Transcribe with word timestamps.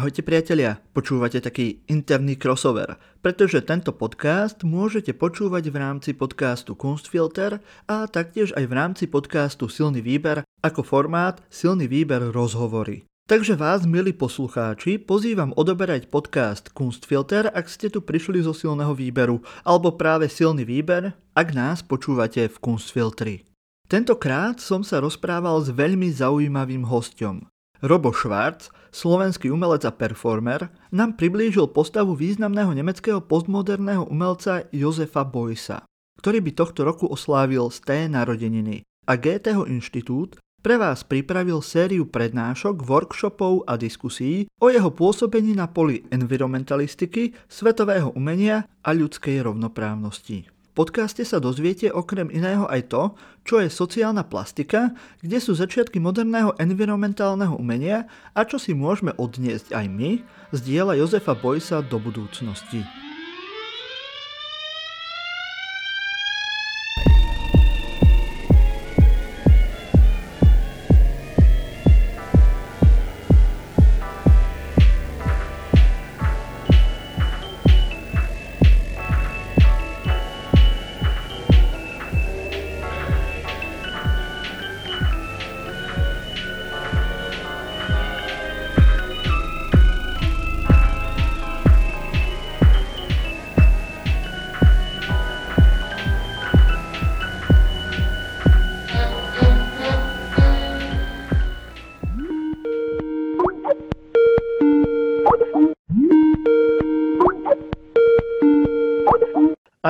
Ahojte 0.00 0.24
priatelia, 0.24 0.80
počúvate 0.96 1.44
taký 1.44 1.84
interný 1.84 2.40
crossover, 2.40 2.96
pretože 3.20 3.60
tento 3.60 3.92
podcast 3.92 4.64
môžete 4.64 5.12
počúvať 5.12 5.68
v 5.68 5.76
rámci 5.76 6.10
podcastu 6.16 6.72
Kunstfilter 6.72 7.60
a 7.84 8.08
taktiež 8.08 8.56
aj 8.56 8.64
v 8.64 8.72
rámci 8.72 9.04
podcastu 9.12 9.68
Silný 9.68 10.00
výber 10.00 10.40
ako 10.64 10.80
formát 10.88 11.44
Silný 11.52 11.84
výber 11.84 12.32
rozhovory. 12.32 13.04
Takže 13.28 13.60
vás, 13.60 13.84
milí 13.84 14.16
poslucháči, 14.16 14.96
pozývam 15.04 15.52
odoberať 15.52 16.08
podcast 16.08 16.72
Kunstfilter, 16.72 17.52
ak 17.52 17.68
ste 17.68 17.92
tu 17.92 18.00
prišli 18.00 18.40
zo 18.40 18.56
silného 18.56 18.96
výberu, 18.96 19.44
alebo 19.68 20.00
práve 20.00 20.32
silný 20.32 20.64
výber, 20.64 21.12
ak 21.36 21.52
nás 21.52 21.84
počúvate 21.84 22.48
v 22.48 22.56
Kunstfiltri. 22.56 23.44
Tentokrát 23.84 24.64
som 24.64 24.80
sa 24.80 25.04
rozprával 25.04 25.60
s 25.60 25.68
veľmi 25.68 26.08
zaujímavým 26.08 26.88
hostom. 26.88 27.44
Robo 27.80 28.12
Schwarz, 28.12 28.68
slovenský 28.92 29.48
umelec 29.48 29.88
a 29.88 29.92
performer, 29.96 30.68
nám 30.92 31.16
priblížil 31.16 31.72
postavu 31.72 32.12
významného 32.12 32.76
nemeckého 32.76 33.24
postmoderného 33.24 34.04
umelca 34.04 34.68
Josefa 34.68 35.24
Boysa, 35.24 35.88
ktorý 36.20 36.44
by 36.44 36.50
tohto 36.52 36.84
roku 36.84 37.08
oslávil 37.08 37.72
z 37.72 37.78
té 37.80 37.98
narodeniny. 38.04 38.84
A 39.08 39.16
GTH 39.16 39.64
inštitút 39.64 40.36
pre 40.60 40.76
vás 40.76 41.08
pripravil 41.08 41.64
sériu 41.64 42.04
prednášok, 42.04 42.84
workshopov 42.84 43.64
a 43.64 43.80
diskusí 43.80 44.44
o 44.60 44.68
jeho 44.68 44.92
pôsobení 44.92 45.56
na 45.56 45.64
poli 45.64 46.04
environmentalistiky, 46.12 47.32
svetového 47.48 48.12
umenia 48.12 48.68
a 48.84 48.92
ľudskej 48.92 49.40
rovnoprávnosti 49.40 50.59
podcaste 50.72 51.26
sa 51.26 51.42
dozviete 51.42 51.90
okrem 51.90 52.30
iného 52.30 52.64
aj 52.70 52.90
to, 52.90 53.02
čo 53.42 53.58
je 53.58 53.68
sociálna 53.68 54.22
plastika, 54.26 54.94
kde 55.20 55.38
sú 55.42 55.58
začiatky 55.58 55.98
moderného 55.98 56.54
environmentálneho 56.56 57.58
umenia 57.58 58.06
a 58.32 58.46
čo 58.46 58.56
si 58.56 58.72
môžeme 58.76 59.12
odniesť 59.18 59.74
aj 59.74 59.86
my 59.90 60.10
z 60.54 60.58
diela 60.62 60.94
Jozefa 60.94 61.34
Boysa 61.34 61.82
do 61.82 61.98
budúcnosti. 61.98 63.09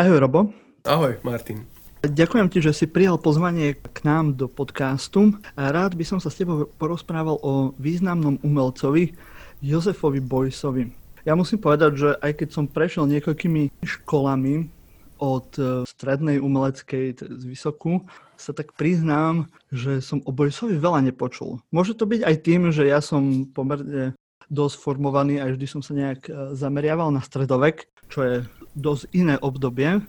Ahoj 0.01 0.17
Robo. 0.17 0.49
Ahoj 0.89 1.21
Martin. 1.21 1.69
Ďakujem 2.01 2.49
ti, 2.49 2.65
že 2.65 2.73
si 2.73 2.89
prijal 2.89 3.21
pozvanie 3.21 3.77
k 3.77 4.01
nám 4.01 4.33
do 4.33 4.49
podcastu. 4.49 5.37
Rád 5.61 5.93
by 5.93 6.05
som 6.09 6.17
sa 6.17 6.33
s 6.33 6.41
tebou 6.41 6.65
porozprával 6.81 7.37
o 7.45 7.77
významnom 7.77 8.41
umelcovi 8.41 9.13
Jozefovi 9.61 10.25
Bojsovi. 10.25 10.89
Ja 11.29 11.37
musím 11.37 11.61
povedať, 11.61 12.01
že 12.01 12.09
aj 12.17 12.33
keď 12.33 12.49
som 12.49 12.65
prešiel 12.65 13.13
niekoľkými 13.13 13.85
školami 13.85 14.73
od 15.21 15.49
e, 15.61 15.85
strednej 15.85 16.41
umeleckej 16.41 17.21
z 17.21 17.45
vysokú, 17.45 18.01
sa 18.41 18.57
tak 18.57 18.73
priznám, 18.81 19.53
že 19.69 20.01
som 20.01 20.25
o 20.25 20.33
Bojsovi 20.33 20.81
veľa 20.81 21.13
nepočul. 21.13 21.61
Môže 21.69 21.93
to 21.93 22.09
byť 22.09 22.25
aj 22.25 22.37
tým, 22.41 22.73
že 22.73 22.89
ja 22.89 23.05
som 23.05 23.45
pomerne 23.53 24.17
dosť 24.49 24.81
formovaný 24.81 25.45
a 25.45 25.53
vždy 25.53 25.67
som 25.69 25.85
sa 25.85 25.93
nejak 25.93 26.25
e, 26.25 26.57
zameriaval 26.57 27.13
na 27.13 27.21
stredovek, 27.21 27.85
čo 28.09 28.25
je 28.25 28.37
dosť 28.75 29.11
iné 29.13 29.35
obdobie, 29.41 30.03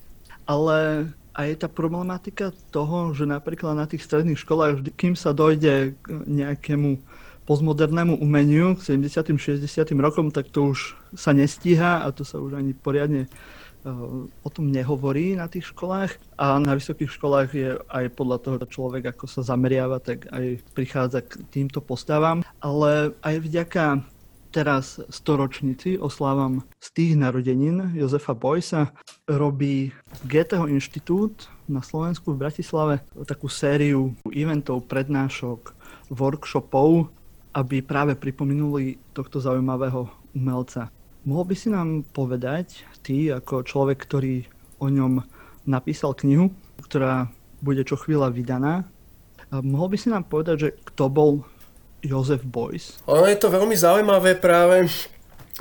ale 0.46 0.78
aj 1.32 1.64
tá 1.64 1.68
problematika 1.72 2.52
toho, 2.76 3.16
že 3.16 3.24
napríklad 3.24 3.74
na 3.74 3.88
tých 3.88 4.04
stredných 4.04 4.42
školách, 4.42 4.84
vždy, 4.84 4.92
kým 4.92 5.14
sa 5.16 5.32
dojde 5.32 5.96
k 5.96 6.08
nejakému 6.28 7.00
postmodernému 7.48 8.20
umeniu 8.20 8.78
k 8.78 8.96
70. 9.00 9.40
60. 9.40 9.66
rokom, 9.98 10.30
tak 10.30 10.52
to 10.52 10.76
už 10.76 10.96
sa 11.16 11.32
nestíha 11.32 12.04
a 12.04 12.08
to 12.12 12.22
sa 12.28 12.38
už 12.38 12.60
ani 12.60 12.76
poriadne 12.76 13.32
o 14.46 14.50
tom 14.54 14.70
nehovorí 14.70 15.34
na 15.34 15.50
tých 15.50 15.74
školách 15.74 16.14
a 16.38 16.62
na 16.62 16.78
vysokých 16.78 17.10
školách 17.18 17.50
je 17.50 17.82
aj 17.90 18.14
podľa 18.14 18.38
toho 18.38 18.58
človek, 18.62 19.10
ako 19.10 19.26
sa 19.26 19.42
zameriava, 19.42 19.98
tak 19.98 20.30
aj 20.30 20.62
prichádza 20.78 21.26
k 21.26 21.42
týmto 21.50 21.82
postavám. 21.82 22.46
Ale 22.62 23.18
aj 23.26 23.36
vďaka 23.42 24.06
teraz 24.52 25.00
storočnici 25.08 25.96
oslávam 25.96 26.68
z 26.84 26.88
tých 26.92 27.12
narodenín 27.16 27.96
Jozefa 27.96 28.36
Boysa. 28.36 28.92
Robí 29.26 29.96
GTH 30.28 30.68
inštitút 30.68 31.48
na 31.72 31.80
Slovensku 31.80 32.36
v 32.36 32.44
Bratislave 32.44 33.00
takú 33.24 33.48
sériu 33.48 34.12
eventov, 34.30 34.86
prednášok, 34.92 35.72
workshopov, 36.12 37.08
aby 37.56 37.80
práve 37.80 38.20
pripomenuli 38.20 39.00
tohto 39.16 39.40
zaujímavého 39.40 40.12
umelca. 40.36 40.92
Mohol 41.24 41.46
by 41.48 41.56
si 41.56 41.68
nám 41.72 42.04
povedať, 42.12 42.84
ty 43.00 43.32
ako 43.32 43.64
človek, 43.64 44.04
ktorý 44.04 44.44
o 44.84 44.92
ňom 44.92 45.24
napísal 45.64 46.12
knihu, 46.20 46.52
ktorá 46.84 47.32
bude 47.64 47.86
čo 47.88 47.96
chvíľa 47.96 48.34
vydaná, 48.34 48.84
mohol 49.60 49.92
by 49.92 49.98
si 50.00 50.08
nám 50.08 50.26
povedať, 50.26 50.56
že 50.58 50.70
kto 50.88 51.12
bol 51.12 51.32
Josef 52.02 52.42
Boys. 52.46 52.98
Ono 53.06 53.26
je 53.30 53.38
to 53.38 53.54
veľmi 53.54 53.78
zaujímavé 53.78 54.38
práve 54.38 54.90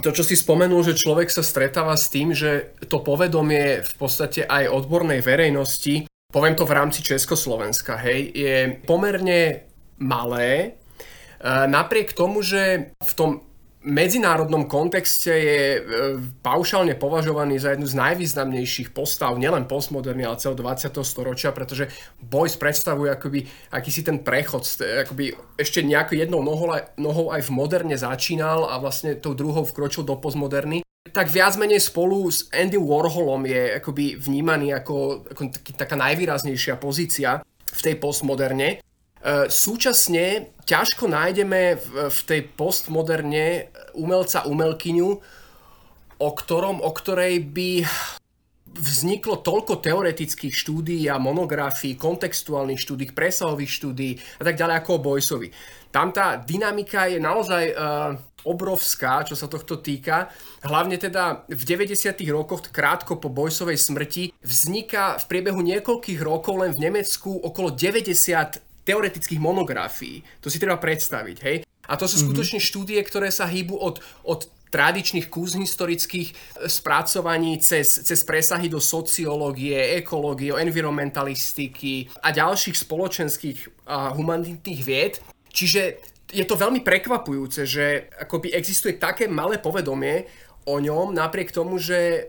to, 0.00 0.10
čo 0.14 0.24
si 0.24 0.38
spomenul, 0.38 0.80
že 0.80 0.96
človek 0.96 1.28
sa 1.28 1.44
stretáva 1.44 1.92
s 1.98 2.08
tým, 2.08 2.32
že 2.32 2.72
to 2.88 3.04
povedomie 3.04 3.84
v 3.84 3.92
podstate 4.00 4.48
aj 4.48 4.72
odbornej 4.72 5.20
verejnosti, 5.20 6.08
poviem 6.30 6.56
to 6.56 6.64
v 6.64 6.76
rámci 6.78 7.04
Československa, 7.04 8.00
hej, 8.00 8.32
je 8.32 8.56
pomerne 8.86 9.66
malé, 10.00 10.50
e, 10.56 10.68
napriek 11.68 12.16
tomu, 12.16 12.40
že 12.40 12.94
v 12.96 13.12
tom 13.18 13.30
medzinárodnom 13.80 14.68
kontexte 14.68 15.32
je 15.32 15.60
e, 15.76 15.80
paušálne 16.44 16.92
považovaný 17.00 17.56
za 17.56 17.72
jednu 17.72 17.88
z 17.88 17.96
najvýznamnejších 17.96 18.92
postav 18.92 19.32
nielen 19.40 19.64
postmoderny, 19.64 20.24
ale 20.28 20.36
celého 20.36 20.60
20. 20.60 21.00
storočia, 21.00 21.50
pretože 21.56 21.88
Boys 22.20 22.60
predstavuje 22.60 23.08
akoby 23.08 23.48
akýsi 23.72 24.04
ten 24.04 24.20
prechod, 24.20 24.68
akoby 24.80 25.32
ešte 25.56 25.80
nejakou 25.80 26.16
jednou 26.16 26.44
nohou, 26.44 27.32
aj 27.32 27.42
v 27.44 27.54
moderne 27.56 27.96
začínal 27.96 28.68
a 28.68 28.76
vlastne 28.76 29.16
tou 29.16 29.32
druhou 29.32 29.64
vkročil 29.64 30.04
do 30.04 30.16
postmoderny 30.20 30.84
tak 31.10 31.32
viac 31.32 31.56
menej 31.56 31.80
spolu 31.80 32.28
s 32.28 32.46
Andy 32.52 32.78
Warholom 32.78 33.42
je 33.48 33.80
akoby 33.80 34.20
vnímaný 34.20 34.76
ako, 34.78 35.26
ako 35.32 35.42
taká 35.74 35.96
najvýraznejšia 35.96 36.76
pozícia 36.78 37.42
v 37.72 37.80
tej 37.80 37.96
postmoderne. 37.98 38.84
E, 39.20 39.52
súčasne 39.52 40.56
ťažko 40.64 41.04
nájdeme 41.04 41.76
v, 42.08 42.18
tej 42.24 42.40
postmoderne 42.56 43.68
umelca, 43.92 44.48
umelkyňu, 44.48 45.10
o, 46.20 46.28
ktorom, 46.32 46.80
o 46.80 46.90
ktorej 46.96 47.44
by 47.44 47.84
vzniklo 48.70 49.42
toľko 49.42 49.82
teoretických 49.82 50.54
štúdií 50.54 51.04
a 51.10 51.20
monografií, 51.20 51.98
kontextuálnych 51.98 52.80
štúdií, 52.80 53.10
presahových 53.10 53.72
štúdií 53.76 54.12
a 54.38 54.42
tak 54.46 54.56
ďalej 54.56 54.76
ako 54.80 54.90
o 54.94 55.04
Boysovi. 55.04 55.48
Tam 55.90 56.14
tá 56.14 56.38
dynamika 56.38 57.10
je 57.10 57.18
naozaj 57.18 57.64
uh, 57.74 58.14
obrovská, 58.46 59.26
čo 59.26 59.34
sa 59.34 59.50
tohto 59.50 59.82
týka. 59.82 60.30
Hlavne 60.62 61.02
teda 61.02 61.42
v 61.50 61.62
90. 61.66 62.14
rokoch, 62.30 62.70
krátko 62.70 63.18
po 63.18 63.26
Boysovej 63.26 63.74
smrti, 63.74 64.30
vzniká 64.38 65.18
v 65.18 65.24
priebehu 65.26 65.58
niekoľkých 65.66 66.22
rokov 66.22 66.62
len 66.62 66.70
v 66.70 66.86
Nemecku 66.86 67.42
okolo 67.42 67.74
90 67.74 68.69
teoretických 68.84 69.40
monografií. 69.40 70.24
To 70.40 70.48
si 70.48 70.60
treba 70.60 70.80
predstaviť, 70.80 71.36
hej? 71.44 71.56
A 71.90 71.98
to 71.98 72.06
sú 72.06 72.16
mm-hmm. 72.16 72.26
skutočne 72.30 72.60
štúdie, 72.62 73.00
ktoré 73.02 73.34
sa 73.34 73.50
hýbu 73.50 73.74
od, 73.74 73.98
od 74.22 74.46
tradičných 74.70 75.26
kúz 75.26 75.58
historických 75.58 76.28
e, 76.30 76.34
spracovaní 76.70 77.58
cez, 77.58 77.90
cez 78.06 78.22
presahy 78.22 78.70
do 78.70 78.78
sociológie, 78.78 79.98
ekológie, 79.98 80.54
environmentalistiky 80.54 82.06
a 82.22 82.30
ďalších 82.30 82.78
spoločenských 82.78 83.90
a 83.90 84.14
humanitných 84.14 84.82
vied. 84.86 85.18
Čiže 85.50 85.98
je 86.30 86.44
to 86.46 86.54
veľmi 86.54 86.86
prekvapujúce, 86.86 87.66
že 87.66 88.06
akoby 88.22 88.54
existuje 88.54 88.94
také 88.94 89.26
malé 89.26 89.58
povedomie 89.58 90.30
o 90.70 90.78
ňom, 90.78 91.10
napriek 91.10 91.50
tomu, 91.50 91.82
že 91.82 91.98
e, 91.98 92.20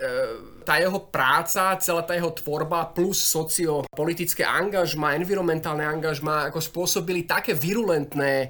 tá 0.62 0.78
jeho 0.78 1.10
práca, 1.10 1.76
celá 1.82 2.06
tá 2.06 2.14
jeho 2.14 2.32
tvorba 2.32 2.90
plus 2.94 3.20
sociopolitické 3.20 4.46
angažma, 4.46 5.18
environmentálne 5.18 5.84
angažma 5.84 6.48
ako 6.50 6.62
spôsobili 6.62 7.26
také 7.26 7.58
virulentné 7.58 8.34
e, 8.46 8.48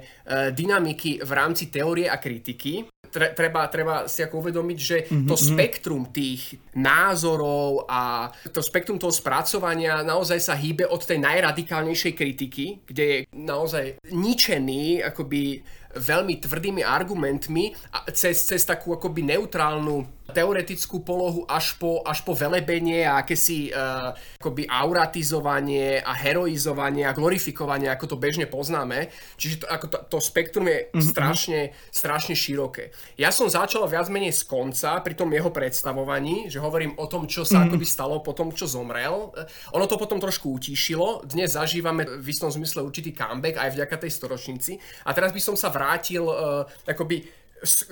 dynamiky 0.52 1.24
v 1.24 1.30
rámci 1.32 1.72
teórie 1.72 2.06
a 2.06 2.20
kritiky, 2.20 2.86
tre, 3.12 3.36
treba, 3.36 3.68
treba 3.68 4.08
si 4.08 4.24
ako 4.24 4.40
uvedomiť, 4.40 4.78
že 4.80 4.96
mm-hmm. 5.04 5.28
to 5.28 5.34
spektrum 5.36 6.08
tých 6.08 6.56
názorov 6.72 7.84
a 7.84 8.32
to 8.48 8.64
spektrum 8.64 8.96
toho 8.96 9.12
spracovania 9.12 10.00
naozaj 10.00 10.40
sa 10.40 10.56
hýbe 10.56 10.88
od 10.88 11.04
tej 11.04 11.20
najradikálnejšej 11.20 12.12
kritiky, 12.16 12.64
kde 12.88 13.04
je 13.04 13.18
naozaj 13.36 14.00
ničený 14.08 15.04
akoby 15.04 15.60
veľmi 15.92 16.40
tvrdými 16.40 16.80
argumentmi 16.80 17.76
a 17.92 18.08
cez, 18.16 18.48
cez 18.48 18.64
takú 18.64 18.96
akoby 18.96 19.28
neutrálnu 19.28 20.21
teoretickú 20.32 21.04
polohu 21.04 21.44
až 21.44 21.76
po, 21.76 22.00
až 22.02 22.24
po 22.24 22.32
velebenie 22.32 23.04
a 23.04 23.20
akési 23.20 23.68
uh, 23.68 24.16
akoby 24.40 24.64
auratizovanie 24.66 26.00
a 26.00 26.16
heroizovanie 26.16 27.04
a 27.04 27.12
glorifikovanie, 27.12 27.92
ako 27.92 28.14
to 28.14 28.16
bežne 28.16 28.48
poznáme. 28.48 29.12
Čiže 29.36 29.62
to, 29.62 29.66
ako 29.68 29.86
to, 29.92 29.98
to 30.08 30.18
spektrum 30.18 30.66
je 30.66 30.78
mm-hmm. 30.88 31.02
strašne, 31.04 31.60
strašne 31.92 32.34
široké. 32.34 32.90
Ja 33.20 33.28
som 33.28 33.52
začal 33.52 33.84
viac 33.84 34.08
menej 34.08 34.32
z 34.32 34.48
konca 34.48 34.98
pri 35.04 35.12
tom 35.12 35.28
jeho 35.30 35.52
predstavovaní, 35.52 36.48
že 36.48 36.58
hovorím 36.58 36.96
o 36.96 37.06
tom, 37.06 37.28
čo 37.28 37.44
sa 37.44 37.60
mm-hmm. 37.60 37.68
akoby 37.68 37.86
stalo 37.86 38.24
po 38.24 38.32
tom, 38.32 38.50
čo 38.56 38.64
zomrel. 38.64 39.30
Ono 39.76 39.84
to 39.84 40.00
potom 40.00 40.16
trošku 40.16 40.56
utíšilo. 40.56 41.28
Dnes 41.28 41.52
zažívame 41.52 42.08
v 42.08 42.26
istom 42.32 42.48
zmysle 42.48 42.80
určitý 42.80 43.12
comeback 43.12 43.60
aj 43.60 43.76
vďaka 43.76 43.96
tej 44.00 44.10
storočnici. 44.16 44.72
A 45.04 45.12
teraz 45.12 45.36
by 45.36 45.40
som 45.44 45.54
sa 45.58 45.68
vrátil 45.68 46.24
uh, 46.24 46.64
akoby 46.88 47.41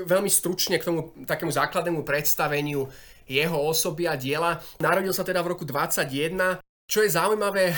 veľmi 0.03 0.31
stručne 0.31 0.77
k 0.79 0.87
tomu 0.87 1.15
takému 1.25 1.55
základnému 1.55 2.03
predstaveniu 2.03 2.91
jeho 3.31 3.59
osoby 3.63 4.11
a 4.11 4.19
diela. 4.19 4.59
Narodil 4.83 5.15
sa 5.15 5.23
teda 5.23 5.39
v 5.47 5.55
roku 5.55 5.63
21. 5.63 6.59
Čo 6.91 7.07
je 7.07 7.15
zaujímavé, 7.15 7.71
eh, 7.71 7.77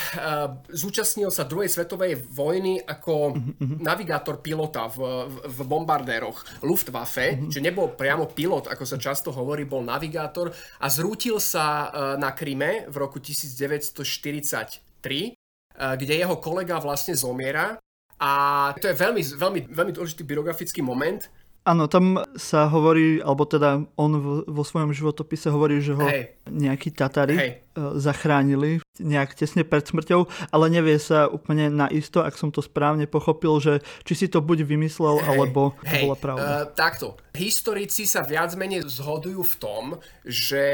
zúčastnil 0.73 1.29
sa 1.29 1.45
druhej 1.45 1.69
svetovej 1.69 2.17
vojny 2.33 2.81
ako 2.81 3.37
mm-hmm. 3.37 3.85
navigátor 3.85 4.41
pilota 4.41 4.89
v, 4.89 5.29
v 5.29 5.59
bombardéroch 5.69 6.65
Luftwaffe, 6.65 7.37
mm-hmm. 7.37 7.53
že 7.53 7.61
nebol 7.61 7.93
priamo 7.93 8.25
pilot, 8.33 8.73
ako 8.73 8.89
sa 8.89 8.97
často 8.97 9.29
hovorí, 9.29 9.69
bol 9.69 9.85
navigátor 9.85 10.49
a 10.81 10.89
zrútil 10.89 11.37
sa 11.45 11.93
eh, 11.93 12.17
na 12.17 12.33
Kryme 12.33 12.89
v 12.89 12.97
roku 12.97 13.21
1943, 13.21 14.81
eh, 14.81 15.33
kde 15.77 16.15
jeho 16.17 16.41
kolega 16.41 16.81
vlastne 16.81 17.13
zomiera. 17.13 17.77
A 18.17 18.33
to 18.81 18.89
je 18.89 18.97
veľmi, 18.97 19.21
veľmi, 19.21 19.61
veľmi 19.77 19.93
dôležitý 19.93 20.25
biografický 20.25 20.81
moment, 20.81 21.21
Áno, 21.63 21.87
tam 21.87 22.19
sa 22.35 22.67
hovorí, 22.67 23.23
alebo 23.23 23.47
teda 23.47 23.87
on 23.95 24.43
vo 24.43 24.65
svojom 24.67 24.91
životopise 24.91 25.47
hovorí, 25.47 25.79
že 25.79 25.95
ho 25.95 26.03
Hej. 26.03 26.35
nejakí 26.51 26.91
Tatári 26.91 27.39
Hej. 27.39 27.51
E, 27.55 27.81
zachránili 28.03 28.83
nejak 28.99 29.39
tesne 29.39 29.63
pred 29.63 29.87
smrťou, 29.87 30.27
ale 30.51 30.65
nevie 30.75 30.99
sa 30.99 31.31
úplne 31.31 31.71
naisto, 31.71 32.19
ak 32.19 32.35
som 32.35 32.51
to 32.51 32.67
správne 32.67 33.07
pochopil, 33.07 33.63
že 33.63 33.79
či 34.03 34.13
si 34.19 34.27
to 34.27 34.43
buď 34.43 34.67
vymyslel, 34.67 35.23
Hej. 35.23 35.27
alebo 35.31 35.79
Hej. 35.87 36.03
bola 36.03 36.17
pravda. 36.19 36.47
Uh, 36.51 36.65
takto. 36.75 37.15
Historici 37.31 38.11
sa 38.11 38.27
viac 38.27 38.59
menej 38.59 38.83
zhodujú 38.83 39.47
v 39.47 39.55
tom, 39.63 39.85
že 40.27 40.67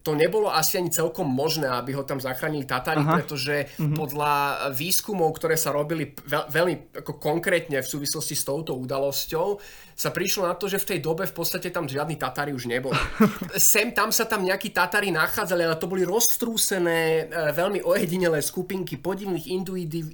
to 0.00 0.16
nebolo 0.16 0.48
asi 0.48 0.80
ani 0.80 0.88
celkom 0.88 1.28
možné, 1.28 1.68
aby 1.68 1.92
ho 1.92 2.04
tam 2.08 2.16
zachránili 2.16 2.64
Tatári, 2.64 3.04
Aha. 3.04 3.20
pretože 3.20 3.68
mhm. 3.76 3.96
podľa 3.96 4.34
výskumov, 4.72 5.36
ktoré 5.36 5.60
sa 5.60 5.74
robili 5.76 6.16
veľ, 6.24 6.48
veľmi 6.48 6.74
ako 7.04 7.20
konkrétne 7.20 7.80
v 7.84 7.88
súvislosti 7.88 8.32
s 8.32 8.48
touto 8.48 8.72
udalosťou, 8.76 9.60
sa 9.94 10.10
prišlo 10.10 10.50
na 10.50 10.58
to, 10.58 10.66
že 10.66 10.82
v 10.82 10.88
tej 10.94 10.98
dobe 10.98 11.22
v 11.22 11.34
podstate 11.34 11.70
tam 11.70 11.86
žiadni 11.86 12.18
Tatári 12.18 12.50
už 12.50 12.66
neboli. 12.66 12.98
Sem 13.58 13.94
tam 13.94 14.10
sa 14.10 14.26
tam 14.26 14.42
nejakí 14.42 14.74
Tatári 14.74 15.14
nachádzali, 15.14 15.62
ale 15.62 15.78
to 15.78 15.86
boli 15.86 16.02
roztrúsené, 16.02 17.30
e, 17.30 17.54
veľmi 17.54 17.86
ojedinelé 17.86 18.42
skupinky 18.42 18.98
podivných 18.98 19.46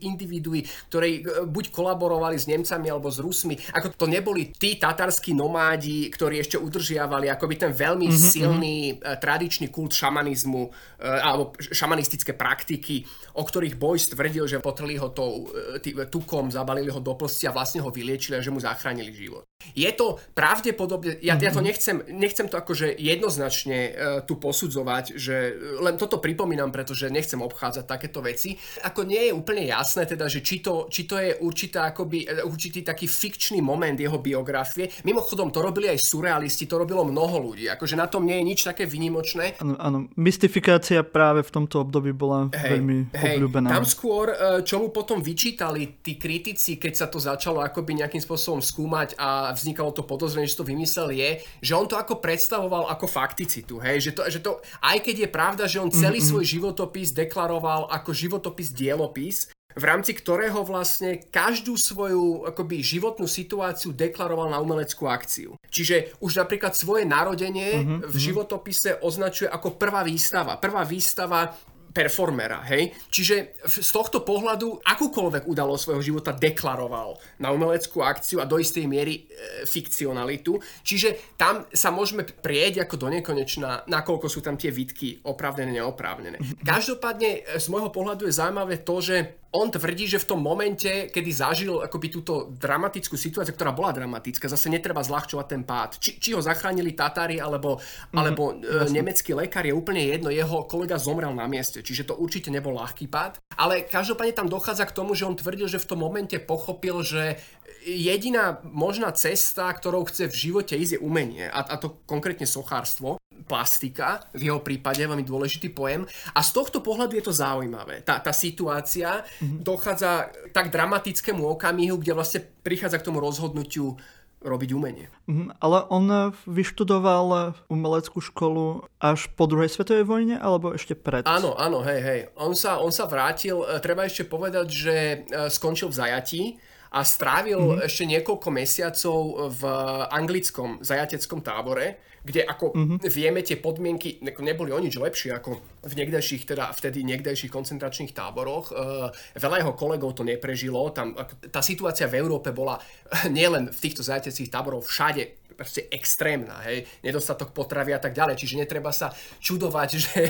individuí, 0.05 0.61
ktoré 0.93 1.09
e, 1.09 1.21
buď 1.49 1.73
kolaborovali 1.73 2.37
s 2.37 2.45
Nemcami 2.45 2.93
alebo 2.93 3.09
s 3.09 3.25
Rusmi. 3.25 3.57
Ako 3.73 3.97
to 3.97 4.05
neboli 4.05 4.53
tí 4.53 4.77
tatarskí 4.77 5.33
nomádi, 5.33 6.13
ktorí 6.13 6.45
ešte 6.45 6.61
udržiavali 6.61 7.33
akoby 7.33 7.55
ten 7.57 7.73
veľmi 7.73 8.09
mm-hmm, 8.13 8.29
silný 8.37 8.77
mm-hmm. 9.01 9.17
Tradičný 9.61 9.69
kult 9.69 9.93
šamanizmu 9.93 10.62
alebo 11.05 11.53
šamanistické 11.61 12.33
praktiky, 12.33 13.05
o 13.37 13.45
ktorých 13.45 13.77
Boj 13.77 14.01
stvrdil, 14.01 14.49
že 14.49 14.65
potrli 14.65 14.97
ho 14.97 15.12
tou, 15.12 15.53
tý, 15.85 15.93
tukom, 16.09 16.49
zabalili 16.49 16.89
ho 16.89 17.01
do 17.01 17.12
plsti 17.12 17.53
a 17.53 17.53
vlastne 17.53 17.85
ho 17.85 17.93
vyliečili 17.93 18.41
a 18.41 18.45
že 18.45 18.49
mu 18.49 18.61
zachránili 18.61 19.12
život. 19.12 19.50
Je 19.75 19.91
to 19.93 20.19
pravdepodobne, 20.35 21.21
ja, 21.23 21.37
ja 21.37 21.51
to 21.53 21.61
mhm. 21.62 21.67
nechcem, 21.67 21.97
nechcem 22.11 22.47
to 22.49 22.57
akože 22.59 22.97
jednoznačne 22.97 23.79
uh, 23.79 23.93
tu 24.25 24.37
posudzovať, 24.41 25.15
že 25.15 25.37
len 25.81 25.95
toto 26.01 26.19
pripomínam, 26.19 26.73
pretože 26.73 27.12
nechcem 27.12 27.39
obchádzať 27.39 27.85
takéto 27.87 28.21
veci. 28.25 28.57
Ako 28.85 29.05
nie 29.05 29.31
je 29.31 29.33
úplne 29.37 29.69
jasné 29.69 30.09
teda, 30.09 30.27
že 30.27 30.41
či 30.41 30.65
to, 30.65 30.89
či 30.89 31.07
to 31.07 31.17
je 31.21 31.37
určitá, 31.41 31.93
akoby, 31.93 32.27
e, 32.27 32.43
určitý 32.45 32.83
taký 32.85 33.07
fikčný 33.07 33.61
moment 33.61 33.97
jeho 33.97 34.19
biografie. 34.19 34.89
Mimochodom, 35.05 35.53
to 35.53 35.61
robili 35.61 35.93
aj 35.93 36.01
surrealisti, 36.01 36.67
to 36.67 36.81
robilo 36.81 37.05
mnoho 37.07 37.53
ľudí. 37.53 37.69
Akože 37.69 37.97
na 37.97 38.07
tom 38.07 38.27
nie 38.27 38.37
je 38.41 38.45
nič 38.45 38.61
také 38.67 38.85
vynimočné. 38.85 39.61
Áno, 39.61 39.77
áno. 39.79 39.99
mystifikácia 40.17 41.05
práve 41.05 41.45
v 41.45 41.51
tomto 41.51 41.85
období 41.85 42.12
bola 42.12 42.49
hej, 42.53 42.81
veľmi 42.81 42.99
hej, 43.12 43.37
obľúbená. 43.39 43.69
Tam 43.71 43.87
skôr, 43.87 44.33
čo 44.65 44.81
mu 44.81 44.89
potom 44.91 45.21
vyčítali 45.21 46.01
tí 46.01 46.17
kritici, 46.17 46.77
keď 46.81 46.93
sa 46.97 47.07
to 47.07 47.21
začalo 47.21 47.61
akoby 47.61 48.03
nejakým 48.03 48.23
spôsobom 48.23 48.62
skúmať 48.62 49.19
a 49.21 49.50
vznikalo 49.52 49.94
to 49.94 50.06
podozrenie, 50.06 50.49
že 50.49 50.58
to 50.58 50.67
vymyslel, 50.67 51.11
je, 51.14 51.44
že 51.62 51.73
on 51.76 51.87
to 51.87 51.99
ako 51.99 52.19
predstavoval 52.19 52.88
ako 52.91 53.06
fakticitu, 53.06 53.79
hej, 53.82 54.11
že 54.11 54.12
to, 54.17 54.23
že 54.26 54.41
to 54.43 54.58
aj 54.82 54.99
keď 55.02 55.17
je 55.26 55.29
pravda, 55.31 55.64
že 55.67 55.82
on 55.82 55.91
celý 55.93 56.19
mm-hmm. 56.19 56.31
svoj 56.31 56.44
životopis 56.47 57.14
deklaroval 57.14 57.91
ako 57.91 58.11
životopis 58.11 58.73
dielopis, 58.73 59.50
v 59.70 59.85
rámci 59.87 60.19
ktorého 60.19 60.67
vlastne 60.67 61.23
každú 61.31 61.79
svoju 61.79 62.50
akoby 62.50 62.82
životnú 62.82 63.31
situáciu 63.31 63.94
deklaroval 63.94 64.50
na 64.50 64.58
umeleckú 64.58 65.06
akciu. 65.06 65.55
Čiže 65.70 66.19
už 66.19 66.43
napríklad 66.43 66.75
svoje 66.75 67.06
narodenie 67.06 67.79
mm-hmm. 67.79 67.99
v 68.11 68.17
životopise 68.19 68.99
označuje 68.99 69.47
ako 69.47 69.79
prvá 69.79 70.02
výstava. 70.02 70.58
Prvá 70.58 70.82
výstava 70.82 71.55
performera, 71.91 72.63
hej? 72.71 72.95
Čiže 73.11 73.59
z 73.67 73.91
tohto 73.91 74.23
pohľadu 74.23 74.83
akúkoľvek 74.87 75.51
udalosť 75.51 75.83
svojho 75.83 76.03
života 76.03 76.31
deklaroval 76.31 77.19
na 77.43 77.51
umeleckú 77.51 78.01
akciu 78.01 78.39
a 78.39 78.47
do 78.47 78.63
istej 78.63 78.87
miery 78.87 79.27
e, 79.27 79.67
fikcionalitu. 79.67 80.57
Čiže 80.87 81.35
tam 81.35 81.67
sa 81.75 81.91
môžeme 81.91 82.23
prieť 82.23 82.87
ako 82.87 82.95
do 82.95 83.09
nekonečna, 83.11 83.91
nakoľko 83.91 84.27
sú 84.31 84.39
tam 84.39 84.55
tie 84.55 84.71
vitky 84.71 85.19
oprávnené, 85.27 85.83
neoprávnené. 85.83 86.39
Každopádne 86.71 87.31
e, 87.43 87.59
z 87.59 87.67
môjho 87.67 87.91
pohľadu 87.91 88.31
je 88.31 88.39
zaujímavé 88.39 88.87
to, 88.87 89.03
že 89.03 89.40
on 89.50 89.67
tvrdí, 89.67 90.06
že 90.06 90.23
v 90.23 90.29
tom 90.31 90.41
momente, 90.41 91.11
kedy 91.11 91.31
zažil 91.35 91.82
akoby 91.82 92.06
túto 92.06 92.55
dramatickú 92.55 93.19
situáciu, 93.19 93.58
ktorá 93.58 93.75
bola 93.75 93.91
dramatická, 93.91 94.47
zase 94.47 94.70
netreba 94.70 95.02
zľahčovať 95.02 95.47
ten 95.50 95.62
pád. 95.67 95.99
Či, 95.99 96.23
či 96.23 96.29
ho 96.38 96.41
zachránili 96.43 96.94
Tatári 96.94 97.43
alebo, 97.43 97.82
mm, 97.82 98.14
alebo 98.14 98.54
e, 98.54 98.87
nemecký 98.95 99.35
lekár, 99.35 99.66
je 99.66 99.75
úplne 99.75 100.07
jedno, 100.07 100.30
jeho 100.30 100.71
kolega 100.71 101.02
zomrel 101.02 101.35
na 101.35 101.50
mieste, 101.50 101.83
čiže 101.83 102.14
to 102.14 102.14
určite 102.14 102.54
nebol 102.54 102.78
ľahký 102.78 103.11
pád. 103.11 103.42
Ale 103.59 103.83
každopádne 103.83 104.38
tam 104.38 104.49
dochádza 104.49 104.87
k 104.87 104.95
tomu, 104.95 105.19
že 105.19 105.26
on 105.26 105.35
tvrdil, 105.35 105.66
že 105.66 105.83
v 105.83 105.88
tom 105.90 105.99
momente 105.99 106.38
pochopil, 106.38 107.02
že 107.02 107.42
jediná 107.83 108.62
možná 108.62 109.11
cesta, 109.11 109.66
ktorou 109.73 110.07
chce 110.07 110.30
v 110.30 110.38
živote 110.49 110.78
ísť, 110.78 111.00
je 111.00 111.00
umenie. 111.02 111.50
A, 111.50 111.64
a 111.64 111.75
to 111.75 111.99
konkrétne 112.07 112.47
sochárstvo 112.47 113.19
plastika, 113.44 114.25
v 114.37 114.52
jeho 114.52 114.61
prípade 114.61 115.00
veľmi 115.02 115.25
dôležitý 115.25 115.73
pojem. 115.73 116.04
A 116.35 116.40
z 116.40 116.50
tohto 116.52 116.85
pohľadu 116.85 117.16
je 117.16 117.25
to 117.25 117.35
zaujímavé. 117.35 118.04
Tá, 118.04 118.20
tá 118.20 118.32
situácia 118.35 119.23
mm-hmm. 119.23 119.61
dochádza 119.64 120.32
tak 120.54 120.73
dramatickému 120.73 121.44
okamihu, 121.56 122.00
kde 122.00 122.12
vlastne 122.16 122.40
prichádza 122.62 123.00
k 123.00 123.06
tomu 123.06 123.18
rozhodnutiu 123.23 123.97
robiť 124.40 124.70
umenie. 124.73 125.06
Mm, 125.28 125.52
ale 125.61 125.85
on 125.92 126.32
vyštudoval 126.49 127.52
umeleckú 127.68 128.25
školu 128.25 128.88
až 128.97 129.28
po 129.37 129.44
druhej 129.44 129.68
svetovej 129.68 130.09
vojne, 130.09 130.37
alebo 130.40 130.73
ešte 130.73 130.97
pred? 130.97 131.28
Áno, 131.28 131.52
áno, 131.61 131.85
hej, 131.85 132.00
hej. 132.00 132.20
On 132.40 132.56
sa, 132.56 132.80
on 132.80 132.88
sa 132.88 133.04
vrátil, 133.04 133.61
e, 133.61 133.76
treba 133.85 134.09
ešte 134.09 134.25
povedať, 134.25 134.66
že 134.73 134.97
e, 134.97 135.16
skončil 135.52 135.92
v 135.92 135.99
zajatí 136.00 136.42
a 136.88 137.04
strávil 137.04 137.61
mm-hmm. 137.61 137.87
ešte 137.87 138.04
niekoľko 138.09 138.49
mesiacov 138.49 139.18
v 139.52 139.62
anglickom 140.09 140.80
zajateckom 140.80 141.44
tábore 141.44 142.10
kde 142.25 142.45
ako 142.45 142.77
mm-hmm. 142.77 142.99
vieme 143.09 143.41
tie 143.41 143.57
podmienky 143.57 144.21
neboli 144.21 144.71
o 144.71 144.81
nič 144.81 145.00
lepšie 145.00 145.33
ako 145.33 145.61
v 145.81 145.93
niekdejších, 145.97 146.45
teda 146.45 146.69
vtedy 146.77 147.00
niekdejších 147.09 147.49
koncentračných 147.49 148.12
táboroch. 148.12 148.73
Uh, 148.73 149.09
veľa 149.41 149.65
jeho 149.65 149.73
kolegov 149.73 150.12
to 150.12 150.23
neprežilo. 150.23 150.93
Tam, 150.93 151.17
tá 151.49 151.65
situácia 151.65 152.05
v 152.05 152.21
Európe 152.21 152.53
bola 152.53 152.77
nielen 153.37 153.73
v 153.73 153.79
týchto 153.81 154.05
zajateckých 154.05 154.53
táboroch, 154.53 154.85
všade 154.85 155.41
proste 155.61 155.93
extrémna, 155.93 156.65
hej, 156.65 156.89
nedostatok 157.05 157.53
potravy 157.53 157.93
a 157.93 158.00
tak 158.00 158.17
ďalej, 158.17 158.41
čiže 158.41 158.65
netreba 158.65 158.97
sa 158.97 159.12
čudovať, 159.45 159.89
že 160.09 160.21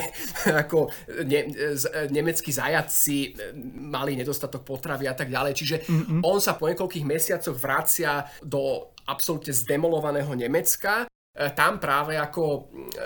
ako 0.43 0.91
ne, 1.23 1.47
z, 1.71 2.11
nemeckí 2.11 2.51
zajatci 2.51 3.39
mali 3.79 4.19
nedostatok 4.19 4.67
potravy 4.67 5.07
a 5.07 5.15
tak 5.15 5.31
ďalej, 5.31 5.53
čiže 5.55 5.75
mm-hmm. 5.87 6.19
on 6.27 6.43
sa 6.43 6.59
po 6.59 6.67
niekoľkých 6.67 7.07
mesiacoch 7.07 7.55
vracia 7.55 8.27
do 8.43 8.91
absolútne 9.07 9.55
zdemolovaného 9.55 10.35
Nemecka 10.35 11.10
tam 11.55 11.79
práve 11.79 12.19
ako 12.19 12.43
e, 12.43 12.61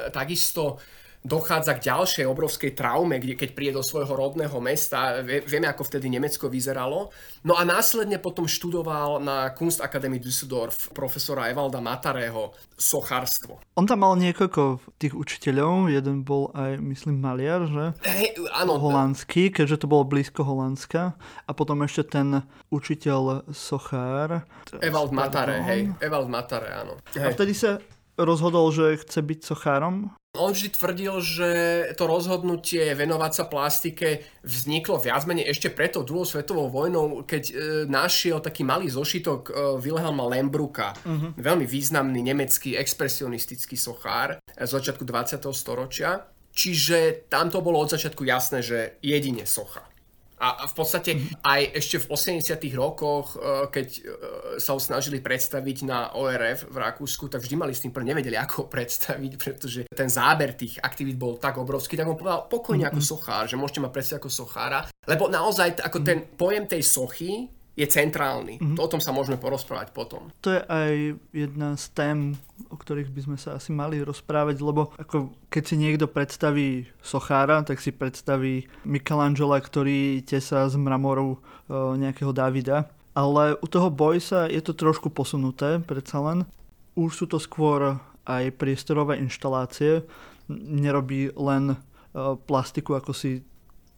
takisto 0.09 0.81
dochádza 1.25 1.73
k 1.81 1.89
ďalšej 1.89 2.25
obrovskej 2.29 2.71
traume, 2.77 3.17
kde, 3.17 3.33
keď 3.33 3.49
príde 3.57 3.73
do 3.73 3.83
svojho 3.83 4.13
rodného 4.13 4.53
mesta. 4.61 5.25
Vieme, 5.25 5.65
ako 5.65 5.81
vtedy 5.89 6.05
Nemecko 6.05 6.45
vyzeralo. 6.45 7.09
No 7.41 7.57
a 7.57 7.65
následne 7.65 8.21
potom 8.21 8.45
študoval 8.45 9.17
na 9.25 9.49
Kunstakademii 9.49 10.21
Düsseldorf 10.21 10.93
profesora 10.93 11.49
Evalda 11.49 11.81
Matarého 11.81 12.53
sochárstvo. 12.77 13.57
On 13.73 13.89
tam 13.89 14.05
mal 14.05 14.13
niekoľko 14.21 14.85
tých 15.01 15.17
učiteľov, 15.17 15.89
jeden 15.89 16.21
bol 16.21 16.53
aj, 16.53 16.77
myslím, 16.77 17.17
maliar, 17.17 17.65
že? 17.65 17.97
Hey, 18.05 18.37
áno. 18.53 18.77
Holandský, 18.77 19.49
keďže 19.49 19.81
to 19.81 19.87
bolo 19.89 20.05
blízko 20.05 20.45
Holandska. 20.45 21.17
A 21.49 21.51
potom 21.57 21.81
ešte 21.81 22.21
ten 22.21 22.45
učiteľ 22.69 23.49
sochár. 23.49 24.45
Evald 24.77 25.09
Matare, 25.09 25.57
hej. 25.65 25.89
Evald 25.97 26.29
Matare, 26.29 26.69
áno. 26.69 27.01
Hej. 27.17 27.25
A 27.25 27.33
vtedy 27.33 27.57
sa 27.57 27.81
rozhodol, 28.17 28.71
že 28.71 28.99
chce 29.03 29.19
byť 29.21 29.39
sochárom? 29.43 30.11
On 30.35 30.51
vždy 30.51 30.75
tvrdil, 30.75 31.15
že 31.23 31.49
to 31.95 32.03
rozhodnutie 32.11 32.91
venovať 32.91 33.31
sa 33.31 33.45
plastike 33.47 34.27
vzniklo 34.43 34.99
viac 34.99 35.23
menej 35.23 35.47
ešte 35.47 35.71
preto 35.71 36.03
druhou 36.03 36.27
svetovou 36.27 36.67
vojnou, 36.67 37.23
keď 37.23 37.43
e, 37.47 37.53
našiel 37.87 38.43
taký 38.43 38.67
malý 38.67 38.91
zošitok 38.91 39.41
e, 39.47 39.51
Wilhelma 39.79 40.27
Lembruka, 40.27 40.91
uh-huh. 40.91 41.39
veľmi 41.39 41.63
významný 41.63 42.19
nemecký 42.19 42.75
expresionistický 42.75 43.79
sochár 43.79 44.43
z 44.43 44.69
začiatku 44.69 45.07
20. 45.07 45.39
storočia. 45.55 46.27
Čiže 46.55 47.27
tam 47.31 47.51
to 47.51 47.59
bolo 47.59 47.83
od 47.83 47.91
začiatku 47.91 48.23
jasné, 48.27 48.63
že 48.63 48.99
jedine 49.03 49.43
socha. 49.43 49.83
A 50.35 50.67
v 50.67 50.73
podstate 50.75 51.15
aj 51.47 51.79
ešte 51.79 52.03
v 52.03 52.11
80 52.11 52.59
rokoch, 52.75 53.39
e, 53.39 53.71
keď 53.71 53.87
e, 53.87 54.01
sa 54.59 54.75
ho 54.75 54.79
snažili 54.83 55.23
predstaviť 55.23 55.77
na 55.87 56.11
ORF 56.11 56.67
v 56.67 56.75
Rakúsku, 56.75 57.31
tak 57.31 57.39
vždy 57.39 57.55
mali 57.55 57.71
s 57.71 57.79
tým 57.79 57.95
nevedeli, 57.95 58.35
ako 58.43 58.53
ho 58.55 58.65
predstaviť, 58.67 59.31
pretože 59.39 59.81
ten 59.87 60.11
záber 60.11 60.51
tých 60.59 60.83
aktivít 60.83 61.15
bol 61.15 61.39
tak 61.39 61.55
obrovský, 61.55 61.95
tak 61.95 62.11
on 62.11 62.19
povedal 62.19 62.51
pokojne 62.51 62.83
ako 62.91 62.99
mhm. 62.99 63.07
sochár, 63.07 63.43
že 63.47 63.55
môžete 63.55 63.79
ma 63.79 63.89
predstaviť 63.89 64.19
ako 64.19 64.29
sochára. 64.31 64.79
Lebo 65.07 65.31
naozaj 65.31 65.79
ako 65.79 65.97
ten 66.03 66.27
pojem 66.35 66.67
tej 66.67 66.83
sochy 66.83 67.47
je 67.75 67.87
centrálny. 67.91 68.55
Mm-hmm. 68.57 68.79
O 68.79 68.87
tom 68.87 69.03
sa 69.03 69.11
môžeme 69.11 69.35
porozprávať 69.35 69.91
potom. 69.91 70.31
To 70.47 70.55
je 70.55 70.63
aj 70.63 70.93
jedna 71.35 71.75
z 71.75 71.85
tém, 71.91 72.19
o 72.69 72.75
ktorých 72.75 73.11
by 73.11 73.21
sme 73.25 73.37
sa 73.37 73.57
asi 73.57 73.71
mali 73.71 74.01
rozprávať, 74.01 74.61
lebo 74.61 74.93
ako 74.97 75.33
keď 75.49 75.63
si 75.63 75.75
niekto 75.77 76.05
predstaví 76.09 76.89
sochára, 76.99 77.63
tak 77.63 77.79
si 77.79 77.93
predstaví 77.93 78.67
Michelangela, 78.83 79.61
ktorý 79.61 80.21
tesá 80.25 80.67
z 80.69 80.75
mramoru 80.79 81.35
e, 81.35 81.37
nejakého 81.97 82.31
Davida. 82.35 82.89
Ale 83.15 83.55
u 83.63 83.67
toho 83.71 83.87
Boysa 83.87 84.51
je 84.51 84.59
to 84.59 84.75
trošku 84.75 85.07
posunuté, 85.07 85.79
predsa 85.79 86.19
len. 86.19 86.43
Už 86.99 87.23
sú 87.23 87.25
to 87.31 87.39
skôr 87.39 87.99
aj 88.27 88.51
priestorové 88.59 89.21
inštalácie. 89.23 90.03
Nerobí 90.51 91.31
len 91.33 91.73
e, 91.73 91.77
plastiku, 92.45 92.99
ako 92.99 93.15
si 93.15 93.45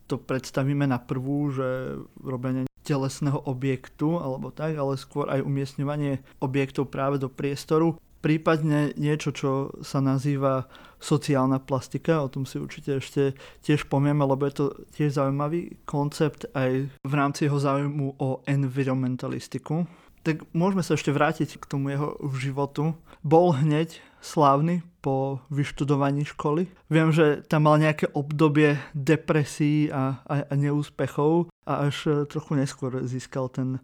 to 0.07 0.15
predstavíme 0.15 0.87
na 0.87 0.97
prvú, 0.97 1.51
že 1.51 1.99
robenie 2.23 2.67
telesného 2.87 3.43
objektu 3.43 4.15
alebo 4.15 4.47
tak, 4.47 4.79
ale 4.79 4.95
skôr 4.95 5.27
aj 5.27 5.43
umiestňovanie 5.43 6.23
objektov 6.39 6.87
práve 6.87 7.19
do 7.19 7.27
priestoru. 7.27 7.99
Prípadne 8.17 8.97
niečo, 8.97 9.29
čo 9.29 9.51
sa 9.85 10.01
nazýva 10.01 10.65
sociálna 10.97 11.61
plastika, 11.61 12.25
o 12.25 12.31
tom 12.31 12.49
si 12.49 12.57
určite 12.57 12.97
ešte 12.97 13.37
tiež 13.61 13.85
pomieme, 13.85 14.25
lebo 14.25 14.49
je 14.49 14.53
to 14.57 14.65
tiež 14.97 15.21
zaujímavý 15.21 15.77
koncept 15.85 16.49
aj 16.57 16.89
v 16.89 17.13
rámci 17.13 17.45
jeho 17.45 17.61
záujmu 17.61 18.17
o 18.17 18.41
environmentalistiku. 18.49 19.85
Tak 20.25 20.43
môžeme 20.51 20.83
sa 20.83 20.97
ešte 20.97 21.13
vrátiť 21.13 21.61
k 21.61 21.69
tomu 21.69 21.93
jeho 21.93 22.17
životu. 22.35 22.97
Bol 23.23 23.55
hneď 23.55 24.01
slávny 24.19 24.83
po 24.99 25.39
vyštudovaní 25.47 26.27
školy. 26.27 26.67
Viem, 26.91 27.15
že 27.15 27.45
tam 27.47 27.69
mal 27.69 27.79
nejaké 27.79 28.11
obdobie 28.11 28.75
depresí 28.91 29.87
a, 29.87 30.19
a, 30.27 30.43
a 30.51 30.53
neúspechov 30.57 31.47
a 31.63 31.87
až 31.87 32.27
trochu 32.27 32.59
neskôr 32.59 33.07
získal 33.07 33.47
ten, 33.47 33.79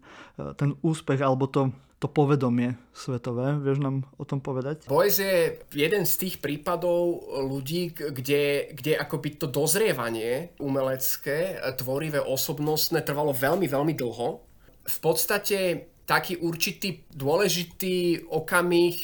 ten 0.60 0.76
úspech 0.84 1.24
alebo 1.24 1.48
to, 1.48 1.72
to 2.04 2.12
povedomie 2.12 2.76
svetové. 2.92 3.56
Vieš 3.64 3.80
nám 3.80 4.04
o 4.20 4.28
tom 4.28 4.44
povedať? 4.44 4.84
Boys 4.92 5.16
je 5.16 5.56
jeden 5.72 6.04
z 6.04 6.14
tých 6.20 6.36
prípadov 6.36 7.24
ľudí, 7.48 7.96
kde, 7.96 8.76
kde 8.76 8.92
akoby 9.00 9.40
to 9.40 9.48
dozrievanie 9.48 10.52
umelecké, 10.60 11.64
tvorivé, 11.80 12.20
osobnostné 12.20 13.00
trvalo 13.00 13.32
veľmi, 13.32 13.64
veľmi 13.64 13.96
dlho. 13.96 14.28
V 14.84 14.98
podstate 15.00 15.88
taký 16.04 16.36
určitý 16.44 17.08
dôležitý 17.08 18.28
okamih 18.28 19.00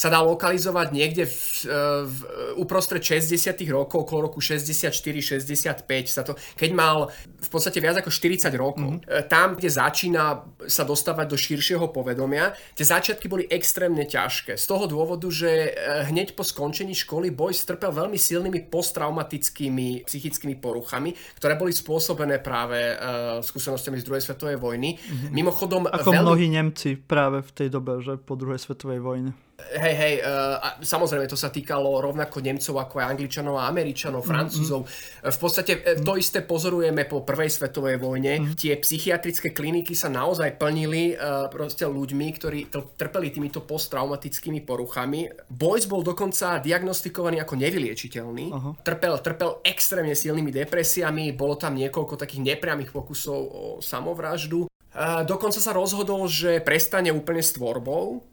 sa 0.00 0.08
dá 0.08 0.24
lokalizovať 0.24 0.96
niekde 0.96 1.28
v, 1.28 1.36
e, 1.68 1.76
v, 2.08 2.18
uprostred 2.56 3.04
60 3.04 3.52
rokov, 3.68 4.08
okolo 4.08 4.32
roku 4.32 4.40
64-65 4.40 5.84
sa 6.08 6.24
to, 6.24 6.32
keď 6.56 6.70
mal 6.72 7.12
v 7.20 7.48
podstate 7.52 7.84
viac 7.84 8.00
ako 8.00 8.08
40 8.08 8.48
rokov. 8.56 9.04
Mm-hmm. 9.04 9.28
Tam, 9.28 9.60
kde 9.60 9.68
začína 9.68 10.40
sa 10.64 10.88
dostávať 10.88 11.26
do 11.28 11.36
širšieho 11.36 11.92
povedomia, 11.92 12.56
tie 12.72 12.88
začiatky 12.88 13.28
boli 13.28 13.44
extrémne 13.52 14.08
ťažké. 14.08 14.56
Z 14.56 14.64
toho 14.64 14.88
dôvodu, 14.88 15.28
že 15.28 15.68
e, 15.68 16.08
hneď 16.08 16.32
po 16.32 16.48
skončení 16.48 16.96
školy 16.96 17.28
boj 17.28 17.52
strpel 17.52 17.92
veľmi 17.92 18.16
silnými 18.16 18.72
posttraumatickými 18.72 20.08
psychickými 20.08 20.56
poruchami, 20.56 21.12
ktoré 21.36 21.60
boli 21.60 21.76
spôsobené 21.76 22.40
práve 22.40 22.78
uh, 22.78 23.40
skúsenostiami 23.44 24.00
z 24.00 24.06
druhej 24.06 24.22
svetovej 24.24 24.56
vojny. 24.56 24.96
Mm-hmm. 24.96 25.30
Mimochodom... 25.34 25.82
Ako 25.90 26.14
veľmi... 26.14 26.24
mnohí 26.24 26.46
Nemci 26.48 26.96
práve 26.96 27.44
v 27.44 27.50
tej 27.52 27.68
dobe, 27.68 28.00
že 28.00 28.16
po 28.16 28.38
druhej 28.38 28.62
svetovej 28.62 29.02
vojne. 29.02 29.32
Hej, 29.70 29.94
hej, 29.94 30.14
uh, 30.24 30.80
samozrejme 30.82 31.30
to 31.30 31.38
sa 31.38 31.52
týkalo 31.52 32.02
rovnako 32.02 32.42
Nemcov 32.42 32.74
ako 32.80 32.94
aj 33.00 33.06
Angličanov 33.14 33.54
a 33.60 33.70
Američanov, 33.70 34.24
mm-hmm. 34.24 34.32
Francúzov. 34.34 34.80
Mm-hmm. 34.84 35.30
V 35.30 35.38
podstate 35.38 35.72
mm-hmm. 35.78 36.04
to 36.06 36.12
isté 36.18 36.38
pozorujeme 36.42 37.06
po 37.06 37.22
prvej 37.22 37.50
svetovej 37.52 37.96
vojne. 38.02 38.32
Mm-hmm. 38.42 38.56
Tie 38.58 38.74
psychiatrické 38.80 39.54
kliniky 39.54 39.94
sa 39.94 40.10
naozaj 40.10 40.58
plnili 40.58 41.14
uh, 41.14 41.46
proste 41.52 41.86
ľuďmi, 41.86 42.26
ktorí 42.34 42.58
trpeli 42.98 43.28
týmito 43.30 43.62
posttraumatickými 43.62 44.66
poruchami. 44.66 45.30
Boyce 45.46 45.86
bol 45.86 46.02
dokonca 46.02 46.58
diagnostikovaný 46.58 47.42
ako 47.42 47.54
nevyliečiteľný. 47.58 48.46
Uh-huh. 48.50 48.72
Trpel, 48.82 49.14
trpel 49.22 49.62
extrémne 49.64 50.14
silnými 50.14 50.50
depresiami, 50.50 51.32
bolo 51.34 51.54
tam 51.56 51.78
niekoľko 51.78 52.18
takých 52.18 52.54
nepriamých 52.54 52.90
pokusov 52.90 53.40
o 53.40 53.64
samovraždu. 53.82 54.66
Uh, 54.90 55.22
dokonca 55.22 55.62
sa 55.62 55.70
rozhodol, 55.70 56.26
že 56.26 56.58
prestane 56.58 57.14
úplne 57.14 57.42
s 57.42 57.54
tvorbou. 57.54 58.26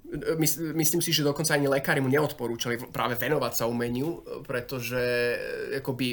Myslím 0.76 1.04
si, 1.04 1.12
že 1.12 1.24
dokonca 1.24 1.52
ani 1.56 1.68
lekári 1.68 2.00
mu 2.00 2.08
neodporúčali 2.08 2.80
práve 2.92 3.20
venovať 3.20 3.54
sa 3.54 3.68
umeniu, 3.68 4.24
pretože 4.48 5.02
akoby 5.84 6.08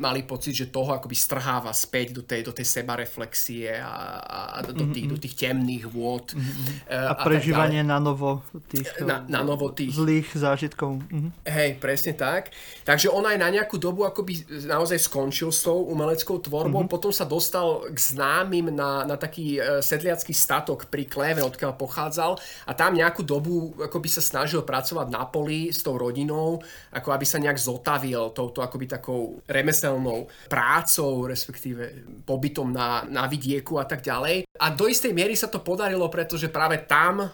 mali 0.00 0.24
pocit, 0.24 0.56
že 0.56 0.72
toho 0.72 0.96
akoby 0.96 1.12
strháva 1.12 1.76
späť 1.76 2.16
do 2.16 2.22
tej, 2.24 2.40
do 2.40 2.56
tej 2.56 2.64
sebareflexie 2.64 3.76
a, 3.84 4.56
a 4.56 4.58
do, 4.64 4.88
tých, 4.88 5.06
do 5.12 5.20
tých 5.20 5.36
temných 5.36 5.84
vôd. 5.84 6.32
Mm-hmm. 6.32 6.88
A, 6.88 7.12
a 7.12 7.14
prežívanie 7.20 7.84
na 7.84 8.00
novo 8.00 8.40
tých, 8.72 8.88
na, 9.04 9.20
na 9.28 9.44
novo 9.44 9.68
tých 9.68 9.92
zlých 9.92 10.32
zážitkov. 10.32 11.04
Mm-hmm. 11.04 11.30
Hej, 11.44 11.70
presne 11.76 12.16
tak. 12.16 12.48
Takže 12.88 13.12
on 13.12 13.28
aj 13.28 13.36
na 13.36 13.52
nejakú 13.52 13.76
dobu 13.76 14.08
akoby 14.08 14.64
naozaj 14.64 14.96
skončil 14.96 15.52
s 15.52 15.68
tou 15.68 15.84
umeleckou 15.92 16.40
tvorbou, 16.40 16.80
mm-hmm. 16.80 16.96
potom 16.96 17.12
sa 17.12 17.28
dostal 17.28 17.84
k 17.92 17.98
známym 18.00 18.72
na, 18.72 19.04
na 19.04 19.20
taký 19.20 19.60
sedliacký 19.84 20.32
statok 20.32 20.88
pri 20.88 21.04
Kleve, 21.04 21.44
odkiaľ 21.44 21.76
pochádzal 21.76 22.40
a 22.64 22.72
tam 22.72 22.96
nejakú 23.10 23.20
dobu 23.20 23.76
akoby 23.76 24.08
sa 24.08 24.24
snažil 24.24 24.64
pracovať 24.64 25.12
na 25.12 25.28
poli 25.28 25.68
s 25.68 25.84
tou 25.84 26.00
rodinou, 26.00 26.56
ako 26.96 27.08
aby 27.12 27.26
sa 27.28 27.36
nejak 27.36 27.60
zotavil 27.60 28.32
touto 28.32 28.64
akoby 28.64 28.86
takou 28.88 29.44
remesel 29.44 29.90
udržateľnou 29.90 30.30
prácou, 30.48 31.26
respektíve 31.26 31.82
pobytom 32.24 32.70
na, 32.70 33.02
na 33.10 33.26
vidieku 33.26 33.78
a 33.78 33.84
tak 33.84 34.02
ďalej. 34.02 34.46
A 34.60 34.66
do 34.70 34.86
istej 34.86 35.10
miery 35.10 35.34
sa 35.34 35.50
to 35.50 35.62
podarilo, 35.64 36.06
pretože 36.08 36.52
práve 36.52 36.86
tam 36.86 37.24
e, 37.24 37.28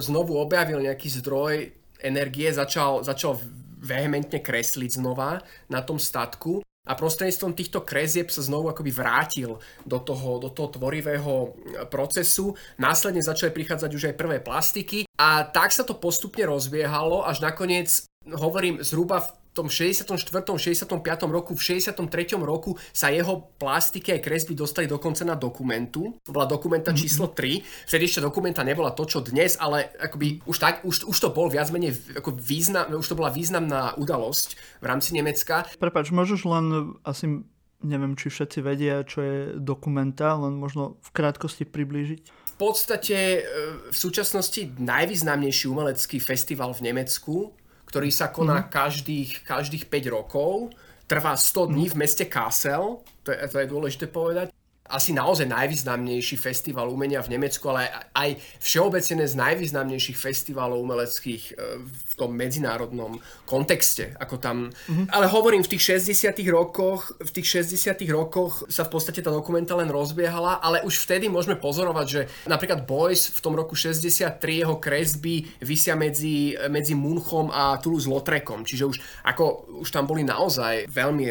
znovu 0.00 0.38
objavil 0.38 0.80
nejaký 0.80 1.08
zdroj 1.20 1.68
energie, 2.00 2.48
začal, 2.54 3.02
začal 3.02 3.36
vehementne 3.78 4.42
kresliť 4.42 4.98
znova 4.98 5.42
na 5.70 5.82
tom 5.82 5.98
statku 5.98 6.67
a 6.88 6.96
prostredníctvom 6.96 7.52
týchto 7.52 7.84
kresieb 7.84 8.32
sa 8.32 8.40
znovu 8.40 8.72
akoby 8.72 8.88
vrátil 8.88 9.60
do 9.84 9.98
toho, 10.00 10.40
do 10.40 10.48
toho 10.48 10.72
tvorivého 10.72 11.52
procesu. 11.92 12.56
Následne 12.80 13.20
začali 13.20 13.52
prichádzať 13.52 13.90
už 13.92 14.04
aj 14.08 14.18
prvé 14.18 14.40
plastiky 14.40 15.04
a 15.20 15.44
tak 15.44 15.70
sa 15.76 15.84
to 15.84 16.00
postupne 16.00 16.48
rozbiehalo, 16.48 17.28
až 17.28 17.44
nakoniec, 17.44 18.08
hovorím, 18.24 18.80
zhruba 18.80 19.20
v 19.20 19.37
tom 19.54 19.66
64. 19.66 20.14
65. 20.44 20.94
roku, 21.28 21.54
v 21.54 21.62
63. 21.62 22.38
roku 22.38 22.76
sa 22.94 23.10
jeho 23.10 23.50
plastiky 23.58 24.14
aj 24.16 24.20
kresby 24.22 24.54
dostali 24.54 24.86
dokonca 24.86 25.24
na 25.24 25.34
dokumentu. 25.34 26.16
To 26.24 26.30
bola 26.30 26.46
dokumenta 26.46 26.94
mhm. 26.94 26.98
číslo 26.98 27.26
3. 27.32 27.88
Vtedy 27.88 28.04
ešte 28.06 28.20
dokumenta 28.24 28.62
nebola 28.62 28.94
to, 28.94 29.04
čo 29.08 29.24
dnes, 29.24 29.58
ale 29.58 29.92
akoby 29.98 30.42
už, 30.46 30.56
tak, 30.56 30.74
už, 30.86 31.08
už 31.08 31.16
to 31.18 31.28
bol 31.34 31.50
viac 31.50 31.68
menej 31.74 31.96
ako 32.16 32.34
význam, 32.38 32.94
už 32.94 33.06
to 33.06 33.18
bola 33.18 33.32
významná 33.32 33.98
udalosť 33.98 34.80
v 34.80 34.84
rámci 34.86 35.12
Nemecka. 35.16 35.66
Prepač, 35.78 36.10
môžeš 36.14 36.40
len 36.46 36.96
asi 37.02 37.42
neviem, 37.82 38.18
či 38.18 38.30
všetci 38.30 38.58
vedia, 38.58 39.06
čo 39.06 39.22
je 39.22 39.36
dokumenta, 39.58 40.34
len 40.34 40.58
možno 40.58 40.98
v 40.98 41.10
krátkosti 41.14 41.62
priblížiť. 41.62 42.20
V 42.26 42.54
podstate 42.58 43.18
e, 43.38 43.40
v 43.86 43.96
súčasnosti 43.96 44.74
najvýznamnejší 44.82 45.70
umelecký 45.70 46.18
festival 46.18 46.74
v 46.74 46.90
Nemecku, 46.90 47.54
ktorý 47.88 48.12
sa 48.12 48.28
koná 48.28 48.60
mm-hmm. 48.60 48.72
každých, 48.72 49.30
každých 49.48 49.88
5 49.88 50.16
rokov. 50.16 50.76
Trvá 51.08 51.32
100 51.32 51.72
dní 51.72 51.88
v 51.88 52.04
meste 52.04 52.28
Kassel, 52.28 53.00
to 53.24 53.32
je, 53.32 53.40
to 53.48 53.56
je 53.64 53.66
dôležité 53.66 54.12
povedať 54.12 54.52
asi 54.88 55.12
naozaj 55.12 55.46
najvýznamnejší 55.48 56.36
festival 56.36 56.88
umenia 56.88 57.20
v 57.20 57.36
Nemecku, 57.36 57.64
ale 57.72 57.88
aj 58.12 58.40
všeobecne 58.60 59.24
z 59.24 59.34
najvýznamnejších 59.36 60.16
festivalov 60.16 60.80
umeleckých 60.80 61.42
e, 61.52 61.82
v 61.84 62.12
tom 62.16 62.32
medzinárodnom 62.32 63.20
kontexte. 63.44 64.16
Ako 64.16 64.40
tam... 64.40 64.68
Mm-hmm. 64.68 65.12
Ale 65.12 65.26
hovorím, 65.28 65.62
v 65.64 65.76
tých 65.76 66.00
60 66.04 66.36
rokoch, 66.48 67.16
v 67.20 67.30
tých 67.30 67.64
60 67.64 68.00
rokoch 68.12 68.64
sa 68.72 68.88
v 68.88 68.92
podstate 68.92 69.20
tá 69.20 69.28
dokumenta 69.28 69.76
len 69.76 69.92
rozbiehala, 69.92 70.60
ale 70.60 70.82
už 70.84 71.04
vtedy 71.04 71.28
môžeme 71.28 71.60
pozorovať, 71.60 72.06
že 72.08 72.20
napríklad 72.48 72.88
Boys 72.88 73.28
v 73.28 73.40
tom 73.44 73.54
roku 73.54 73.76
63 73.76 74.40
jeho 74.64 74.76
kresby 74.80 75.44
vysia 75.60 75.94
medzi, 75.94 76.56
medzi 76.72 76.96
Munchom 76.96 77.52
a 77.52 77.76
Toulouse-Lautrecom, 77.78 78.64
čiže 78.64 78.84
už, 78.88 78.96
ako, 79.28 79.78
už 79.84 79.88
tam 79.92 80.08
boli 80.08 80.24
naozaj 80.24 80.88
veľmi 80.88 81.24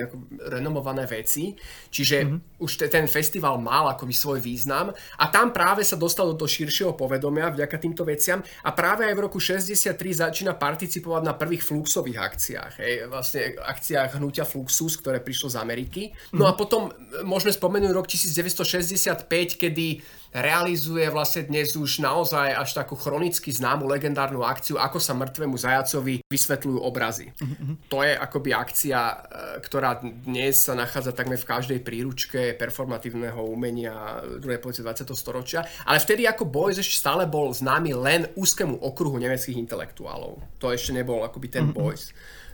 renomované 0.52 1.10
veci, 1.10 1.56
čiže 1.90 2.18
mm-hmm. 2.24 2.62
už 2.62 2.72
te, 2.80 2.86
ten 2.88 3.08
festival 3.08 3.47
festival 3.48 3.64
mal 3.64 3.86
akoby 3.96 4.14
svoj 4.14 4.40
význam 4.44 4.92
a 4.92 5.26
tam 5.32 5.56
práve 5.56 5.88
sa 5.88 5.96
dostal 5.96 6.28
do 6.28 6.36
toho 6.36 6.52
širšieho 6.52 7.00
povedomia 7.00 7.48
vďaka 7.48 7.78
týmto 7.80 8.04
veciam 8.04 8.44
a 8.44 8.70
práve 8.76 9.08
aj 9.08 9.16
v 9.16 9.24
roku 9.24 9.40
63 9.40 9.96
začína 9.96 10.60
participovať 10.60 11.22
na 11.24 11.34
prvých 11.34 11.64
fluxových 11.64 12.20
akciách, 12.20 12.74
hej, 12.84 12.94
vlastne 13.08 13.56
akciách 13.56 14.20
hnutia 14.20 14.44
Fluxus, 14.44 15.00
ktoré 15.00 15.24
prišlo 15.24 15.56
z 15.56 15.58
Ameriky. 15.62 16.12
No 16.36 16.44
mm. 16.44 16.50
a 16.50 16.54
potom 16.60 16.92
môžeme 17.24 17.56
spomenúť 17.56 17.92
rok 17.96 18.08
1965, 18.12 19.28
kedy 19.56 19.88
realizuje 20.36 21.08
vlastne 21.08 21.48
dnes 21.48 21.74
už 21.76 22.04
naozaj 22.04 22.54
až 22.54 22.70
takú 22.76 23.00
chronicky 23.00 23.50
známu 23.54 23.88
legendárnu 23.88 24.44
akciu, 24.44 24.76
ako 24.78 25.00
sa 25.00 25.16
mŕtvemu 25.16 25.56
zajacovi 25.56 26.16
vysvetľujú 26.28 26.80
obrazy. 26.84 27.32
Mm-hmm. 27.38 27.74
To 27.88 28.04
je 28.04 28.14
akoby 28.14 28.50
akcia, 28.52 29.00
e, 29.00 29.16
ktorá 29.64 30.04
dnes 30.04 30.68
sa 30.68 30.76
nachádza 30.76 31.16
takmer 31.16 31.40
v 31.40 31.50
každej 31.50 31.80
príručke 31.82 32.54
performatívneho 32.60 33.40
umenia 33.48 34.22
druhej 34.38 34.60
polovice 34.60 34.84
20. 34.84 35.16
storočia, 35.16 35.64
ale 35.88 35.98
vtedy 36.04 36.28
ako 36.28 36.46
Boys 36.48 36.78
ešte 36.78 37.00
stále 37.00 37.24
bol 37.26 37.52
známy 37.56 37.92
len 37.96 38.22
úzkému 38.36 38.84
okruhu 38.84 39.16
nemeckých 39.18 39.58
intelektuálov. 39.58 40.44
To 40.60 40.70
ešte 40.70 40.92
nebol 40.92 41.24
akoby 41.24 41.48
ten 41.48 41.72
mm-hmm. 41.72 41.78
Boys 41.78 42.12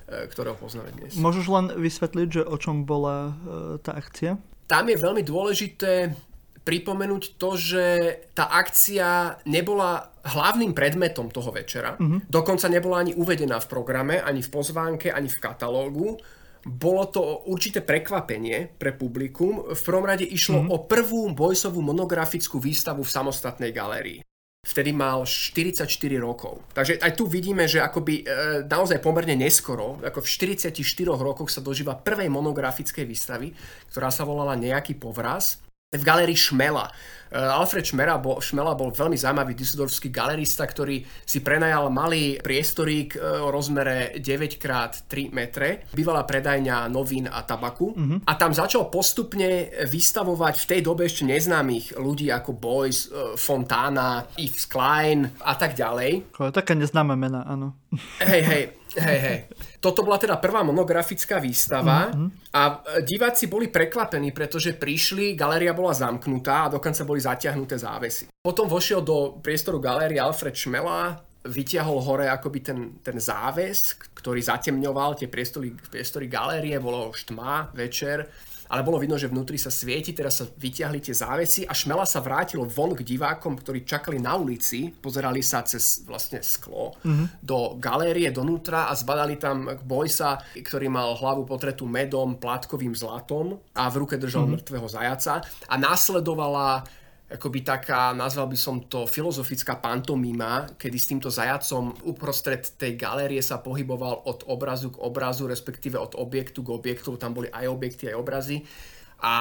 e, 0.08 0.30
ktorého 0.30 0.56
poznáme 0.56 0.94
dnes. 0.94 1.18
Môžeš 1.18 1.46
len 1.50 1.66
vysvetliť, 1.74 2.28
že 2.30 2.42
o 2.46 2.56
čom 2.56 2.86
bola 2.86 3.34
e, 3.34 3.82
tá 3.82 3.98
akcia? 3.98 4.38
Tam 4.64 4.88
je 4.88 4.96
veľmi 4.96 5.24
dôležité 5.28 6.16
pripomenúť 6.64 7.36
to, 7.36 7.60
že 7.60 7.86
tá 8.32 8.48
akcia 8.48 9.40
nebola 9.44 10.16
hlavným 10.24 10.72
predmetom 10.72 11.28
toho 11.28 11.52
večera. 11.52 12.00
Uh-huh. 12.00 12.24
Dokonca 12.24 12.72
nebola 12.72 13.04
ani 13.04 13.12
uvedená 13.12 13.60
v 13.60 13.70
programe, 13.70 14.16
ani 14.24 14.40
v 14.40 14.50
pozvánke, 14.50 15.12
ani 15.12 15.28
v 15.28 15.38
katalógu. 15.44 16.08
Bolo 16.64 17.04
to 17.12 17.44
určité 17.52 17.84
prekvapenie 17.84 18.72
pre 18.80 18.96
publikum. 18.96 19.76
V 19.76 19.82
prvom 19.84 20.08
rade 20.08 20.24
išlo 20.24 20.64
uh-huh. 20.64 20.72
o 20.72 20.78
prvú 20.88 21.36
Bojsovú 21.36 21.84
monografickú 21.84 22.64
výstavu 22.64 23.04
v 23.04 23.12
samostatnej 23.12 23.76
galérii. 23.76 24.24
Vtedy 24.64 24.96
mal 24.96 25.28
44 25.28 25.84
rokov. 26.24 26.64
Takže 26.72 26.96
aj 27.04 27.20
tu 27.20 27.28
vidíme, 27.28 27.68
že 27.68 27.84
akoby 27.84 28.24
e, 28.24 28.64
naozaj 28.64 29.04
pomerne 29.04 29.36
neskoro, 29.36 30.00
ako 30.00 30.24
v 30.24 30.56
44 30.56 30.72
rokoch 31.20 31.52
sa 31.52 31.60
dožíva 31.60 32.00
prvej 32.00 32.32
monografickej 32.32 33.04
výstavy, 33.04 33.52
ktorá 33.92 34.08
sa 34.08 34.24
volala 34.24 34.56
Nejaký 34.56 34.96
povraz 34.96 35.60
v 35.94 36.04
galérii 36.04 36.38
Šmela. 36.38 36.90
Eh, 37.34 37.42
Alfred 37.42 37.82
Šmela 37.82 38.22
bol, 38.22 38.38
Šmela 38.38 38.78
bol 38.78 38.94
veľmi 38.94 39.18
zaujímavý 39.18 39.58
dusseldorfský 39.58 40.14
galerista, 40.14 40.70
ktorý 40.70 41.02
si 41.26 41.42
prenajal 41.42 41.90
malý 41.90 42.38
priestorík 42.38 43.18
eh, 43.18 43.42
o 43.42 43.50
rozmere 43.50 44.22
9x3 44.22 45.34
metre, 45.34 45.90
bývalá 45.98 46.30
predajňa 46.30 46.86
novín 46.94 47.26
a 47.26 47.42
tabaku 47.42 47.98
mm-hmm. 47.98 48.20
a 48.30 48.32
tam 48.38 48.54
začal 48.54 48.94
postupne 48.94 49.74
vystavovať 49.90 50.62
v 50.62 50.66
tej 50.70 50.80
dobe 50.86 51.10
ešte 51.10 51.26
neznámych 51.26 51.98
ľudí 51.98 52.30
ako 52.30 52.54
Boys, 52.54 53.10
eh, 53.10 53.34
Fontana, 53.34 54.30
Yves 54.38 54.70
Klein 54.70 55.26
a 55.42 55.58
tak 55.58 55.74
ďalej. 55.74 56.38
Také 56.54 56.78
neznáme 56.78 57.18
mená, 57.18 57.50
áno. 57.50 57.74
Hej, 58.22 58.42
hej. 58.46 58.64
Hej, 58.94 59.20
hej. 59.20 59.38
Toto 59.82 60.06
bola 60.06 60.22
teda 60.22 60.38
prvá 60.38 60.62
monografická 60.62 61.42
výstava 61.42 62.14
mm-hmm. 62.14 62.30
a 62.54 62.62
diváci 63.02 63.50
boli 63.50 63.68
prekvapení, 63.68 64.30
pretože 64.30 64.78
prišli, 64.78 65.34
galéria 65.34 65.74
bola 65.74 65.98
zamknutá 65.98 66.70
a 66.70 66.74
dokonca 66.78 67.02
boli 67.02 67.20
zatiahnuté 67.20 67.76
závesy. 67.82 68.30
Potom 68.30 68.70
vošiel 68.70 69.02
do 69.02 69.42
priestoru 69.42 69.82
galérie 69.82 70.22
Alfred 70.22 70.54
Schmela, 70.54 71.18
vytiahol 71.44 72.00
hore 72.00 72.32
akoby 72.32 72.60
ten, 72.64 72.80
ten 73.04 73.18
záves, 73.20 73.98
ktorý 74.16 74.40
zatemňoval 74.40 75.20
tie 75.20 75.28
priestory, 75.28 75.76
priestory 75.76 76.32
galérie, 76.32 76.78
bolo 76.80 77.12
už 77.12 77.34
tma, 77.34 77.74
večer 77.76 78.30
ale 78.74 78.82
bolo 78.82 78.98
vidno, 78.98 79.22
že 79.22 79.30
vnútri 79.30 79.62
sa 79.62 79.70
svieti, 79.70 80.18
teraz 80.18 80.42
sa 80.42 80.50
vyťahli 80.50 80.98
tie 80.98 81.14
závesy 81.14 81.62
a 81.70 81.78
Šmela 81.78 82.10
sa 82.10 82.26
vrátil 82.26 82.66
von 82.66 82.98
k 82.98 83.06
divákom, 83.06 83.54
ktorí 83.54 83.86
čakali 83.86 84.18
na 84.18 84.34
ulici, 84.34 84.90
pozerali 84.90 85.46
sa 85.46 85.62
cez 85.62 86.02
vlastne 86.10 86.42
sklo 86.42 86.98
mm-hmm. 87.06 87.46
do 87.46 87.78
galérie, 87.78 88.34
donútra 88.34 88.90
a 88.90 88.98
zbadali 88.98 89.38
tam 89.38 89.70
Bojsa, 89.86 90.42
ktorý 90.58 90.90
mal 90.90 91.14
hlavu 91.14 91.46
potretú 91.46 91.86
medom, 91.86 92.42
plátkovým 92.42 92.98
zlatom 92.98 93.62
a 93.78 93.86
v 93.94 93.96
ruke 94.02 94.18
držal 94.18 94.50
mm-hmm. 94.50 94.66
mŕtvého 94.66 94.88
zajaca 94.90 95.46
a 95.70 95.76
následovala 95.78 96.82
akoby 97.30 97.66
taká, 97.66 98.14
nazval 98.14 98.52
by 98.52 98.58
som 98.60 98.76
to 98.86 99.10
filozofická 99.10 99.80
pantomíma, 99.82 100.78
kedy 100.78 100.98
s 101.00 101.10
týmto 101.10 101.30
zajacom 101.34 101.96
uprostred 102.06 102.62
tej 102.78 102.94
galérie 102.94 103.42
sa 103.42 103.58
pohyboval 103.58 104.28
od 104.28 104.46
obrazu 104.48 104.94
k 104.94 105.02
obrazu, 105.02 105.50
respektíve 105.50 105.98
od 105.98 106.14
objektu 106.20 106.62
k 106.62 106.70
objektu, 106.70 107.16
tam 107.18 107.34
boli 107.34 107.50
aj 107.50 107.66
objekty, 107.72 108.14
aj 108.14 108.20
obrazy 108.20 108.58
a 109.24 109.34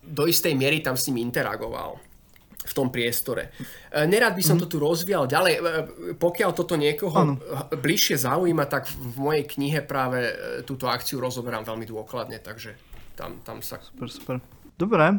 do 0.00 0.24
istej 0.24 0.56
miery 0.56 0.80
tam 0.80 0.96
s 0.96 1.12
ním 1.12 1.28
interagoval 1.28 2.00
v 2.68 2.72
tom 2.76 2.92
priestore. 2.92 3.52
E, 3.88 4.04
nerad 4.04 4.36
by 4.36 4.44
som 4.44 4.56
mm. 4.60 4.62
to 4.64 4.66
tu 4.68 4.76
rozvíjal 4.76 5.24
ďalej. 5.24 5.54
E, 5.56 5.60
pokiaľ 6.20 6.50
toto 6.52 6.76
niekoho 6.76 7.16
ano. 7.16 7.34
bližšie 7.72 8.20
zaujíma, 8.20 8.68
tak 8.68 8.88
v 8.88 9.16
mojej 9.16 9.44
knihe 9.48 9.80
práve 9.84 10.20
e, 10.20 10.34
túto 10.68 10.84
akciu 10.84 11.16
rozoberám 11.20 11.64
veľmi 11.64 11.88
dôkladne, 11.88 12.40
takže 12.44 12.76
tam, 13.16 13.40
tam 13.40 13.64
sa... 13.64 13.80
Super, 13.80 14.08
super. 14.12 14.36
Dobre, 14.78 15.10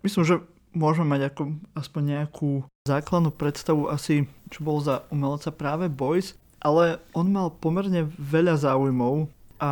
myslím, 0.00 0.24
že 0.24 0.34
môžeme 0.76 1.16
mať 1.16 1.32
ako 1.32 1.42
aspoň 1.72 2.02
nejakú 2.04 2.68
základnú 2.84 3.32
predstavu 3.32 3.88
asi, 3.88 4.28
čo 4.52 4.60
bol 4.60 4.84
za 4.84 5.08
umelca 5.08 5.48
práve 5.48 5.88
Boys, 5.88 6.36
ale 6.60 7.00
on 7.16 7.32
mal 7.32 7.48
pomerne 7.48 8.04
veľa 8.20 8.60
záujmov 8.60 9.32
a 9.56 9.70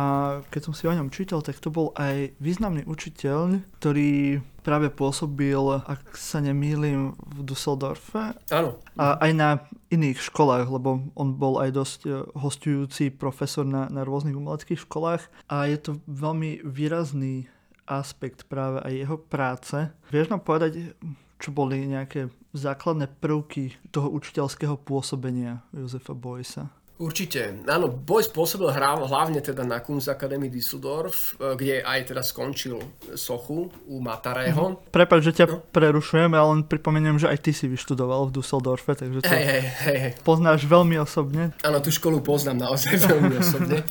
keď 0.49 0.61
som 0.65 0.73
si 0.73 0.89
o 0.89 0.97
ňom 0.97 1.13
čítal, 1.13 1.45
tak 1.45 1.61
to 1.61 1.69
bol 1.69 1.93
aj 1.93 2.33
významný 2.41 2.89
učiteľ, 2.89 3.61
ktorý 3.77 4.41
práve 4.65 4.89
pôsobil, 4.89 5.61
ak 5.85 6.17
sa 6.17 6.41
nemýlim, 6.41 7.13
v 7.13 7.39
Dusseldorfe. 7.45 8.33
Áno. 8.49 8.81
A 8.97 9.21
aj 9.21 9.31
na 9.37 9.49
iných 9.93 10.17
školách, 10.25 10.65
lebo 10.73 11.05
on 11.13 11.37
bol 11.37 11.61
aj 11.61 11.69
dosť 11.69 11.99
e, 12.09 12.11
hostujúci 12.33 13.13
profesor 13.13 13.61
na, 13.61 13.85
na 13.93 14.01
rôznych 14.01 14.33
umeleckých 14.33 14.81
školách 14.89 15.21
a 15.45 15.69
je 15.69 15.77
to 15.77 15.91
veľmi 16.09 16.65
výrazný 16.65 17.45
aspekt 17.85 18.49
práve 18.49 18.81
aj 18.81 18.93
jeho 18.93 19.17
práce. 19.17 19.77
Vieš 20.09 20.33
nám 20.33 20.41
povedať, 20.41 20.97
čo 21.39 21.49
boli 21.53 21.85
nejaké 21.85 22.33
základné 22.55 23.11
prvky 23.21 23.75
toho 23.91 24.09
učiteľského 24.09 24.79
pôsobenia 24.81 25.61
Josefa 25.75 26.15
Boysa? 26.15 26.71
Určite. 26.95 27.59
Áno, 27.67 27.91
Boyce 27.91 28.31
pôsobil 28.31 28.71
hlavne 28.71 29.43
teda 29.43 29.67
na 29.67 29.83
Kunstakademii 29.83 30.47
Düsseldorf, 30.47 31.35
kde 31.35 31.83
aj 31.83 32.15
teda 32.15 32.23
skončil 32.23 32.79
sochu 33.19 33.67
u 33.67 33.99
Matareho. 33.99 34.79
Mhm. 34.79 34.95
Prepač, 34.95 35.27
že 35.27 35.43
ťa 35.43 35.45
no. 35.51 35.59
prerušujem, 35.75 36.31
ale 36.31 36.47
len 36.55 36.61
pripomeniem, 36.63 37.19
že 37.19 37.27
aj 37.27 37.43
ty 37.43 37.51
si 37.51 37.67
vyštudoval 37.67 38.31
v 38.31 38.39
Düsseldorfe, 38.39 38.95
takže 38.95 39.27
to 39.27 39.27
hey, 39.27 39.59
hey, 39.59 39.97
hey. 39.99 40.11
poznáš 40.23 40.63
veľmi 40.63 40.95
osobne. 40.95 41.51
Áno, 41.67 41.83
tú 41.83 41.91
školu 41.91 42.23
poznám 42.23 42.63
naozaj 42.63 42.95
veľmi 43.11 43.43
osobne. 43.43 43.83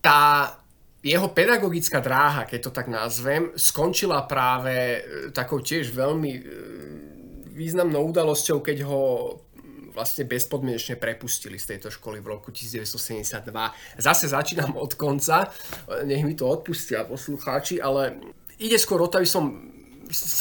Tá 0.00 0.48
jeho 1.04 1.28
pedagogická 1.28 2.00
dráha, 2.00 2.48
keď 2.48 2.60
to 2.64 2.70
tak 2.72 2.88
nazvem, 2.88 3.52
skončila 3.52 4.24
práve 4.24 4.72
e, 4.72 4.98
takou 5.36 5.60
tiež 5.60 5.92
veľmi 5.92 6.32
e, 6.32 6.42
významnou 7.52 8.08
udalosťou, 8.08 8.64
keď 8.64 8.88
ho 8.88 9.00
vlastne 9.92 10.24
bezpodmienečne 10.24 10.96
prepustili 10.96 11.60
z 11.60 11.76
tejto 11.76 11.92
školy 11.92 12.24
v 12.24 12.32
roku 12.32 12.48
1972. 12.50 13.52
Zase 14.00 14.32
začínam 14.32 14.80
od 14.80 14.96
konca, 14.96 15.44
e, 15.44 16.08
nech 16.08 16.24
mi 16.24 16.32
to 16.32 16.48
odpustia 16.48 17.04
poslucháči, 17.04 17.84
ale 17.84 18.16
ide 18.56 18.80
skôr 18.80 19.04
o 19.04 19.10
to, 19.12 19.20
aby 19.20 19.28
som 19.28 19.44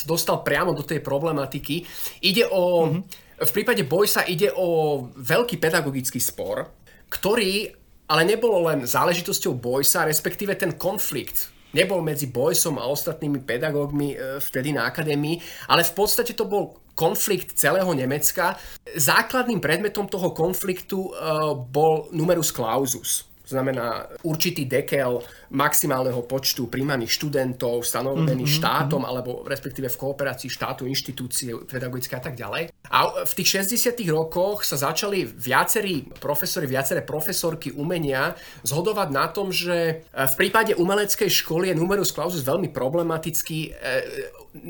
dostal 0.08 0.48
priamo 0.48 0.72
do 0.72 0.88
tej 0.88 1.04
problematiky. 1.04 1.84
Ide 2.24 2.48
o, 2.48 2.88
mm-hmm. 2.88 3.04
v 3.44 3.52
prípade 3.52 3.84
Boysa 3.84 4.24
ide 4.32 4.48
o 4.56 5.00
veľký 5.12 5.60
pedagogický 5.60 6.24
spor, 6.24 6.72
ktorý 7.12 7.83
ale 8.08 8.22
nebolo 8.28 8.68
len 8.68 8.84
záležitosťou 8.84 9.56
Boysa, 9.56 10.08
respektíve 10.08 10.56
ten 10.60 10.76
konflikt 10.76 11.54
nebol 11.74 12.06
medzi 12.06 12.30
Boysom 12.30 12.78
a 12.78 12.86
ostatnými 12.86 13.42
pedagógmi 13.42 14.14
e, 14.14 14.18
vtedy 14.40 14.72
na 14.72 14.86
akadémii, 14.86 15.42
ale 15.74 15.82
v 15.82 15.94
podstate 15.98 16.38
to 16.38 16.46
bol 16.46 16.78
konflikt 16.94 17.58
celého 17.58 17.90
Nemecka. 17.98 18.54
Základným 18.94 19.58
predmetom 19.58 20.06
toho 20.06 20.32
konfliktu 20.32 21.10
e, 21.10 21.12
bol 21.58 22.14
numerus 22.14 22.54
clausus. 22.54 23.26
Znamená 23.44 24.08
určitý 24.24 24.66
dekel 24.66 25.20
maximálneho 25.54 26.24
počtu 26.26 26.72
príjmaných 26.72 27.12
študentov 27.14 27.84
stanovený 27.84 28.48
mm-hmm. 28.48 28.60
štátom 28.64 29.04
alebo 29.04 29.44
respektíve 29.46 29.92
v 29.92 30.00
kooperácii 30.00 30.50
štátu, 30.50 30.88
inštitúcie 30.88 31.54
pedagogické 31.68 32.18
a 32.18 32.24
tak 32.24 32.40
ďalej. 32.40 32.72
A 32.90 33.26
v 33.28 33.34
tých 33.36 33.64
60 33.68 34.00
rokoch 34.10 34.64
sa 34.64 34.80
začali 34.80 35.28
viacerí 35.28 36.08
profesori, 36.18 36.66
viaceré 36.66 37.04
profesorky 37.04 37.76
umenia 37.76 38.34
zhodovať 38.64 39.10
na 39.12 39.26
tom, 39.30 39.52
že 39.52 39.76
e, 39.76 39.94
v 40.10 40.34
prípade 40.40 40.74
umeleckej 40.80 41.30
školy 41.30 41.72
je 41.72 41.80
numerus 41.80 42.16
clausus 42.16 42.42
veľmi 42.42 42.72
problematický 42.72 43.60
e, 43.70 43.72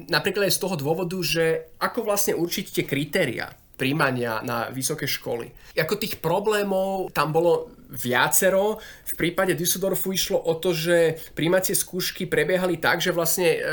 napríklad 0.10 0.48
aj 0.48 0.56
z 0.56 0.62
toho 0.64 0.76
dôvodu, 0.80 1.18
že 1.20 1.76
ako 1.80 2.08
vlastne 2.08 2.34
určiť 2.40 2.66
tie 2.72 2.84
kritéria 2.88 3.52
príjmania 3.74 4.40
na 4.46 4.70
vysoké 4.70 5.10
školy. 5.10 5.50
Ako 5.74 5.98
tých 5.98 6.22
problémov 6.22 7.10
tam 7.12 7.34
bolo 7.34 7.74
viacero. 7.94 8.82
V 8.82 9.14
prípade 9.14 9.54
Düsseldorfu 9.54 10.12
išlo 10.12 10.42
o 10.42 10.58
to, 10.58 10.74
že 10.74 11.22
príjmacie 11.38 11.78
skúšky 11.78 12.26
prebiehali 12.26 12.82
tak, 12.82 13.00
že 13.00 13.14
vlastne 13.14 13.48
e, 13.54 13.60
e, 13.60 13.64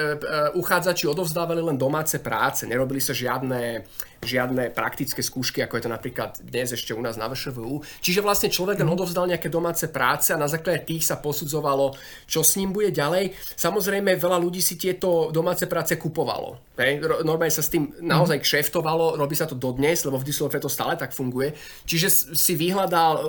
uchádzači 0.54 1.08
odovzdávali 1.08 1.64
len 1.64 1.80
domáce 1.80 2.20
práce, 2.20 2.68
nerobili 2.68 3.00
sa 3.00 3.16
žiadne 3.16 3.88
žiadne 4.20 4.76
praktické 4.76 5.24
skúšky, 5.24 5.64
ako 5.64 5.80
je 5.80 5.84
to 5.88 5.90
napríklad 5.90 6.36
dnes 6.44 6.76
ešte 6.76 6.92
u 6.92 7.00
nás 7.00 7.16
na 7.16 7.28
VŠVU. 7.32 7.80
Čiže 8.04 8.20
vlastne 8.20 8.52
človek 8.52 8.84
len 8.84 8.88
mhm. 8.88 8.96
odovzdal 9.00 9.26
nejaké 9.28 9.48
domáce 9.48 9.88
práce 9.88 10.32
a 10.32 10.40
na 10.40 10.48
základe 10.48 10.84
tých 10.84 11.08
sa 11.08 11.16
posudzovalo, 11.16 11.96
čo 12.28 12.44
s 12.44 12.60
ním 12.60 12.72
bude 12.72 12.92
ďalej. 12.92 13.32
Samozrejme, 13.56 14.20
veľa 14.20 14.38
ľudí 14.40 14.60
si 14.60 14.76
tieto 14.76 15.32
domáce 15.32 15.64
práce 15.64 15.96
kupovalo. 15.96 16.60
Hej? 16.80 17.00
Normálne 17.24 17.52
sa 17.52 17.64
s 17.64 17.72
tým 17.72 17.92
naozaj 18.00 18.40
mhm. 18.40 18.44
kšeftovalo, 18.44 19.16
robí 19.16 19.36
sa 19.36 19.48
to 19.48 19.56
dodnes, 19.56 20.04
lebo 20.04 20.20
v 20.20 20.26
Düsseldorfe 20.28 20.60
to 20.60 20.70
stále 20.72 20.96
tak 21.00 21.16
funguje. 21.16 21.56
Čiže 21.88 22.36
si 22.36 22.52
vyhľadal 22.56 23.12
e, 23.16 23.22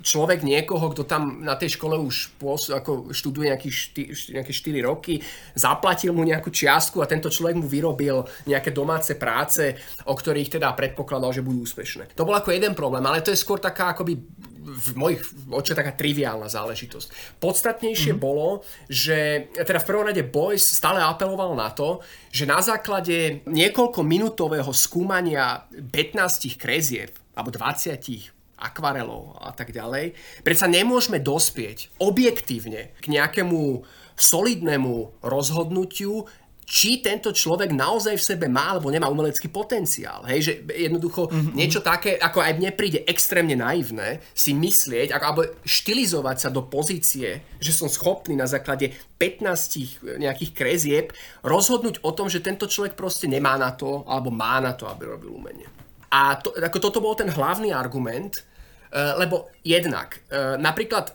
človek 0.00 0.44
niekoho, 0.44 0.92
kto 0.92 1.08
tam 1.08 1.40
na 1.40 1.56
tej 1.56 1.76
škole 1.80 1.96
už 1.96 2.36
pôs, 2.36 2.68
ako 2.68 3.12
študuje 3.12 3.48
nejaké 3.48 4.52
4 4.52 4.88
roky, 4.88 5.20
zaplatil 5.56 6.12
mu 6.12 6.24
nejakú 6.24 6.52
čiastku 6.52 7.00
a 7.00 7.08
tento 7.08 7.32
človek 7.32 7.56
mu 7.56 7.66
vyrobil 7.68 8.24
nejaké 8.48 8.72
domáce 8.72 9.16
práce, 9.16 9.76
o 10.04 10.14
ktorých 10.16 10.33
ktorých 10.34 10.58
teda 10.58 10.74
predpokladal, 10.74 11.30
že 11.30 11.46
budú 11.46 11.62
úspešné. 11.62 12.18
To 12.18 12.26
bol 12.26 12.34
ako 12.34 12.50
jeden 12.50 12.74
problém, 12.74 13.06
ale 13.06 13.22
to 13.22 13.30
je 13.30 13.38
skôr 13.38 13.62
taká 13.62 13.94
akoby 13.94 14.18
v 14.66 14.88
mojich 14.98 15.22
očiach 15.46 15.78
taká 15.78 15.94
triviálna 15.94 16.50
záležitosť. 16.50 17.38
Podstatnejšie 17.38 18.18
mm-hmm. 18.18 18.26
bolo, 18.26 18.66
že 18.90 19.46
teda 19.54 19.78
v 19.78 19.86
prvom 19.86 20.10
rade 20.10 20.26
Boys 20.26 20.66
stále 20.66 20.98
apeloval 20.98 21.54
na 21.54 21.70
to, 21.70 22.02
že 22.34 22.50
na 22.50 22.58
základe 22.58 23.46
niekoľko 23.46 24.02
minútového 24.02 24.74
skúmania 24.74 25.70
15 25.70 26.58
krezieb 26.58 27.14
alebo 27.38 27.54
20 27.54 28.34
akvarelov 28.58 29.38
a 29.38 29.54
tak 29.54 29.70
ďalej, 29.70 30.18
predsa 30.42 30.66
nemôžeme 30.66 31.22
dospieť 31.22 31.94
objektívne 32.02 32.90
k 32.98 33.04
nejakému 33.06 33.86
solidnému 34.18 35.22
rozhodnutiu, 35.22 36.26
či 36.64 37.04
tento 37.04 37.28
človek 37.30 37.76
naozaj 37.76 38.16
v 38.16 38.24
sebe 38.24 38.46
má 38.48 38.72
alebo 38.76 38.88
nemá 38.88 39.12
umelecký 39.12 39.52
potenciál. 39.52 40.24
Hej, 40.24 40.40
že 40.40 40.52
jednoducho 40.64 41.28
mm-hmm. 41.28 41.54
niečo 41.54 41.84
také, 41.84 42.16
ako 42.16 42.40
aj 42.40 42.52
mne 42.56 42.70
príde 42.72 43.04
extrémne 43.04 43.52
naivné, 43.52 44.24
si 44.32 44.56
myslieť, 44.56 45.12
ako, 45.12 45.24
alebo 45.24 45.42
štilizovať 45.62 46.36
sa 46.40 46.48
do 46.48 46.64
pozície, 46.64 47.44
že 47.60 47.72
som 47.72 47.92
schopný 47.92 48.32
na 48.32 48.48
základe 48.48 48.96
15 49.20 50.20
nejakých 50.20 50.50
krezieb 50.56 51.06
rozhodnúť 51.44 52.00
o 52.00 52.10
tom, 52.16 52.32
že 52.32 52.40
tento 52.40 52.64
človek 52.64 52.96
proste 52.96 53.28
nemá 53.28 53.60
na 53.60 53.76
to, 53.76 54.02
alebo 54.08 54.32
má 54.32 54.56
na 54.64 54.72
to, 54.72 54.88
aby 54.88 55.04
robil 55.04 55.36
umenie. 55.36 55.68
A 56.08 56.40
to, 56.40 56.54
ako 56.56 56.78
toto 56.80 57.02
bol 57.04 57.12
ten 57.18 57.28
hlavný 57.28 57.74
argument, 57.74 58.40
uh, 58.40 59.18
lebo 59.20 59.50
jednak, 59.66 60.22
uh, 60.30 60.54
napríklad 60.56 61.12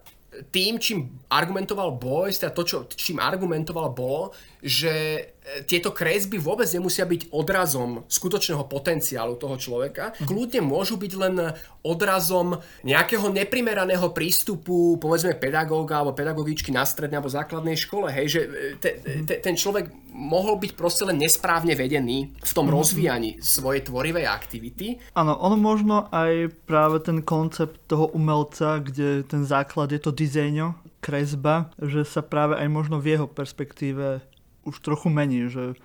tým, 0.48 0.80
čím 0.80 1.20
argumentoval 1.28 2.00
Boyce, 2.00 2.40
teda 2.48 2.56
to, 2.56 2.64
čo, 2.64 2.78
čím 2.88 3.20
argumentoval, 3.20 3.92
bolo, 3.92 4.32
že 4.64 4.92
e, 4.92 5.22
tieto 5.68 5.92
kresby 5.92 6.40
vôbec 6.40 6.68
nemusia 6.72 7.04
byť 7.04 7.32
odrazom 7.36 8.08
skutočného 8.08 8.64
potenciálu 8.68 9.36
toho 9.36 9.60
človeka. 9.60 10.16
Kľudne 10.24 10.64
môžu 10.64 10.96
byť 10.96 11.14
len 11.20 11.36
odrazom 11.84 12.60
nejakého 12.84 13.28
neprimeraného 13.32 14.12
prístupu, 14.12 15.00
povedzme 15.00 15.36
pedagóga 15.36 16.00
alebo 16.00 16.16
pedagogičky 16.16 16.72
na 16.72 16.84
strednej 16.84 17.20
alebo 17.20 17.32
základnej 17.32 17.76
škole. 17.76 18.12
Hej, 18.12 18.28
že 18.32 18.42
e, 18.44 18.50
te, 18.80 18.90
te, 19.28 19.36
ten 19.44 19.56
človek 19.56 19.92
mohol 20.20 20.60
byť 20.60 20.72
proste 20.76 21.08
len 21.08 21.16
nesprávne 21.16 21.72
vedený 21.80 22.36
v 22.36 22.52
tom 22.52 22.68
mm-hmm. 22.68 22.78
rozvíjaní 22.78 23.32
svojej 23.40 23.88
tvorivej 23.88 24.28
aktivity. 24.28 25.00
Áno, 25.16 25.40
ono 25.40 25.56
možno 25.56 26.12
aj 26.12 26.52
práve 26.68 27.00
ten 27.00 27.24
koncept 27.24 27.80
toho 27.88 28.12
umelca, 28.12 28.84
kde 28.84 29.24
ten 29.24 29.48
základ 29.48 29.96
je 29.96 30.04
to 30.04 30.12
dizajno, 30.12 30.76
kresba, 31.00 31.72
že 31.80 32.04
sa 32.04 32.20
práve 32.20 32.60
aj 32.60 32.68
možno 32.68 33.00
v 33.00 33.16
jeho 33.16 33.28
perspektíve 33.32 34.20
už 34.68 34.76
trochu 34.84 35.08
mení, 35.08 35.48
že 35.48 35.80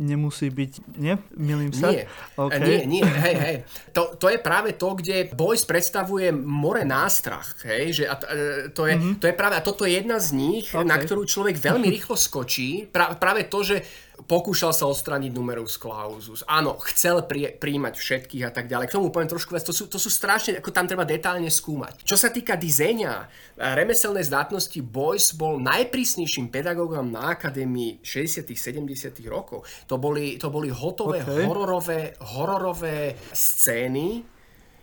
nemusí 0.00 0.48
byť, 0.48 0.72
nie? 0.96 1.14
Milím 1.36 1.72
sa? 1.76 1.92
Nie, 1.92 2.08
okay. 2.40 2.60
nie, 2.64 3.00
nie, 3.00 3.04
hej, 3.04 3.36
hej. 3.36 3.56
To, 3.92 4.16
to 4.16 4.32
je 4.32 4.38
práve 4.40 4.72
to, 4.80 4.96
kde 4.96 5.28
Boys 5.36 5.68
predstavuje 5.68 6.32
more 6.32 6.82
nástrach, 6.88 7.60
hej, 7.68 8.02
že 8.02 8.04
a 8.08 8.14
to, 8.16 8.24
e, 8.26 8.36
to, 8.72 8.82
je, 8.88 8.94
mm-hmm. 8.96 9.14
to 9.20 9.24
je 9.28 9.34
práve, 9.36 9.54
a 9.56 9.62
toto 9.62 9.84
je 9.84 9.92
jedna 10.00 10.16
z 10.16 10.32
nich, 10.32 10.72
okay. 10.72 10.88
na 10.88 10.96
ktorú 10.96 11.28
človek 11.28 11.60
veľmi 11.60 11.88
rýchlo 12.00 12.16
skočí, 12.16 12.88
pra, 12.88 13.12
práve 13.14 13.44
to, 13.46 13.60
že 13.60 13.76
pokúšal 14.24 14.70
sa 14.70 14.86
odstrániť 14.86 15.34
numerus 15.34 15.74
clausus. 15.74 16.46
Áno, 16.46 16.78
chcel 16.86 17.26
pri, 17.26 17.58
príjmať 17.58 17.98
všetkých 17.98 18.46
a 18.46 18.50
tak 18.54 18.70
ďalej. 18.70 18.86
K 18.88 18.96
tomu 18.96 19.10
poviem 19.10 19.26
trošku 19.26 19.50
viac. 19.50 19.66
To 19.66 19.74
sú, 19.74 19.90
to 19.90 19.98
sú 19.98 20.06
strašne, 20.06 20.62
ako 20.62 20.70
tam 20.70 20.86
treba 20.86 21.02
detálne 21.02 21.50
skúmať. 21.50 22.06
Čo 22.06 22.14
sa 22.14 22.30
týka 22.30 22.54
dizajna, 22.54 23.26
remeselnej 23.58 24.22
zdatnosti, 24.22 24.78
Boys 24.86 25.34
bol 25.34 25.58
najprísnejším 25.58 26.48
pedagógom 26.48 27.10
na 27.10 27.34
akadémii 27.34 28.00
60 28.06 28.46
70 28.54 29.18
rokov. 29.26 29.66
To 29.86 29.96
boli, 29.98 30.36
to 30.40 30.48
boli 30.50 30.68
hotové 30.70 31.22
okay. 31.22 31.44
hororové, 31.44 32.00
hororové 32.34 33.14
scény, 33.32 34.24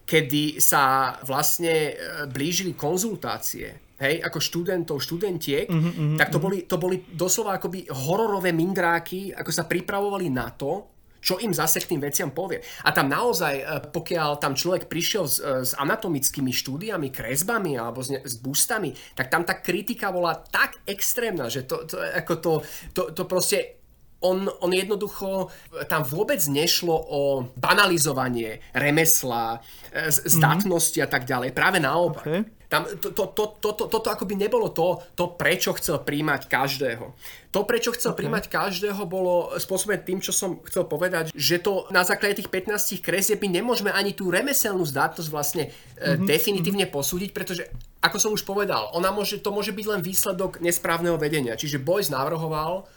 kedy 0.06 0.60
sa 0.60 1.16
vlastne 1.24 1.74
e, 1.92 1.94
blížili 2.28 2.76
konzultácie 2.76 3.92
hej, 4.02 4.18
ako 4.26 4.42
študentov, 4.42 4.98
študentiek, 4.98 5.70
mm-hmm, 5.70 5.94
mm-hmm, 5.94 6.18
tak 6.18 6.34
to 6.34 6.42
boli, 6.42 6.66
to 6.66 6.82
boli 6.82 7.06
doslova 7.14 7.62
akoby 7.62 7.86
hororové 7.86 8.50
mindráky, 8.50 9.30
ako 9.30 9.52
sa 9.54 9.70
pripravovali 9.70 10.28
na 10.34 10.50
to, 10.52 10.90
čo 11.22 11.38
im 11.38 11.54
zase 11.54 11.78
k 11.86 11.94
tým 11.94 12.02
veciam 12.02 12.34
povie. 12.34 12.66
A 12.82 12.90
tam 12.90 13.06
naozaj, 13.06 13.54
e, 13.62 13.66
pokiaľ 13.94 14.42
tam 14.42 14.58
človek 14.58 14.90
prišiel 14.90 15.26
s, 15.30 15.38
e, 15.38 15.62
s 15.62 15.78
anatomickými 15.78 16.50
štúdiami, 16.50 17.14
kresbami 17.14 17.78
alebo 17.78 18.02
s, 18.02 18.10
s 18.10 18.42
bustami, 18.42 18.90
tak 19.14 19.30
tam 19.30 19.46
tá 19.46 19.62
kritika 19.62 20.10
bola 20.10 20.34
tak 20.34 20.82
extrémna, 20.90 21.46
že 21.46 21.70
to, 21.70 21.86
to, 21.86 22.02
ako 22.02 22.34
to, 22.42 22.54
to, 22.98 23.02
to 23.14 23.24
proste 23.30 23.81
on, 24.22 24.50
on 24.62 24.72
jednoducho, 24.72 25.50
tam 25.90 26.06
vôbec 26.06 26.40
nešlo 26.46 26.94
o 26.94 27.22
banalizovanie 27.58 28.62
remesla, 28.72 29.60
e, 29.90 30.14
zdatnosti 30.14 31.02
mm-hmm. 31.02 31.10
a 31.10 31.14
tak 31.14 31.24
ďalej. 31.26 31.50
Práve 31.58 31.82
naopak. 31.82 32.26
Okay. 32.26 32.42
Tam, 32.72 32.88
to, 32.88 33.12
to, 33.12 33.36
to, 33.36 33.44
to, 33.60 33.70
to, 33.76 33.84
toto 33.92 34.08
akoby 34.08 34.40
nebolo 34.40 34.72
to, 34.72 35.04
to, 35.12 35.36
prečo 35.36 35.76
chcel 35.76 36.08
príjmať 36.08 36.48
každého. 36.48 37.12
To, 37.52 37.68
prečo 37.68 37.92
chcel 37.92 38.16
okay. 38.16 38.24
príjmať 38.24 38.48
každého, 38.48 39.04
bolo 39.12 39.52
spôsobené 39.60 40.00
tým, 40.00 40.24
čo 40.24 40.32
som 40.32 40.64
chcel 40.64 40.88
povedať, 40.88 41.36
že 41.36 41.60
to 41.60 41.92
na 41.92 42.08
základe 42.08 42.40
tých 42.40 42.48
15 42.48 43.04
kresieb 43.04 43.44
my 43.44 43.60
nemôžeme 43.60 43.92
ani 43.92 44.16
tú 44.16 44.32
remeselnú 44.32 44.88
zdatnosť 44.88 45.28
vlastne 45.28 45.68
mm-hmm. 45.68 46.24
definitívne 46.24 46.88
mm-hmm. 46.88 46.96
posúdiť, 46.96 47.30
pretože 47.36 47.68
ako 48.00 48.18
som 48.24 48.32
už 48.32 48.48
povedal, 48.48 48.88
ona 48.96 49.12
môže, 49.12 49.44
to 49.44 49.52
môže 49.52 49.76
byť 49.76 49.86
len 49.92 50.00
výsledok 50.00 50.64
nesprávneho 50.64 51.20
vedenia. 51.20 51.60
Čiže 51.60 51.84
Boyce 51.84 52.16
navrhoval, 52.16 52.88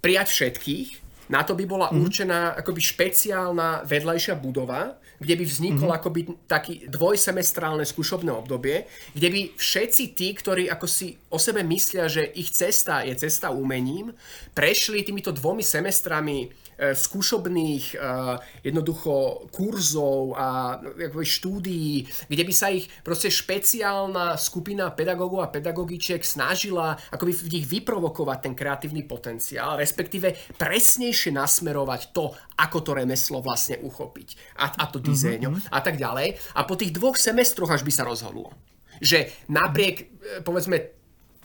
prijať 0.00 0.28
všetkých. 0.30 0.88
Na 1.28 1.44
to 1.44 1.52
by 1.52 1.64
bola 1.68 1.92
mm-hmm. 1.92 2.02
určená 2.08 2.40
akoby 2.56 2.80
špeciálna 2.80 3.84
vedľajšia 3.84 4.34
budova, 4.40 4.96
kde 5.20 5.34
by 5.36 5.44
vzniklo 5.44 5.92
mm-hmm. 5.92 6.00
akoby 6.00 6.20
taký 6.48 6.74
dvojsemestrálne 6.88 7.84
skúšobné 7.84 8.32
obdobie, 8.32 8.88
kde 9.12 9.28
by 9.28 9.40
všetci 9.58 10.16
tí, 10.16 10.32
ktorí 10.32 10.72
ako 10.72 10.86
si 10.88 11.20
o 11.28 11.36
sebe 11.36 11.60
myslia, 11.68 12.08
že 12.08 12.24
ich 12.32 12.48
cesta 12.48 13.04
je 13.04 13.12
cesta 13.18 13.52
umením, 13.52 14.16
prešli 14.56 15.04
týmito 15.04 15.34
dvomi 15.34 15.60
semestrami 15.60 16.48
skúšobných 16.78 17.84
e, 17.92 17.96
jednoducho 18.62 19.46
kurzov 19.50 20.38
a 20.38 20.78
štúdií, 21.10 22.06
kde 22.30 22.44
by 22.46 22.54
sa 22.54 22.70
ich 22.70 22.86
proste 23.02 23.34
špeciálna 23.34 24.38
skupina 24.38 24.94
pedagógov 24.94 25.42
a 25.42 25.52
pedagogičiek 25.52 26.22
snažila 26.22 26.94
akoby 27.10 27.32
v 27.34 27.50
nich 27.58 27.66
vyprovokovať 27.66 28.38
ten 28.38 28.54
kreatívny 28.54 29.02
potenciál, 29.10 29.74
respektíve 29.74 30.54
presnejšie 30.54 31.34
nasmerovať 31.34 32.14
to, 32.14 32.30
ako 32.62 32.78
to 32.86 32.90
remeslo 32.94 33.42
vlastne 33.42 33.82
uchopiť 33.82 34.58
a, 34.62 34.70
a 34.78 34.84
to 34.86 35.02
dizajno 35.02 35.50
mm-hmm. 35.50 35.74
a 35.74 35.78
tak 35.82 35.98
ďalej. 35.98 36.38
A 36.54 36.62
po 36.62 36.78
tých 36.78 36.94
dvoch 36.94 37.18
semestroch 37.18 37.74
až 37.74 37.82
by 37.82 37.90
sa 37.90 38.06
rozhodlo, 38.06 38.54
že 39.02 39.34
napriek, 39.50 39.96
e, 39.98 40.46
povedzme, 40.46 40.98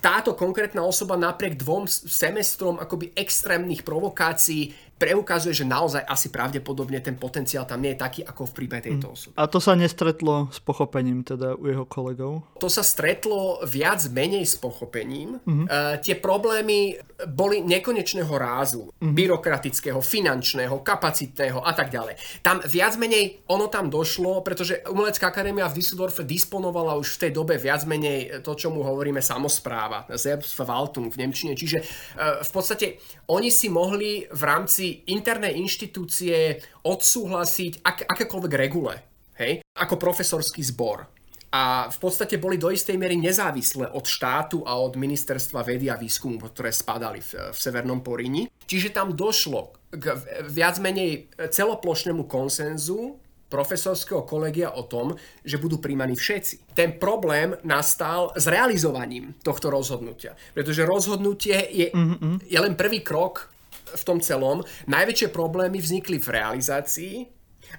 táto 0.04 0.36
konkrétna 0.36 0.84
osoba 0.84 1.16
napriek 1.16 1.56
dvom 1.56 1.88
semestrom 1.88 2.76
akoby 2.76 3.16
extrémnych 3.16 3.88
provokácií 3.88 4.76
preukazuje, 4.98 5.52
že 5.52 5.66
naozaj 5.68 6.06
asi 6.06 6.32
pravdepodobne 6.32 7.02
ten 7.04 7.20
potenciál 7.20 7.68
tam 7.68 7.82
nie 7.84 7.98
je 7.98 8.00
taký, 8.00 8.20
ako 8.24 8.48
v 8.50 8.54
prípade 8.54 8.88
tejto 8.88 9.08
mm. 9.10 9.14
osoby. 9.14 9.34
A 9.36 9.44
to 9.50 9.60
sa 9.60 9.74
nestretlo 9.76 10.48
s 10.54 10.60
pochopením 10.64 11.26
teda 11.26 11.58
u 11.58 11.66
jeho 11.68 11.86
kolegov? 11.90 12.46
To 12.62 12.70
sa 12.72 12.86
stretlo 12.86 13.60
viac 13.68 14.00
menej 14.14 14.46
s 14.48 14.56
pochopením. 14.56 15.44
Mm-hmm. 15.44 15.66
Uh, 15.68 15.96
tie 16.00 16.16
problémy 16.16 16.96
boli 17.28 17.60
nekonečného 17.66 18.32
rázu, 18.32 18.88
mm-hmm. 18.88 19.14
byrokratického, 19.16 20.00
finančného, 20.00 20.80
kapacitného 20.86 21.60
a 21.64 21.72
tak 21.76 21.92
ďalej. 21.92 22.16
Tam 22.46 22.62
viac 22.64 22.96
menej 22.96 23.44
ono 23.52 23.68
tam 23.68 23.90
došlo, 23.92 24.40
pretože 24.46 24.86
Umelecká 24.88 25.32
akadémia 25.34 25.68
v 25.68 25.80
Düsseldorfe 25.80 26.24
disponovala 26.24 26.96
už 27.00 27.18
v 27.18 27.22
tej 27.28 27.32
dobe 27.32 27.56
viac 27.60 27.84
menej 27.88 28.44
to, 28.46 28.54
čo 28.56 28.70
mu 28.70 28.84
hovoríme 28.84 29.20
samospráva, 29.20 30.08
Selbstverwaltung 30.12 31.12
v 31.12 31.18
Nemčine. 31.28 31.58
Čiže 31.58 31.78
uh, 31.82 32.40
v 32.44 32.50
podstate 32.52 32.86
oni 33.32 33.50
si 33.50 33.68
mohli 33.68 34.28
v 34.28 34.44
rámci 34.44 34.83
interné 35.08 35.54
inštitúcie 35.56 36.60
odsúhlasiť 36.84 37.84
ak, 37.84 37.98
akékoľvek 38.10 38.54
regule, 38.58 38.96
hej, 39.40 39.64
ako 39.78 39.96
profesorský 39.96 40.64
zbor. 40.64 41.08
A 41.54 41.86
v 41.86 41.98
podstate 42.02 42.42
boli 42.42 42.58
do 42.58 42.74
istej 42.74 42.98
miery 42.98 43.14
nezávislé 43.14 43.86
od 43.94 44.10
štátu 44.10 44.66
a 44.66 44.74
od 44.74 44.98
ministerstva 44.98 45.62
vedy 45.62 45.86
a 45.86 46.02
výskumu, 46.02 46.42
ktoré 46.42 46.74
spadali 46.74 47.22
v, 47.22 47.54
v 47.54 47.58
Severnom 47.62 48.02
Poríni. 48.02 48.50
Čiže 48.66 48.90
tam 48.90 49.14
došlo 49.14 49.70
k 49.94 50.18
viac 50.50 50.82
menej 50.82 51.30
celoplošnému 51.38 52.26
konsenzu 52.26 53.22
profesorského 53.54 54.26
kolegia 54.26 54.74
o 54.74 54.90
tom, 54.90 55.14
že 55.46 55.62
budú 55.62 55.78
príjmaní 55.78 56.18
všetci. 56.18 56.74
Ten 56.74 56.98
problém 56.98 57.54
nastal 57.62 58.34
s 58.34 58.50
realizovaním 58.50 59.38
tohto 59.46 59.70
rozhodnutia. 59.70 60.34
Pretože 60.58 60.90
rozhodnutie 60.90 61.62
je, 61.70 61.88
mm-hmm. 61.94 62.50
je 62.50 62.58
len 62.58 62.74
prvý 62.74 63.06
krok 63.06 63.54
v 63.94 64.04
tom 64.04 64.20
celom. 64.20 64.66
Najväčšie 64.90 65.30
problémy 65.30 65.80
vznikli 65.80 66.18
v 66.18 66.34
realizácii 66.34 67.16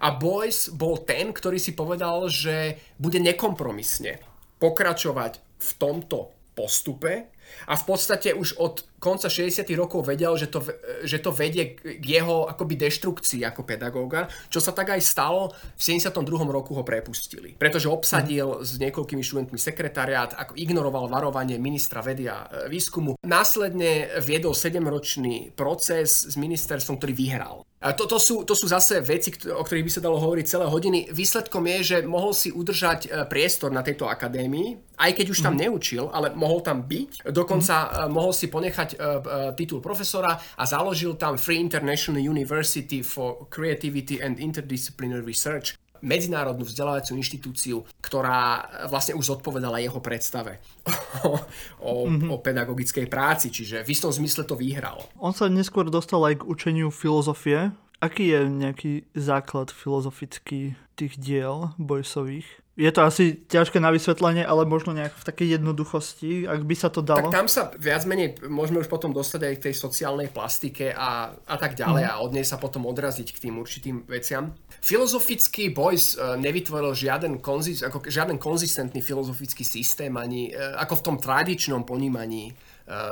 a 0.00 0.14
Boyce 0.14 0.72
bol 0.74 1.02
ten, 1.04 1.30
ktorý 1.30 1.58
si 1.60 1.76
povedal, 1.76 2.26
že 2.30 2.80
bude 2.98 3.20
nekompromisne 3.20 4.22
pokračovať 4.58 5.42
v 5.60 5.70
tomto 5.76 6.34
postupe 6.54 7.34
a 7.68 7.74
v 7.74 7.84
podstate 7.84 8.32
už 8.32 8.56
od 8.62 8.86
konca 9.04 9.28
60. 9.28 9.68
rokov 9.76 10.08
vedel, 10.08 10.32
že 10.40 10.48
to, 10.48 10.64
že 11.04 11.20
to 11.20 11.28
vedie 11.28 11.76
k 11.76 12.00
jeho 12.00 12.48
akoby 12.48 12.80
deštrukcii 12.80 13.44
ako 13.44 13.68
pedagóga, 13.68 14.32
čo 14.48 14.64
sa 14.64 14.72
tak 14.72 14.96
aj 14.96 15.04
stalo. 15.04 15.52
V 15.76 15.82
72. 15.84 16.24
roku 16.48 16.72
ho 16.72 16.80
prepustili, 16.80 17.52
pretože 17.52 17.92
obsadil 17.92 18.64
s 18.64 18.80
niekoľkými 18.80 19.20
študentmi 19.20 19.60
sekretariát, 19.60 20.32
ako 20.32 20.56
ignoroval 20.56 21.12
varovanie 21.12 21.60
ministra 21.60 22.00
vedy 22.00 22.24
a 22.32 22.48
e, 22.48 22.72
výskumu. 22.72 23.20
Následne 23.20 24.16
viedol 24.24 24.56
7-ročný 24.56 25.52
proces 25.52 26.24
s 26.24 26.34
ministerstvom, 26.40 26.96
ktorý 26.96 27.12
vyhral. 27.12 27.68
To, 27.84 28.08
to, 28.08 28.16
sú, 28.16 28.48
to 28.48 28.56
sú 28.56 28.64
zase 28.64 29.04
veci, 29.04 29.28
o 29.44 29.60
ktorých 29.60 29.84
by 29.84 29.92
sa 29.92 30.00
dalo 30.00 30.16
hovoriť 30.16 30.46
celé 30.48 30.64
hodiny. 30.72 31.12
Výsledkom 31.12 31.68
je, 31.68 31.78
že 31.84 31.96
mohol 32.00 32.32
si 32.32 32.48
udržať 32.48 33.00
e, 33.04 33.08
priestor 33.28 33.76
na 33.76 33.84
tejto 33.84 34.08
akadémii, 34.08 34.96
aj 34.96 35.12
keď 35.12 35.26
už 35.28 35.44
tam 35.44 35.52
mm. 35.52 35.60
neučil, 35.68 36.08
ale 36.08 36.32
mohol 36.32 36.64
tam 36.64 36.88
byť. 36.88 37.28
Dokonca 37.28 38.08
mm. 38.08 38.08
mohol 38.08 38.32
si 38.32 38.48
ponechať 38.48 38.96
uh, 38.96 39.52
titul 39.52 39.84
profesora 39.84 40.38
a 40.38 40.64
založil 40.64 41.20
tam 41.20 41.36
Free 41.36 41.60
International 41.60 42.24
University 42.24 43.04
for 43.04 43.50
Creativity 43.52 44.22
and 44.24 44.40
Interdisciplinary 44.40 45.26
Research, 45.26 45.76
medzinárodnú 46.04 46.68
vzdelávaciu 46.68 47.16
inštitúciu, 47.16 47.82
ktorá 48.04 48.68
vlastne 48.92 49.16
už 49.16 49.34
zodpovedala 49.34 49.80
jeho 49.80 49.98
predstave 49.98 50.60
o, 51.26 51.40
o, 51.80 51.92
mm-hmm. 52.06 52.30
o 52.30 52.36
pedagogickej 52.38 53.08
práci, 53.08 53.48
čiže 53.48 53.82
v 53.82 53.92
istom 53.92 54.12
zmysle 54.12 54.44
to 54.44 54.54
vyhral. 54.54 55.02
On 55.18 55.32
sa 55.32 55.48
neskôr 55.48 55.88
dostal 55.88 56.20
aj 56.22 56.44
k 56.44 56.48
učeniu 56.48 56.92
filozofie. 56.92 57.72
Aký 58.04 58.36
je 58.36 58.44
nejaký 58.52 58.92
základ 59.16 59.72
filozofický 59.72 60.76
tých 60.92 61.16
diel 61.16 61.72
Bojsových? 61.80 62.63
Je 62.74 62.90
to 62.90 63.06
asi 63.06 63.38
ťažké 63.46 63.78
na 63.78 63.94
vysvetlenie, 63.94 64.42
ale 64.42 64.66
možno 64.66 64.90
nejak 64.90 65.14
v 65.14 65.26
takej 65.30 65.48
jednoduchosti, 65.58 66.50
ak 66.50 66.66
by 66.66 66.74
sa 66.74 66.90
to 66.90 67.06
dalo. 67.06 67.30
Tak 67.30 67.46
tam 67.46 67.46
sa 67.46 67.70
viac 67.78 68.02
menej 68.02 68.42
môžeme 68.50 68.82
už 68.82 68.90
potom 68.90 69.14
dostať 69.14 69.40
aj 69.46 69.54
k 69.54 69.64
tej 69.70 69.74
sociálnej 69.78 70.26
plastike 70.34 70.90
a, 70.90 71.38
a 71.38 71.54
tak 71.54 71.78
ďalej 71.78 72.02
mm. 72.02 72.10
a 72.10 72.14
od 72.18 72.34
nej 72.34 72.42
sa 72.42 72.58
potom 72.58 72.82
odraziť 72.90 73.30
k 73.30 73.38
tým 73.46 73.62
určitým 73.62 74.02
veciam. 74.10 74.58
Filozofický 74.82 75.70
Boys 75.70 76.18
e, 76.18 76.34
nevytvoril 76.34 76.98
žiaden, 76.98 77.38
konzist, 77.38 77.86
ako, 77.86 78.10
žiaden 78.10 78.42
konzistentný 78.42 78.98
filozofický 79.06 79.62
systém 79.62 80.10
ani 80.18 80.50
e, 80.50 80.58
ako 80.58 80.98
v 80.98 81.04
tom 81.06 81.16
tradičnom 81.22 81.86
ponímaní 81.86 82.50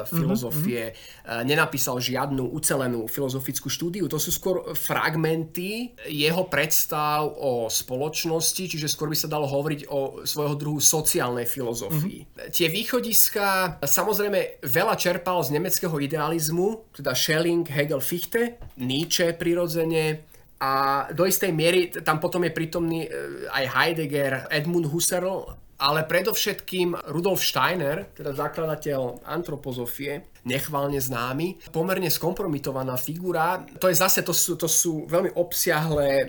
filozofie, 0.05 0.93
mm-hmm. 0.93 1.49
nenapísal 1.49 1.97
žiadnu 1.97 2.53
ucelenú 2.53 3.09
filozofickú 3.09 3.73
štúdiu. 3.73 4.05
To 4.05 4.21
sú 4.21 4.29
skôr 4.29 4.77
fragmenty 4.77 5.97
jeho 6.13 6.45
predstav 6.45 7.25
o 7.25 7.73
spoločnosti, 7.73 8.69
čiže 8.69 8.93
skôr 8.93 9.09
by 9.09 9.17
sa 9.17 9.33
dalo 9.33 9.49
hovoriť 9.49 9.89
o 9.89 10.29
svojho 10.29 10.55
druhu 10.61 10.77
sociálnej 10.77 11.49
filozofii. 11.49 12.21
Mm-hmm. 12.29 12.53
Tie 12.53 12.69
východiska 12.69 13.81
samozrejme 13.81 14.61
veľa 14.61 14.95
čerpal 15.01 15.41
z 15.41 15.57
nemeckého 15.57 15.97
idealizmu, 15.97 16.93
teda 16.93 17.17
Schelling, 17.17 17.65
Hegel, 17.65 18.05
Fichte, 18.05 18.61
Nietzsche 18.77 19.33
prirodzene, 19.33 20.29
a 20.63 21.11
do 21.11 21.27
istej 21.27 21.51
miery 21.51 21.91
tam 21.91 22.23
potom 22.23 22.47
je 22.47 22.55
prítomný 22.55 23.11
aj 23.51 23.67
Heidegger, 23.67 24.47
Edmund 24.47 24.87
Husserl 24.95 25.59
ale 25.83 26.07
predovšetkým 26.07 27.11
Rudolf 27.11 27.43
Steiner, 27.43 28.07
teda 28.15 28.31
zakladateľ 28.31 29.27
antropozofie, 29.27 30.31
nechválne 30.47 30.99
známy, 30.99 31.59
pomerne 31.75 32.11
skompromitovaná 32.11 32.95
figura. 32.99 33.63
To 33.83 33.91
je 33.91 33.99
zase, 33.99 34.23
to 34.23 34.31
sú, 34.31 34.55
to 34.55 34.71
sú 34.71 35.07
veľmi 35.07 35.35
obsiahle 35.35 36.07
e, 36.07 36.27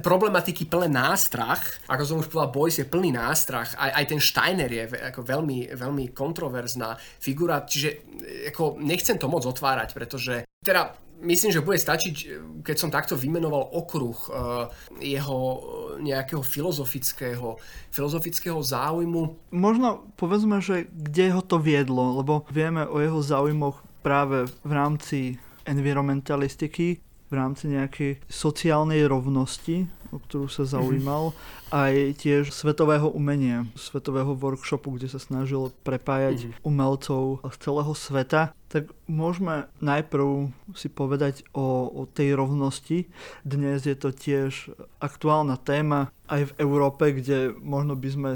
problematiky 0.00 0.68
plné 0.68 0.88
nástrach. 0.92 1.60
Ako 1.88 2.02
som 2.04 2.16
už 2.20 2.28
povedal, 2.28 2.52
Boyce 2.52 2.84
je 2.84 2.92
plný 2.92 3.16
nástrach. 3.16 3.76
Aj, 3.76 3.96
aj 3.96 4.04
ten 4.08 4.20
Steiner 4.20 4.68
je 4.68 4.84
ako 5.12 5.24
veľmi, 5.24 5.72
veľmi 5.72 6.12
kontroverzná 6.12 6.96
figura. 7.20 7.64
Čiže 7.64 7.88
e, 7.88 7.96
ako 8.52 8.80
nechcem 8.80 9.16
to 9.16 9.28
moc 9.28 9.44
otvárať, 9.44 9.92
pretože 9.96 10.44
teda 10.60 11.05
myslím, 11.26 11.50
že 11.50 11.64
bude 11.66 11.76
stačiť, 11.76 12.14
keď 12.62 12.76
som 12.78 12.90
takto 12.94 13.18
vymenoval 13.18 13.74
okruh 13.74 14.18
uh, 14.30 14.70
jeho 15.02 15.38
nejakého 15.98 16.40
filozofického, 16.40 17.58
filozofického 17.90 18.62
záujmu. 18.62 19.50
Možno 19.50 20.06
povedzme, 20.14 20.62
že 20.62 20.86
kde 20.88 21.34
ho 21.34 21.42
to 21.42 21.58
viedlo, 21.58 22.22
lebo 22.22 22.46
vieme 22.48 22.86
o 22.86 23.02
jeho 23.02 23.20
záujmoch 23.20 23.82
práve 24.06 24.46
v 24.62 24.72
rámci 24.72 25.18
environmentalistiky, 25.66 27.02
v 27.26 27.32
rámci 27.34 27.74
nejakej 27.74 28.22
sociálnej 28.30 29.02
rovnosti, 29.10 29.90
o 30.12 30.18
ktorú 30.18 30.46
sa 30.46 30.68
zaujímal, 30.68 31.32
mm-hmm. 31.32 31.70
aj 31.72 31.94
tiež 32.20 32.44
svetového 32.52 33.10
umenia, 33.10 33.66
svetového 33.74 34.36
workshopu, 34.36 34.94
kde 34.94 35.10
sa 35.10 35.20
snažil 35.20 35.72
prepájať 35.82 36.50
mm-hmm. 36.50 36.62
umelcov 36.66 37.42
z 37.42 37.56
celého 37.60 37.92
sveta. 37.96 38.42
Tak 38.66 38.90
môžeme 39.06 39.70
najprv 39.78 40.50
si 40.74 40.90
povedať 40.90 41.46
o, 41.54 41.88
o 41.90 42.02
tej 42.10 42.34
rovnosti. 42.34 43.06
Dnes 43.46 43.86
je 43.86 43.96
to 43.96 44.10
tiež 44.10 44.74
aktuálna 44.98 45.56
téma 45.56 46.10
aj 46.26 46.50
v 46.50 46.56
Európe, 46.60 47.14
kde 47.14 47.54
možno 47.56 47.94
by 47.94 48.08
sme 48.10 48.30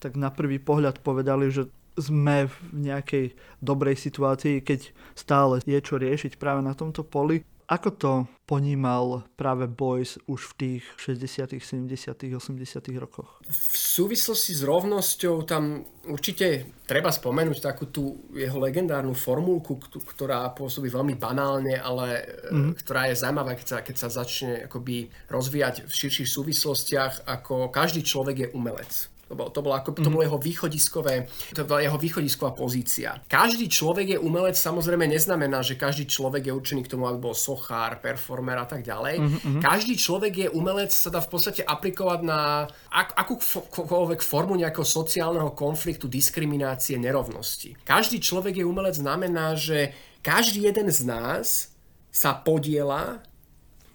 tak 0.00 0.20
na 0.20 0.28
prvý 0.28 0.60
pohľad 0.60 1.00
povedali, 1.00 1.48
že 1.48 1.68
sme 1.94 2.50
v 2.50 2.56
nejakej 2.74 3.38
dobrej 3.62 3.96
situácii, 4.02 4.66
keď 4.66 4.90
stále 5.14 5.62
je 5.62 5.78
čo 5.78 5.94
riešiť 5.94 6.36
práve 6.42 6.60
na 6.60 6.74
tomto 6.74 7.06
poli. 7.06 7.46
Ako 7.64 7.88
to 7.96 8.12
ponímal 8.44 9.24
práve 9.40 9.64
Boys 9.64 10.20
už 10.28 10.52
v 10.52 10.54
tých 10.60 10.82
60., 11.00 11.56
70., 11.64 12.36
80. 12.36 13.00
rokoch? 13.00 13.40
V 13.48 13.76
súvislosti 13.76 14.52
s 14.52 14.62
rovnosťou 14.68 15.48
tam 15.48 15.80
určite 16.04 16.76
treba 16.84 17.08
spomenúť 17.08 17.58
takú 17.64 17.88
tú 17.88 18.28
jeho 18.36 18.60
legendárnu 18.60 19.16
formulku, 19.16 19.80
ktorá 19.80 20.52
pôsobí 20.52 20.92
veľmi 20.92 21.16
banálne, 21.16 21.80
ale 21.80 22.28
mm. 22.52 22.84
ktorá 22.84 23.08
je 23.08 23.16
zaujímavá, 23.24 23.56
keď 23.56 23.66
sa, 23.66 23.78
keď 23.80 23.96
sa 23.96 24.08
začne 24.12 24.68
akoby 24.68 25.08
rozvíjať 25.32 25.88
v 25.88 25.92
širších 25.92 26.28
súvislostiach, 26.28 27.24
ako 27.24 27.72
každý 27.72 28.04
človek 28.04 28.36
je 28.44 28.48
umelec. 28.52 29.13
To, 29.28 29.34
bol, 29.34 29.48
to, 29.48 29.60
bolo 29.64 29.74
ako, 29.76 29.96
to 29.96 30.10
bolo 30.12 30.22
mhm. 30.24 30.28
jeho 30.28 30.38
východiskové, 30.40 31.14
to 31.56 31.64
bola 31.64 31.80
jeho 31.80 31.96
východisková 31.96 32.52
pozícia. 32.52 33.16
Každý 33.24 33.66
človek 33.72 34.16
je 34.16 34.18
umelec, 34.20 34.56
samozrejme 34.56 35.08
neznamená, 35.08 35.64
že 35.64 35.80
každý 35.80 36.04
človek 36.04 36.48
je 36.48 36.52
určený 36.52 36.84
k 36.84 36.92
tomu, 36.92 37.08
aby 37.08 37.18
bol 37.18 37.36
sochár, 37.36 38.04
performer 38.04 38.60
a 38.60 38.68
tak 38.68 38.84
ďalej. 38.84 39.16
Mm-hmm. 39.20 39.58
Každý 39.64 39.94
človek 39.96 40.32
je 40.44 40.48
umelec, 40.52 40.92
sa 40.92 41.08
dá 41.08 41.24
v 41.24 41.30
podstate 41.32 41.64
aplikovať 41.64 42.20
na 42.20 42.68
ak, 42.92 43.16
akúkoľvek 43.16 44.20
formu 44.20 44.54
nejakého 44.60 44.84
sociálneho 44.84 45.56
konfliktu, 45.56 46.06
diskriminácie, 46.06 47.00
nerovnosti. 47.00 47.74
Každý 47.82 48.20
človek 48.20 48.60
je 48.60 48.68
umelec 48.68 48.94
znamená, 48.94 49.56
že 49.56 49.96
každý 50.24 50.68
jeden 50.68 50.88
z 50.88 51.04
nás 51.04 51.74
sa 52.14 52.32
podiela 52.32 53.20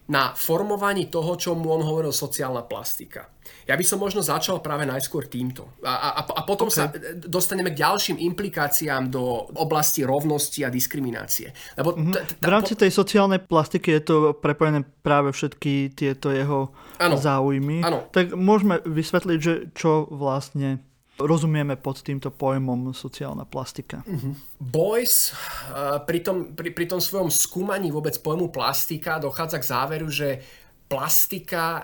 na 0.09 0.33
formovaní 0.33 1.05
toho, 1.07 1.37
čo 1.37 1.53
mu 1.53 1.69
on 1.69 1.85
hovoril 1.85 2.09
sociálna 2.09 2.65
plastika. 2.65 3.29
Ja 3.69 3.77
by 3.77 3.85
som 3.85 4.01
možno 4.01 4.25
začal 4.25 4.65
práve 4.65 4.81
najskôr 4.89 5.29
týmto. 5.29 5.77
A, 5.85 6.17
a, 6.17 6.21
a 6.25 6.41
potom 6.41 6.73
okay. 6.73 6.77
sa 6.77 6.83
dostaneme 7.21 7.69
k 7.69 7.81
ďalším 7.85 8.17
implikáciám 8.17 9.13
do 9.13 9.45
oblasti 9.61 10.01
rovnosti 10.01 10.65
a 10.65 10.73
diskriminácie. 10.73 11.53
Lebo 11.77 11.93
t- 11.93 12.17
t- 12.17 12.41
v 12.41 12.49
rámci 12.49 12.73
tej 12.73 12.89
sociálnej 12.89 13.45
plastiky 13.45 14.01
je 14.01 14.01
to 14.01 14.15
prepojené 14.33 14.81
práve 15.05 15.29
všetky 15.29 15.93
tieto 15.93 16.33
jeho 16.33 16.73
ano. 16.97 17.15
záujmy. 17.17 17.85
Ano. 17.85 18.09
Tak 18.09 18.33
môžeme 18.33 18.81
vysvetliť, 18.81 19.37
že 19.37 19.53
čo 19.77 20.09
vlastne 20.09 20.81
rozumieme 21.19 21.75
pod 21.75 21.99
týmto 21.99 22.31
pojmom 22.31 22.95
sociálna 22.95 23.43
plastika. 23.43 24.01
Uh-huh. 24.07 24.33
Boyce 24.57 25.35
uh, 25.35 25.99
pri, 26.07 26.19
tom, 26.23 26.55
pri, 26.55 26.71
pri 26.71 26.85
tom 26.87 27.03
svojom 27.03 27.27
skúmaní 27.27 27.91
vôbec 27.91 28.15
pojmu 28.23 28.49
plastika 28.49 29.19
dochádza 29.19 29.59
k 29.59 29.69
záveru, 29.69 30.07
že 30.07 30.39
plastika 30.87 31.83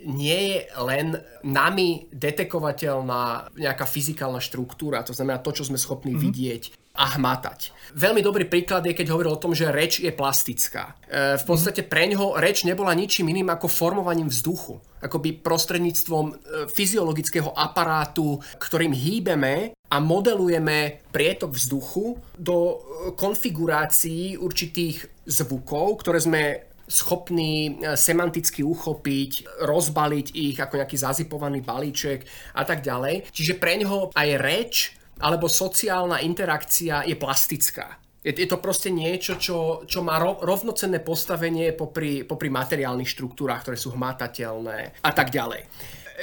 nie 0.00 0.56
je 0.56 0.58
len 0.80 1.12
nami 1.44 2.08
detekovateľná 2.08 3.52
nejaká 3.52 3.84
fyzikálna 3.84 4.40
štruktúra, 4.40 5.04
to 5.04 5.12
znamená 5.12 5.44
to, 5.44 5.52
čo 5.52 5.68
sme 5.68 5.76
schopní 5.76 6.16
mm-hmm. 6.16 6.24
vidieť 6.24 6.62
a 6.94 7.16
hmatať. 7.16 7.72
Veľmi 7.94 8.22
dobrý 8.22 8.46
príklad 8.46 8.86
je, 8.86 8.94
keď 8.94 9.10
hovoril 9.10 9.34
o 9.34 9.42
tom, 9.42 9.50
že 9.50 9.70
reč 9.70 9.98
je 9.98 10.10
plastická. 10.14 10.94
E, 11.06 11.38
v 11.38 11.44
podstate 11.46 11.82
pre 11.82 12.06
ňoho 12.10 12.38
reč 12.38 12.62
nebola 12.62 12.94
ničím 12.94 13.30
iným 13.30 13.50
ako 13.50 13.66
formovaním 13.66 14.30
vzduchu. 14.30 14.78
Akoby 15.02 15.42
prostredníctvom 15.42 16.26
e, 16.30 16.34
fyziologického 16.70 17.50
aparátu, 17.50 18.38
ktorým 18.62 18.94
hýbeme 18.94 19.74
a 19.90 19.96
modelujeme 19.98 21.02
prietok 21.10 21.50
vzduchu 21.50 22.14
do 22.38 22.56
e, 22.56 22.76
konfigurácií 23.18 24.38
určitých 24.38 25.26
zvukov, 25.26 26.06
ktoré 26.06 26.22
sme 26.22 26.42
schopní 26.90 27.78
e, 27.78 27.94
semanticky 27.94 28.66
uchopiť, 28.66 29.62
rozbaliť 29.62 30.26
ich 30.34 30.56
ako 30.58 30.82
nejaký 30.82 30.96
zazipovaný 30.98 31.62
balíček 31.62 32.26
a 32.58 32.66
tak 32.66 32.82
ďalej. 32.82 33.30
Čiže 33.30 33.58
pre 33.62 33.78
ňoho 33.78 34.10
aj 34.14 34.28
reč 34.42 34.74
alebo 35.20 35.46
sociálna 35.46 36.24
interakcia 36.24 37.04
je 37.04 37.16
plastická. 37.16 38.00
Je, 38.20 38.36
je 38.36 38.48
to 38.48 38.60
proste 38.60 38.92
niečo, 38.92 39.40
čo, 39.40 39.88
čo 39.88 40.04
má 40.04 40.20
ro, 40.20 40.36
rovnocenné 40.44 41.00
postavenie 41.00 41.72
popri, 41.72 42.24
popri 42.24 42.52
materiálnych 42.52 43.08
štruktúrach, 43.08 43.64
ktoré 43.64 43.80
sú 43.80 43.96
hmatateľné 43.96 45.00
a 45.00 45.10
tak 45.12 45.32
ďalej 45.32 45.64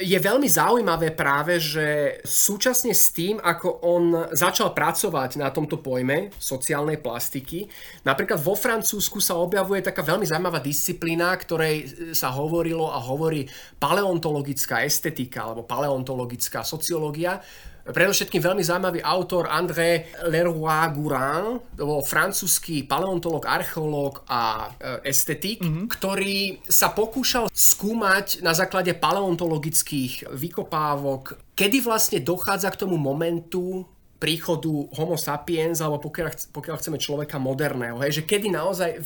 je 0.01 0.17
veľmi 0.17 0.45
zaujímavé 0.45 1.13
práve, 1.17 1.57
že 1.57 2.19
súčasne 2.21 2.93
s 2.93 3.09
tým, 3.09 3.41
ako 3.41 3.81
on 3.81 4.03
začal 4.33 4.73
pracovať 4.73 5.41
na 5.41 5.49
tomto 5.49 5.81
pojme 5.81 6.29
sociálnej 6.37 7.01
plastiky, 7.01 7.65
napríklad 8.05 8.37
vo 8.37 8.53
Francúzsku 8.53 9.17
sa 9.17 9.41
objavuje 9.41 9.81
taká 9.81 10.05
veľmi 10.05 10.25
zaujímavá 10.27 10.61
disciplína, 10.61 11.33
ktorej 11.33 12.13
sa 12.13 12.29
hovorilo 12.29 12.93
a 12.93 13.01
hovorí 13.01 13.49
paleontologická 13.81 14.85
estetika 14.85 15.49
alebo 15.49 15.65
paleontologická 15.65 16.61
sociológia, 16.61 17.41
Predovšetkým 17.87 18.43
veľmi 18.43 18.63
zaujímavý 18.63 18.99
autor 18.99 19.47
André 19.47 20.11
Leroy-Gourand, 20.27 21.79
to 21.79 21.83
bol 21.87 22.03
francúzsky 22.03 22.83
paleontolog, 22.83 23.47
archeológ 23.47 24.27
a 24.27 24.71
e, 24.75 25.07
estetik, 25.07 25.63
mm-hmm. 25.63 25.85
ktorý 25.87 26.59
sa 26.67 26.91
pokúšal 26.91 27.47
skúmať 27.47 28.43
na 28.43 28.51
základe 28.51 28.91
paleontologických 28.91 30.27
vykopávok, 30.35 31.55
kedy 31.55 31.79
vlastne 31.79 32.19
dochádza 32.19 32.75
k 32.75 32.79
tomu 32.83 32.99
momentu, 32.99 33.87
príchodu 34.17 34.89
homo 34.97 35.13
sapiens, 35.13 35.77
alebo 35.77 36.01
pokiaľ, 36.09 36.49
pokiaľ 36.49 36.75
chceme 36.81 36.97
človeka 36.97 37.37
moderného. 37.37 38.01
Hej, 38.01 38.21
že 38.21 38.23
kedy 38.25 38.49
naozaj 38.49 38.97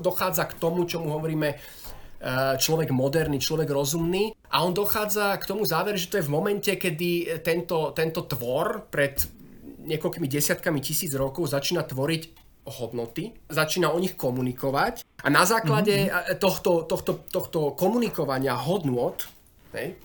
dochádza 0.00 0.48
k 0.48 0.56
tomu, 0.56 0.88
čo 0.88 1.04
mu 1.04 1.12
hovoríme 1.12 1.60
človek 2.60 2.92
moderný, 2.92 3.40
človek 3.40 3.72
rozumný 3.72 4.36
a 4.52 4.60
on 4.60 4.76
dochádza 4.76 5.40
k 5.40 5.48
tomu 5.48 5.64
záveru, 5.64 5.96
že 5.96 6.12
to 6.12 6.20
je 6.20 6.28
v 6.28 6.34
momente, 6.36 6.68
kedy 6.68 7.40
tento, 7.40 7.96
tento 7.96 8.28
tvor 8.28 8.92
pred 8.92 9.16
niekoľkými 9.80 10.28
desiatkami 10.28 10.84
tisíc 10.84 11.16
rokov 11.16 11.48
začína 11.48 11.88
tvoriť 11.88 12.22
hodnoty, 12.68 13.32
začína 13.48 13.88
o 13.90 13.98
nich 13.98 14.14
komunikovať 14.14 15.02
a 15.24 15.28
na 15.32 15.48
základe 15.48 16.06
mm-hmm. 16.06 16.36
tohto, 16.36 16.84
tohto, 16.84 17.24
tohto 17.32 17.72
komunikovania 17.72 18.52
hodnot, 18.52 19.26
hej, 19.72 19.96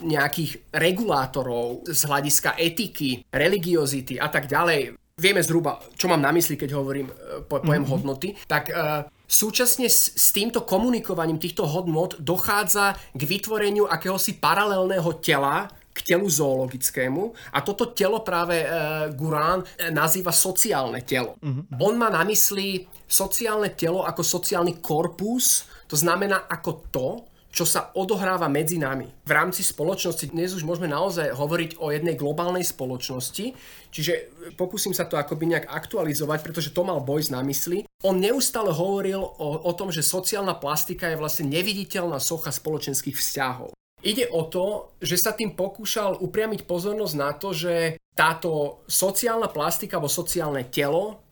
nejakých 0.00 0.72
regulátorov 0.72 1.84
z 1.84 2.00
hľadiska 2.06 2.56
etiky, 2.56 3.28
religiozity 3.28 4.16
a 4.16 4.32
tak 4.32 4.48
ďalej, 4.48 4.96
vieme 5.18 5.42
zhruba, 5.42 5.82
čo 5.98 6.06
mám 6.06 6.22
na 6.22 6.30
mysli, 6.32 6.54
keď 6.54 6.70
hovorím 6.78 7.10
eh, 7.10 7.42
po, 7.44 7.60
pojem 7.60 7.84
mm-hmm. 7.84 7.92
hodnoty, 7.92 8.28
tak 8.46 8.70
uh, 8.70 9.04
Súčasne 9.28 9.92
s, 9.92 10.16
s 10.16 10.32
týmto 10.32 10.64
komunikovaním 10.64 11.36
týchto 11.36 11.68
hodnot 11.68 12.16
dochádza 12.16 12.96
k 13.12 13.22
vytvoreniu 13.28 13.84
akéhosi 13.84 14.40
paralelného 14.40 15.20
tela 15.20 15.68
k 15.92 16.14
telu 16.14 16.24
zoologickému 16.30 17.52
a 17.52 17.58
toto 17.60 17.92
telo 17.92 18.24
práve 18.24 18.62
e, 18.62 18.66
Gurán 19.12 19.60
e, 19.60 19.92
nazýva 19.92 20.32
sociálne 20.32 21.04
telo. 21.04 21.36
Mm-hmm. 21.42 21.76
On 21.76 21.94
má 21.98 22.08
na 22.08 22.24
mysli 22.24 22.88
sociálne 23.04 23.74
telo 23.76 24.06
ako 24.06 24.22
sociálny 24.24 24.80
korpus, 24.80 25.68
to 25.84 25.98
znamená 25.98 26.48
ako 26.48 26.70
to, 26.88 27.08
čo 27.48 27.64
sa 27.64 27.90
odohráva 27.96 28.46
medzi 28.46 28.76
nami. 28.76 29.08
V 29.24 29.32
rámci 29.32 29.64
spoločnosti 29.64 30.28
dnes 30.30 30.52
už 30.52 30.68
môžeme 30.68 30.88
naozaj 30.88 31.32
hovoriť 31.32 31.80
o 31.80 31.88
jednej 31.88 32.14
globálnej 32.14 32.62
spoločnosti, 32.62 33.56
čiže 33.88 34.12
pokúsim 34.54 34.92
sa 34.92 35.08
to 35.08 35.16
akoby 35.16 35.48
nejak 35.48 35.66
aktualizovať, 35.68 36.44
pretože 36.44 36.70
to 36.76 36.84
mal 36.84 37.00
Boyce 37.00 37.32
na 37.32 37.40
mysli. 37.42 37.88
On 38.04 38.14
neustále 38.14 38.70
hovoril 38.70 39.18
o, 39.18 39.48
o 39.64 39.72
tom, 39.72 39.88
že 39.88 40.04
sociálna 40.04 40.60
plastika 40.60 41.08
je 41.08 41.20
vlastne 41.20 41.48
neviditeľná 41.48 42.20
socha 42.20 42.52
spoločenských 42.52 43.16
vzťahov. 43.16 43.72
Ide 43.98 44.30
o 44.30 44.46
to, 44.46 44.94
že 45.02 45.18
sa 45.18 45.34
tým 45.34 45.58
pokúšal 45.58 46.22
upriamiť 46.22 46.70
pozornosť 46.70 47.14
na 47.18 47.34
to, 47.34 47.50
že 47.50 47.98
táto 48.14 48.82
sociálna 48.86 49.50
plastika 49.50 49.98
alebo 49.98 50.10
sociálne 50.10 50.70
telo 50.70 51.27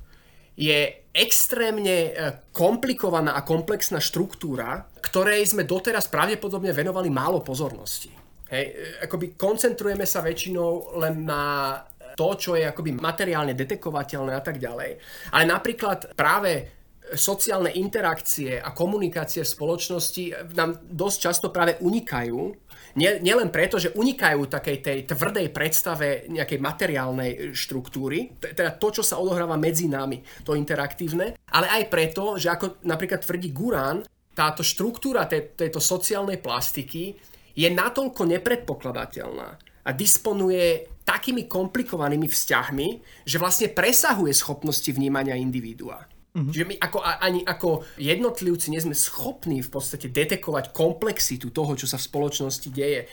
je 0.57 1.05
extrémne 1.13 1.97
e, 2.09 2.11
komplikovaná 2.53 3.37
a 3.37 3.45
komplexná 3.45 4.01
štruktúra, 4.01 4.89
ktorej 5.05 5.53
sme 5.53 5.69
doteraz 5.69 6.09
pravdepodobne 6.09 6.73
venovali 6.73 7.13
málo 7.13 7.45
pozornosti. 7.45 8.13
Hej, 8.49 8.65
e, 8.65 8.73
akoby 9.05 9.37
koncentrujeme 9.37 10.09
sa 10.09 10.25
väčšinou 10.25 10.97
len 11.01 11.25
na 11.29 11.77
to, 12.17 12.29
čo 12.41 12.57
je 12.57 12.65
akoby 12.65 12.97
materiálne 12.97 13.53
detekovateľné 13.53 14.33
a 14.33 14.43
tak 14.45 14.57
ďalej. 14.57 14.97
Ale 15.37 15.45
napríklad 15.45 16.17
práve 16.17 16.77
sociálne 17.15 17.71
interakcie 17.77 18.59
a 18.59 18.75
komunikácie 18.75 19.47
v 19.47 19.53
spoločnosti 19.55 20.25
nám 20.59 20.83
dosť 20.91 21.19
často 21.23 21.47
práve 21.55 21.79
unikajú 21.79 22.51
nie, 22.97 23.33
preto, 23.53 23.77
že 23.77 23.93
unikajú 23.93 24.49
takej 24.49 24.77
tej 24.81 24.99
tvrdej 25.05 25.53
predstave 25.53 26.25
nejakej 26.33 26.59
materiálnej 26.59 27.31
štruktúry, 27.53 28.41
teda 28.41 28.73
to, 28.81 28.89
čo 28.89 29.03
sa 29.05 29.21
odohráva 29.21 29.61
medzi 29.61 29.85
nami, 29.85 30.25
to 30.41 30.57
interaktívne, 30.57 31.37
ale 31.53 31.67
aj 31.69 31.93
preto, 31.93 32.41
že 32.41 32.49
ako 32.49 32.81
napríklad 32.89 33.21
tvrdí 33.21 33.53
Gurán, 33.53 34.01
táto 34.33 34.65
štruktúra 34.65 35.29
tej, 35.29 35.53
tejto 35.57 35.81
sociálnej 35.81 36.41
plastiky 36.41 37.17
je 37.57 37.69
natoľko 37.69 38.29
nepredpokladateľná 38.37 39.49
a 39.87 39.91
disponuje 39.93 40.89
takými 41.05 41.47
komplikovanými 41.47 42.27
vzťahmi, 42.27 42.89
že 43.25 43.37
vlastne 43.39 43.73
presahuje 43.73 44.33
schopnosti 44.35 44.91
vnímania 44.91 45.39
individua. 45.39 46.16
Mm-hmm. 46.37 46.53
Čiže 46.53 46.69
my 46.69 46.77
ako, 46.77 46.99
ani 47.01 47.41
ako 47.49 47.69
jednotlivci 47.97 48.69
nie 48.69 48.85
sme 48.85 48.93
schopní 48.93 49.65
v 49.65 49.73
podstate 49.73 50.13
detekovať 50.13 50.77
komplexitu 50.77 51.49
toho, 51.49 51.73
čo 51.73 51.89
sa 51.89 51.97
v 51.97 52.07
spoločnosti 52.13 52.69
deje. 52.69 53.09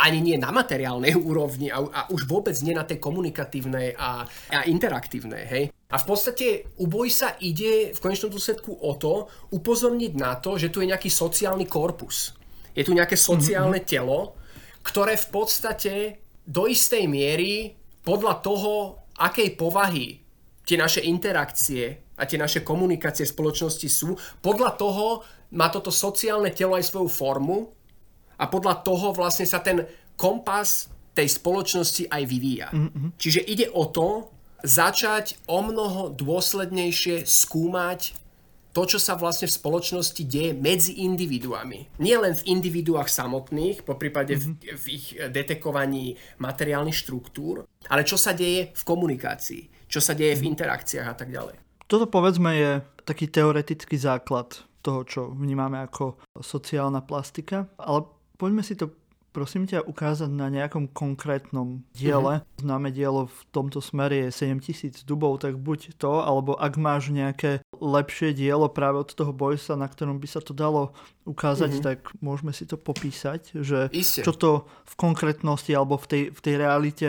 Ani 0.00 0.24
nie 0.24 0.40
na 0.40 0.48
materiálnej 0.48 1.12
úrovni 1.28 1.68
a, 1.68 1.84
a 1.84 2.00
už 2.08 2.24
vôbec 2.24 2.56
nie 2.64 2.72
na 2.72 2.88
tej 2.88 2.96
komunikatívnej 3.04 3.92
a, 4.00 4.24
a 4.48 4.64
interaktívnej. 4.64 5.44
Hej? 5.44 5.64
A 5.92 5.96
v 6.00 6.04
podstate 6.08 6.72
u 6.80 6.88
boj 6.88 7.12
sa 7.12 7.36
ide 7.36 7.92
v 7.92 7.98
konečnom 8.00 8.32
dôsledku 8.32 8.80
o 8.80 8.96
to 8.96 9.28
upozorniť 9.52 10.12
na 10.16 10.40
to, 10.40 10.56
že 10.56 10.72
tu 10.72 10.80
je 10.80 10.88
nejaký 10.88 11.12
sociálny 11.12 11.68
korpus. 11.68 12.32
Je 12.72 12.80
tu 12.80 12.96
nejaké 12.96 13.20
sociálne 13.20 13.84
mm-hmm. 13.84 13.92
telo, 13.92 14.40
ktoré 14.80 15.20
v 15.20 15.28
podstate 15.28 15.94
do 16.48 16.64
istej 16.64 17.04
miery 17.04 17.76
podľa 18.00 18.40
toho, 18.40 19.04
akej 19.20 19.52
povahy 19.52 20.27
tie 20.68 20.76
naše 20.76 21.00
interakcie 21.00 22.12
a 22.20 22.28
tie 22.28 22.36
naše 22.36 22.60
komunikácie 22.60 23.24
v 23.24 23.32
spoločnosti 23.32 23.88
sú. 23.88 24.12
Podľa 24.44 24.76
toho 24.76 25.24
má 25.56 25.72
toto 25.72 25.88
sociálne 25.88 26.52
telo 26.52 26.76
aj 26.76 26.92
svoju 26.92 27.08
formu 27.08 27.72
a 28.36 28.44
podľa 28.44 28.84
toho 28.84 29.16
vlastne 29.16 29.48
sa 29.48 29.64
ten 29.64 29.88
kompas 30.12 30.92
tej 31.16 31.32
spoločnosti 31.32 32.12
aj 32.12 32.22
vyvíja. 32.28 32.68
Mm-hmm. 32.68 33.16
Čiže 33.16 33.40
ide 33.48 33.66
o 33.72 33.88
to 33.88 34.28
začať 34.60 35.40
o 35.48 35.64
mnoho 35.64 36.12
dôslednejšie 36.12 37.24
skúmať 37.24 38.14
to, 38.76 38.82
čo 38.86 38.98
sa 39.02 39.18
vlastne 39.18 39.50
v 39.50 39.56
spoločnosti 39.58 40.22
deje 40.22 40.54
medzi 40.54 41.02
individuami. 41.02 41.88
Nie 41.98 42.20
len 42.22 42.36
v 42.36 42.46
individuách 42.46 43.10
samotných, 43.10 43.82
po 43.82 43.98
prípade 43.98 44.38
mm-hmm. 44.38 44.54
v, 44.54 44.78
v 44.78 44.84
ich 44.94 45.06
detekovaní 45.16 46.14
materiálnych 46.38 46.94
štruktúr, 46.94 47.66
ale 47.90 48.06
čo 48.06 48.14
sa 48.14 48.36
deje 48.36 48.70
v 48.70 48.82
komunikácii, 48.86 49.77
čo 49.88 49.98
sa 50.04 50.12
deje 50.12 50.36
v 50.36 50.44
mhm. 50.46 50.50
interakciách 50.54 51.08
a 51.08 51.16
tak 51.16 51.32
ďalej. 51.32 51.56
Toto 51.88 52.04
povedzme 52.04 52.52
je 52.52 52.72
taký 53.08 53.32
teoretický 53.32 53.96
základ 53.96 54.60
toho, 54.84 55.02
čo 55.08 55.20
vnímame 55.32 55.80
ako 55.80 56.20
sociálna 56.36 57.00
plastika. 57.00 57.64
Ale 57.80 58.04
poďme 58.36 58.60
si 58.60 58.76
to 58.76 58.92
prosím 59.38 59.68
ťa 59.68 59.86
ukázať 59.86 60.26
na 60.32 60.50
nejakom 60.50 60.90
konkrétnom 60.90 61.84
diele. 61.94 62.42
Mm-hmm. 62.42 62.58
Známe 62.64 62.88
dielo 62.90 63.30
v 63.30 63.40
tomto 63.54 63.78
smere 63.78 64.26
je 64.26 64.28
7000 64.34 65.06
dubov, 65.06 65.38
tak 65.38 65.54
buď 65.54 65.94
to, 65.94 66.24
alebo 66.24 66.58
ak 66.58 66.74
máš 66.74 67.14
nejaké 67.14 67.62
lepšie 67.78 68.34
dielo 68.34 68.66
práve 68.66 68.98
od 68.98 69.10
toho 69.14 69.30
Boysa, 69.30 69.78
na 69.78 69.86
ktorom 69.86 70.18
by 70.18 70.26
sa 70.26 70.42
to 70.42 70.56
dalo 70.56 70.96
ukázať, 71.28 71.70
mm-hmm. 71.70 71.86
tak 71.86 71.98
môžeme 72.18 72.50
si 72.50 72.66
to 72.66 72.74
popísať, 72.74 73.62
že 73.62 73.92
Isté. 73.94 74.26
čo 74.26 74.34
to 74.34 74.66
v 74.88 74.94
konkrétnosti 74.98 75.70
alebo 75.70 76.00
v 76.00 76.06
tej, 76.10 76.22
v 76.34 76.40
tej 76.42 76.54
realite 76.58 77.08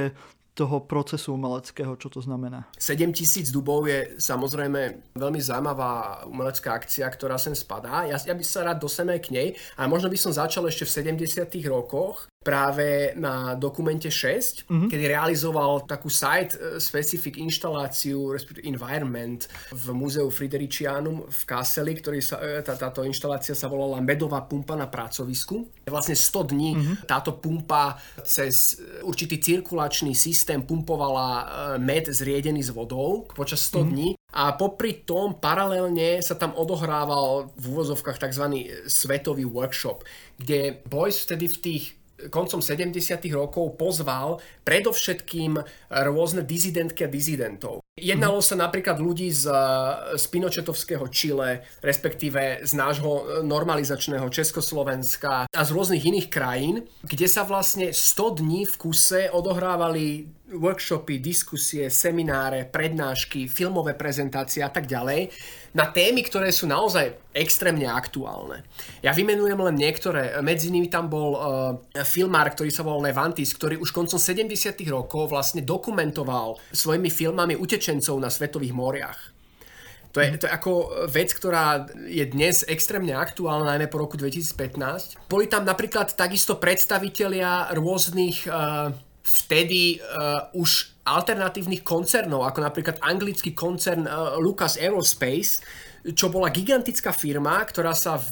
toho 0.60 0.84
procesu 0.84 1.34
umeleckého, 1.39 1.95
čo 1.95 2.12
to 2.12 2.20
znamená? 2.20 2.68
7000 2.76 3.49
dubov 3.55 3.88
je 3.88 4.20
samozrejme 4.20 5.12
veľmi 5.16 5.39
zaujímavá 5.39 6.24
umelecká 6.28 6.76
akcia, 6.76 7.07
ktorá 7.07 7.39
sem 7.39 7.55
spadá. 7.55 8.03
Ja, 8.05 8.20
ja 8.20 8.36
by 8.36 8.43
sa 8.43 8.68
rád 8.68 8.84
dostanem 8.84 9.16
aj 9.18 9.22
k 9.24 9.34
nej, 9.34 9.47
ale 9.80 9.88
možno 9.88 10.12
by 10.12 10.20
som 10.20 10.36
začal 10.36 10.68
ešte 10.70 10.86
v 10.86 11.24
70 11.26 11.49
rokoch 11.66 12.29
práve 12.40 13.12
na 13.20 13.52
dokumente 13.60 14.08
6, 14.08 14.64
mm-hmm. 14.72 14.88
kedy 14.88 15.06
realizoval 15.12 15.84
takú 15.84 16.08
site-specific 16.08 17.36
inštaláciu, 17.36 18.32
respektíve 18.32 18.64
environment 18.64 19.44
v 19.76 19.86
múzeu 19.92 20.32
Fridericianum 20.32 21.28
v 21.28 21.42
Kasseli, 21.44 22.00
ktorý 22.00 22.24
sa, 22.24 22.40
e, 22.40 22.64
tá, 22.64 22.80
táto 22.80 23.04
inštalácia 23.04 23.52
sa 23.52 23.68
volala 23.68 24.00
Medová 24.00 24.48
pumpa 24.48 24.80
na 24.80 24.88
pracovisku. 24.88 25.68
Vlastne 25.84 26.16
100 26.16 26.52
dní 26.56 26.70
mm-hmm. 26.80 26.96
táto 27.12 27.36
pumpa 27.36 28.00
cez 28.24 28.80
určitý 29.04 29.44
cirkulačný 29.44 30.16
systém 30.16 30.64
pumpovala 30.64 31.28
med 31.76 32.08
zriedený 32.08 32.64
s 32.64 32.72
vodou 32.72 33.28
počas 33.36 33.68
100 33.68 33.76
mm-hmm. 33.76 33.92
dní 33.92 34.10
a 34.30 34.54
popri 34.56 35.04
tom 35.04 35.36
paralelne 35.42 36.22
sa 36.24 36.38
tam 36.38 36.54
odohrával 36.56 37.52
v 37.58 37.64
úvozovkách 37.74 38.22
tzv. 38.30 38.46
svetový 38.86 39.44
workshop, 39.44 40.06
kde 40.38 40.80
Boys 40.86 41.26
vtedy 41.26 41.50
v 41.50 41.58
tých 41.58 41.99
koncom 42.28 42.59
70. 42.59 42.99
rokov 43.32 43.80
pozval 43.80 44.43
predovšetkým 44.67 45.55
rôzne 46.11 46.43
dizidentky 46.43 47.07
a 47.07 47.09
dizidentov. 47.09 47.80
Jednalo 47.99 48.39
sa 48.39 48.55
napríklad 48.55 48.99
ľudí 48.99 49.28
z, 49.28 49.51
z 50.15 50.24
Pinochetovského 50.32 51.03
Čile, 51.11 51.67
respektíve 51.84 52.63
z 52.63 52.72
nášho 52.76 53.43
normalizačného 53.43 54.28
Československa 54.32 55.51
a 55.51 55.61
z 55.63 55.70
rôznych 55.76 56.07
iných 56.07 56.28
krajín, 56.32 56.88
kde 57.03 57.28
sa 57.28 57.43
vlastne 57.43 57.91
100 57.91 58.39
dní 58.39 58.63
v 58.63 58.76
kuse 58.80 59.28
odohrávali 59.32 60.32
workshopy, 60.50 61.22
diskusie, 61.22 61.89
semináre, 61.93 62.66
prednášky, 62.66 63.45
filmové 63.45 63.93
prezentácie 63.93 64.66
a 64.66 64.70
tak 64.74 64.89
ďalej 64.89 65.30
na 65.78 65.86
témy, 65.93 66.26
ktoré 66.26 66.50
sú 66.50 66.66
naozaj 66.66 67.14
extrémne 67.30 67.86
aktuálne. 67.86 68.66
Ja 69.06 69.14
vymenujem 69.14 69.58
len 69.58 69.78
niektoré. 69.78 70.34
Medzi 70.41 70.74
nimi 70.74 70.89
tam 70.89 71.06
bol 71.06 71.32
uh, 71.38 71.41
filmár, 72.02 72.50
ktorý 72.50 72.74
sa 72.74 72.82
volal 72.82 73.14
Levantis, 73.14 73.54
ktorý 73.54 73.78
už 73.78 73.93
koncom 73.93 74.18
70. 74.18 74.50
rokov 74.89 75.30
vlastne 75.30 75.62
dokumentoval 75.62 76.58
svojimi 76.74 77.14
filmami 77.14 77.54
utečencov 77.54 78.18
na 78.18 78.34
svetových 78.34 78.74
moriach. 78.74 79.20
To 80.10 80.26
je, 80.26 80.41
to 80.41 80.50
je 80.50 80.56
ako 80.58 81.06
vec, 81.06 81.30
ktorá 81.38 81.86
je 82.10 82.26
dnes 82.26 82.66
extrémne 82.66 83.14
aktuálna, 83.14 83.78
najmä 83.78 83.86
po 83.93 84.02
roku 84.02 84.18
2015. 84.18 85.30
Boli 85.30 85.45
tam 85.45 85.70
napríklad 85.70 86.18
takisto 86.18 86.58
predstavitelia 86.58 87.70
rôznych 87.78 88.50
uh, 88.50 88.89
vtedy 89.24 89.99
uh, 89.99 90.49
už 90.55 90.99
alternatívnych 91.05 91.82
koncernov, 91.82 92.45
ako 92.45 92.59
napríklad 92.65 92.97
anglický 93.01 93.53
koncern 93.57 94.05
uh, 94.05 94.38
Lucas 94.38 94.78
Aerospace, 94.78 95.61
čo 95.99 96.32
bola 96.32 96.47
gigantická 96.47 97.11
firma, 97.11 97.59
ktorá 97.59 97.91
sa 97.91 98.15
v, 98.15 98.28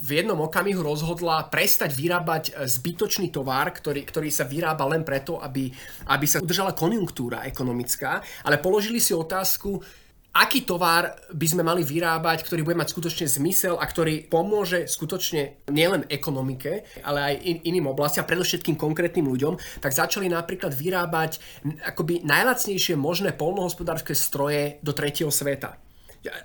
v 0.00 0.10
jednom 0.24 0.40
okamihu 0.40 0.80
rozhodla 0.80 1.44
prestať 1.52 1.92
vyrábať 1.92 2.44
uh, 2.52 2.64
zbytočný 2.64 3.28
tovar, 3.28 3.70
ktorý, 3.70 4.06
ktorý 4.06 4.30
sa 4.32 4.48
vyrába 4.48 4.88
len 4.88 5.04
preto, 5.04 5.36
aby, 5.42 5.68
aby 6.08 6.26
sa 6.26 6.40
udržala 6.40 6.72
konjunktúra 6.72 7.44
ekonomická, 7.44 8.24
ale 8.46 8.56
položili 8.56 8.98
si 8.98 9.12
otázku, 9.12 9.82
aký 10.30 10.62
tovar 10.62 11.18
by 11.34 11.46
sme 11.46 11.62
mali 11.66 11.82
vyrábať, 11.82 12.46
ktorý 12.46 12.62
bude 12.62 12.78
mať 12.78 12.94
skutočne 12.94 13.26
zmysel 13.26 13.74
a 13.76 13.84
ktorý 13.84 14.30
pomôže 14.30 14.86
skutočne 14.86 15.66
nielen 15.70 16.06
ekonomike, 16.06 16.86
ale 17.02 17.18
aj 17.18 17.34
in, 17.42 17.56
iným 17.66 17.90
oblastiam, 17.90 18.26
predovšetkým 18.26 18.78
konkrétnym 18.78 19.26
ľuďom, 19.26 19.82
tak 19.82 19.90
začali 19.90 20.30
napríklad 20.30 20.70
vyrábať 20.70 21.42
akoby 21.82 22.22
najlacnejšie 22.22 22.94
možné 22.94 23.34
polnohospodárske 23.34 24.14
stroje 24.14 24.78
do 24.86 24.94
tretieho 24.94 25.34
sveta. 25.34 25.74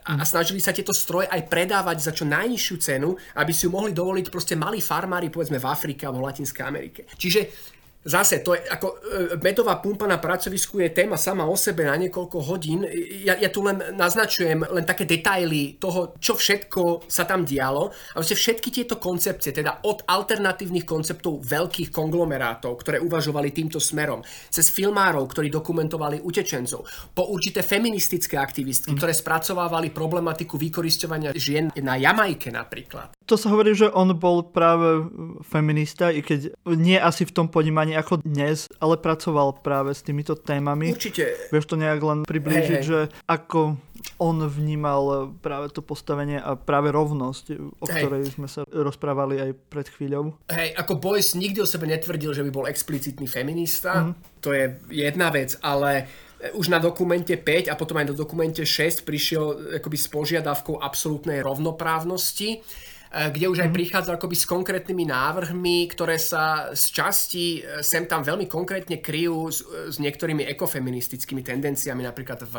A, 0.07 0.15
a 0.15 0.23
snažili 0.23 0.63
sa 0.63 0.71
tieto 0.71 0.95
stroje 0.95 1.27
aj 1.27 1.51
predávať 1.51 1.99
za 1.99 2.15
čo 2.15 2.23
najnižšiu 2.23 2.75
cenu, 2.79 3.11
aby 3.35 3.51
si 3.51 3.67
ju 3.67 3.75
mohli 3.75 3.91
dovoliť 3.91 4.31
proste 4.31 4.55
malí 4.55 4.79
farmári, 4.79 5.27
povedzme 5.27 5.59
v 5.59 5.67
Afrike 5.67 6.07
alebo 6.07 6.23
v 6.23 6.31
Latinskej 6.31 6.63
Amerike. 6.63 7.01
Čiže 7.19 7.74
Zase, 8.05 8.45
to 8.45 8.53
je 8.53 8.61
ako 8.61 8.87
e, 8.87 8.95
medová 9.41 9.81
pumpa 9.81 10.05
na 10.05 10.21
pracovisku 10.21 10.77
je 10.77 10.93
téma 10.93 11.17
sama 11.17 11.49
o 11.49 11.57
sebe 11.57 11.89
na 11.89 11.97
niekoľko 11.97 12.37
hodín. 12.37 12.85
Ja, 13.25 13.33
ja 13.33 13.49
tu 13.49 13.65
len 13.65 13.81
naznačujem 13.81 14.61
len 14.61 14.85
také 14.85 15.09
detaily 15.09 15.81
toho, 15.81 16.13
čo 16.21 16.37
všetko 16.37 17.09
sa 17.09 17.25
tam 17.25 17.41
dialo. 17.41 17.89
A 18.13 18.21
vlastne 18.21 18.37
všetky 18.37 18.69
tieto 18.69 19.01
koncepcie, 19.01 19.49
teda 19.49 19.81
od 19.89 20.05
alternatívnych 20.05 20.85
konceptov 20.85 21.41
veľkých 21.49 21.89
konglomerátov, 21.89 22.77
ktoré 22.85 23.01
uvažovali 23.01 23.49
týmto 23.49 23.81
smerom, 23.81 24.21
cez 24.53 24.69
filmárov, 24.69 25.25
ktorí 25.25 25.49
dokumentovali 25.49 26.21
utečencov, 26.21 26.85
po 27.09 27.33
určité 27.33 27.65
feministické 27.65 28.37
aktivistky, 28.37 28.93
mm. 28.93 28.97
ktoré 29.01 29.17
spracovávali 29.17 29.89
problematiku 29.89 30.61
vykoristovania 30.61 31.33
žien 31.33 31.73
na 31.81 31.97
Jamajke 31.97 32.53
napríklad. 32.53 33.14
To 33.25 33.41
sa 33.41 33.49
hovorí, 33.49 33.73
že 33.73 33.89
on 33.89 34.13
bol 34.13 34.45
práve 34.45 35.09
feminista, 35.41 36.13
i 36.13 36.21
keď 36.21 36.53
nie 36.77 36.93
asi 36.93 37.25
v 37.25 37.33
tom 37.33 37.47
ponímaní 37.49 37.97
ako 37.97 38.21
dnes, 38.21 38.69
ale 38.77 39.01
pracoval 39.01 39.65
práve 39.65 39.97
s 39.97 40.05
týmito 40.05 40.37
témami. 40.37 40.93
Určite. 40.93 41.49
Vieš 41.49 41.65
to 41.65 41.75
nejak 41.81 42.05
len 42.05 42.21
priblížiť, 42.21 42.81
hey, 42.81 42.85
hey. 42.85 42.89
že 42.89 42.99
ako 43.25 43.81
on 44.21 44.45
vnímal 44.45 45.33
práve 45.41 45.73
to 45.73 45.81
postavenie 45.81 46.37
a 46.37 46.53
práve 46.53 46.93
rovnosť, 46.93 47.43
o 47.81 47.85
hey. 47.89 48.05
ktorej 48.05 48.29
sme 48.29 48.45
sa 48.45 48.61
rozprávali 48.69 49.41
aj 49.41 49.51
pred 49.73 49.89
chvíľou. 49.89 50.37
Hej, 50.53 50.77
ako 50.77 51.01
Boyce 51.01 51.33
nikdy 51.41 51.65
o 51.65 51.67
sebe 51.67 51.89
netvrdil, 51.89 52.29
že 52.29 52.45
by 52.45 52.51
bol 52.53 52.69
explicitný 52.69 53.25
feminista, 53.25 54.05
mm. 54.05 54.37
to 54.37 54.53
je 54.53 54.69
jedna 54.93 55.33
vec, 55.33 55.57
ale 55.65 56.05
už 56.53 56.69
na 56.69 56.77
dokumente 56.77 57.33
5 57.33 57.73
a 57.73 57.79
potom 57.79 57.97
aj 57.97 58.13
do 58.13 58.15
dokumente 58.21 58.61
6 58.61 59.01
prišiel 59.01 59.73
akoby 59.81 59.97
s 59.97 60.07
požiadavkou 60.13 60.77
absolútnej 60.77 61.41
rovnoprávnosti 61.41 62.61
E, 62.61 62.94
kde 63.11 63.45
už 63.47 63.63
aj 63.63 63.69
mhm. 63.71 63.75
prichádza 63.75 64.11
akoby 64.15 64.35
s 64.35 64.45
konkrétnymi 64.49 65.05
návrhmi, 65.07 65.87
ktoré 65.91 66.19
sa 66.19 66.75
z 66.75 66.83
časti 66.91 67.45
e, 67.61 67.85
sem 67.85 68.03
tam 68.09 68.25
veľmi 68.25 68.49
konkrétne 68.49 68.99
kryjú 68.99 69.47
s, 69.51 69.63
s 69.63 69.95
niektorými 70.01 70.43
ekofeministickými 70.51 71.39
tendenciami. 71.45 72.03
Napríklad 72.03 72.43
v 72.43 72.55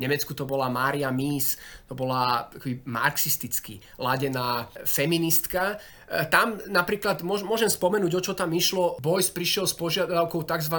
Nemecku 0.00 0.32
to 0.32 0.48
bola 0.48 0.72
Mária 0.72 1.12
Mies, 1.12 1.60
to 1.84 1.92
bola 1.92 2.48
marxisticky 2.88 3.82
ladená 4.00 4.72
feministka. 4.88 5.76
E, 6.08 6.24
tam 6.32 6.56
napríklad 6.70 7.20
môžem 7.26 7.68
spomenúť, 7.68 8.12
o 8.16 8.24
čo 8.24 8.32
tam 8.32 8.50
išlo. 8.54 8.96
Boys 9.04 9.28
prišiel 9.28 9.68
s 9.68 9.76
požiadavkou 9.76 10.48
tzv. 10.48 10.76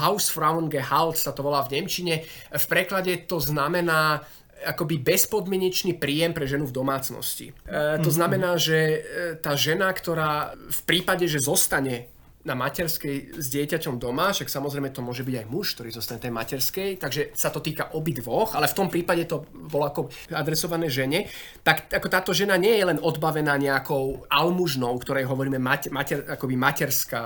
Hausfrauengehalt, 0.00 1.20
sa 1.20 1.36
to 1.36 1.44
volá 1.44 1.60
v 1.66 1.80
Nemčine. 1.80 2.24
V 2.50 2.64
preklade 2.70 3.28
to 3.28 3.36
znamená 3.42 4.24
akoby 4.66 4.98
bezpodmienečný 4.98 5.94
príjem 5.94 6.34
pre 6.34 6.50
ženu 6.50 6.66
v 6.66 6.74
domácnosti. 6.74 7.54
E, 7.64 8.02
to 8.02 8.10
mhm. 8.10 8.16
znamená, 8.18 8.50
že 8.58 8.78
e, 8.78 8.98
tá 9.38 9.54
žena, 9.54 9.94
ktorá 9.94 10.58
v 10.58 10.80
prípade, 10.82 11.30
že 11.30 11.38
zostane 11.38 12.10
na 12.46 12.54
materskej 12.54 13.42
s 13.42 13.46
dieťaťom 13.50 13.98
doma, 13.98 14.30
však 14.30 14.46
samozrejme 14.46 14.94
to 14.94 15.02
môže 15.02 15.26
byť 15.26 15.34
aj 15.42 15.46
muž, 15.50 15.74
ktorý 15.74 15.90
zostane 15.90 16.22
tej 16.22 16.30
materskej, 16.30 17.02
takže 17.02 17.34
sa 17.34 17.50
to 17.50 17.58
týka 17.58 17.90
obidvoch, 17.98 18.54
ale 18.54 18.70
v 18.70 18.76
tom 18.78 18.86
prípade 18.86 19.26
to 19.26 19.42
bolo 19.50 19.90
ako 19.90 20.06
adresované 20.30 20.86
žene, 20.86 21.26
tak 21.66 21.90
ako 21.90 22.06
táto 22.06 22.30
žena 22.30 22.54
nie 22.54 22.78
je 22.78 22.86
len 22.86 23.02
odbavená 23.02 23.58
nejakou 23.58 24.30
almužnou, 24.30 24.94
ktorej 25.02 25.26
hovoríme 25.26 25.58
mater, 25.58 25.90
mater, 25.90 26.22
akoby 26.22 26.54
materská 26.54 27.22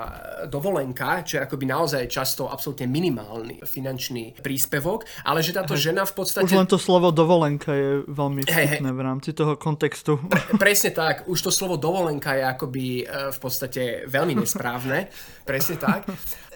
dovolenka, 0.49 1.21
čo 1.29 1.37
je 1.37 1.45
akoby 1.45 1.65
naozaj 1.69 2.09
často 2.09 2.49
absolútne 2.49 2.89
minimálny 2.89 3.61
finančný 3.69 4.41
príspevok, 4.41 5.05
ale 5.29 5.45
že 5.45 5.53
táto 5.53 5.77
žena 5.77 6.09
v 6.09 6.17
podstate... 6.17 6.49
Už 6.49 6.57
len 6.57 6.71
to 6.71 6.81
slovo 6.81 7.13
dovolenka 7.13 7.77
je 7.77 7.91
veľmi 8.09 8.41
vtipné 8.49 8.91
v 8.97 9.01
rámci 9.05 9.37
toho 9.37 9.61
kontextu. 9.61 10.17
Presne 10.57 10.97
tak, 10.97 11.29
už 11.29 11.39
to 11.45 11.51
slovo 11.53 11.77
dovolenka 11.77 12.33
je 12.39 12.45
akoby 12.47 12.87
e, 13.05 13.35
v 13.35 13.39
podstate 13.39 14.09
veľmi 14.09 14.41
nesprávne. 14.41 15.10
Presne 15.45 15.77
tak. 15.77 16.07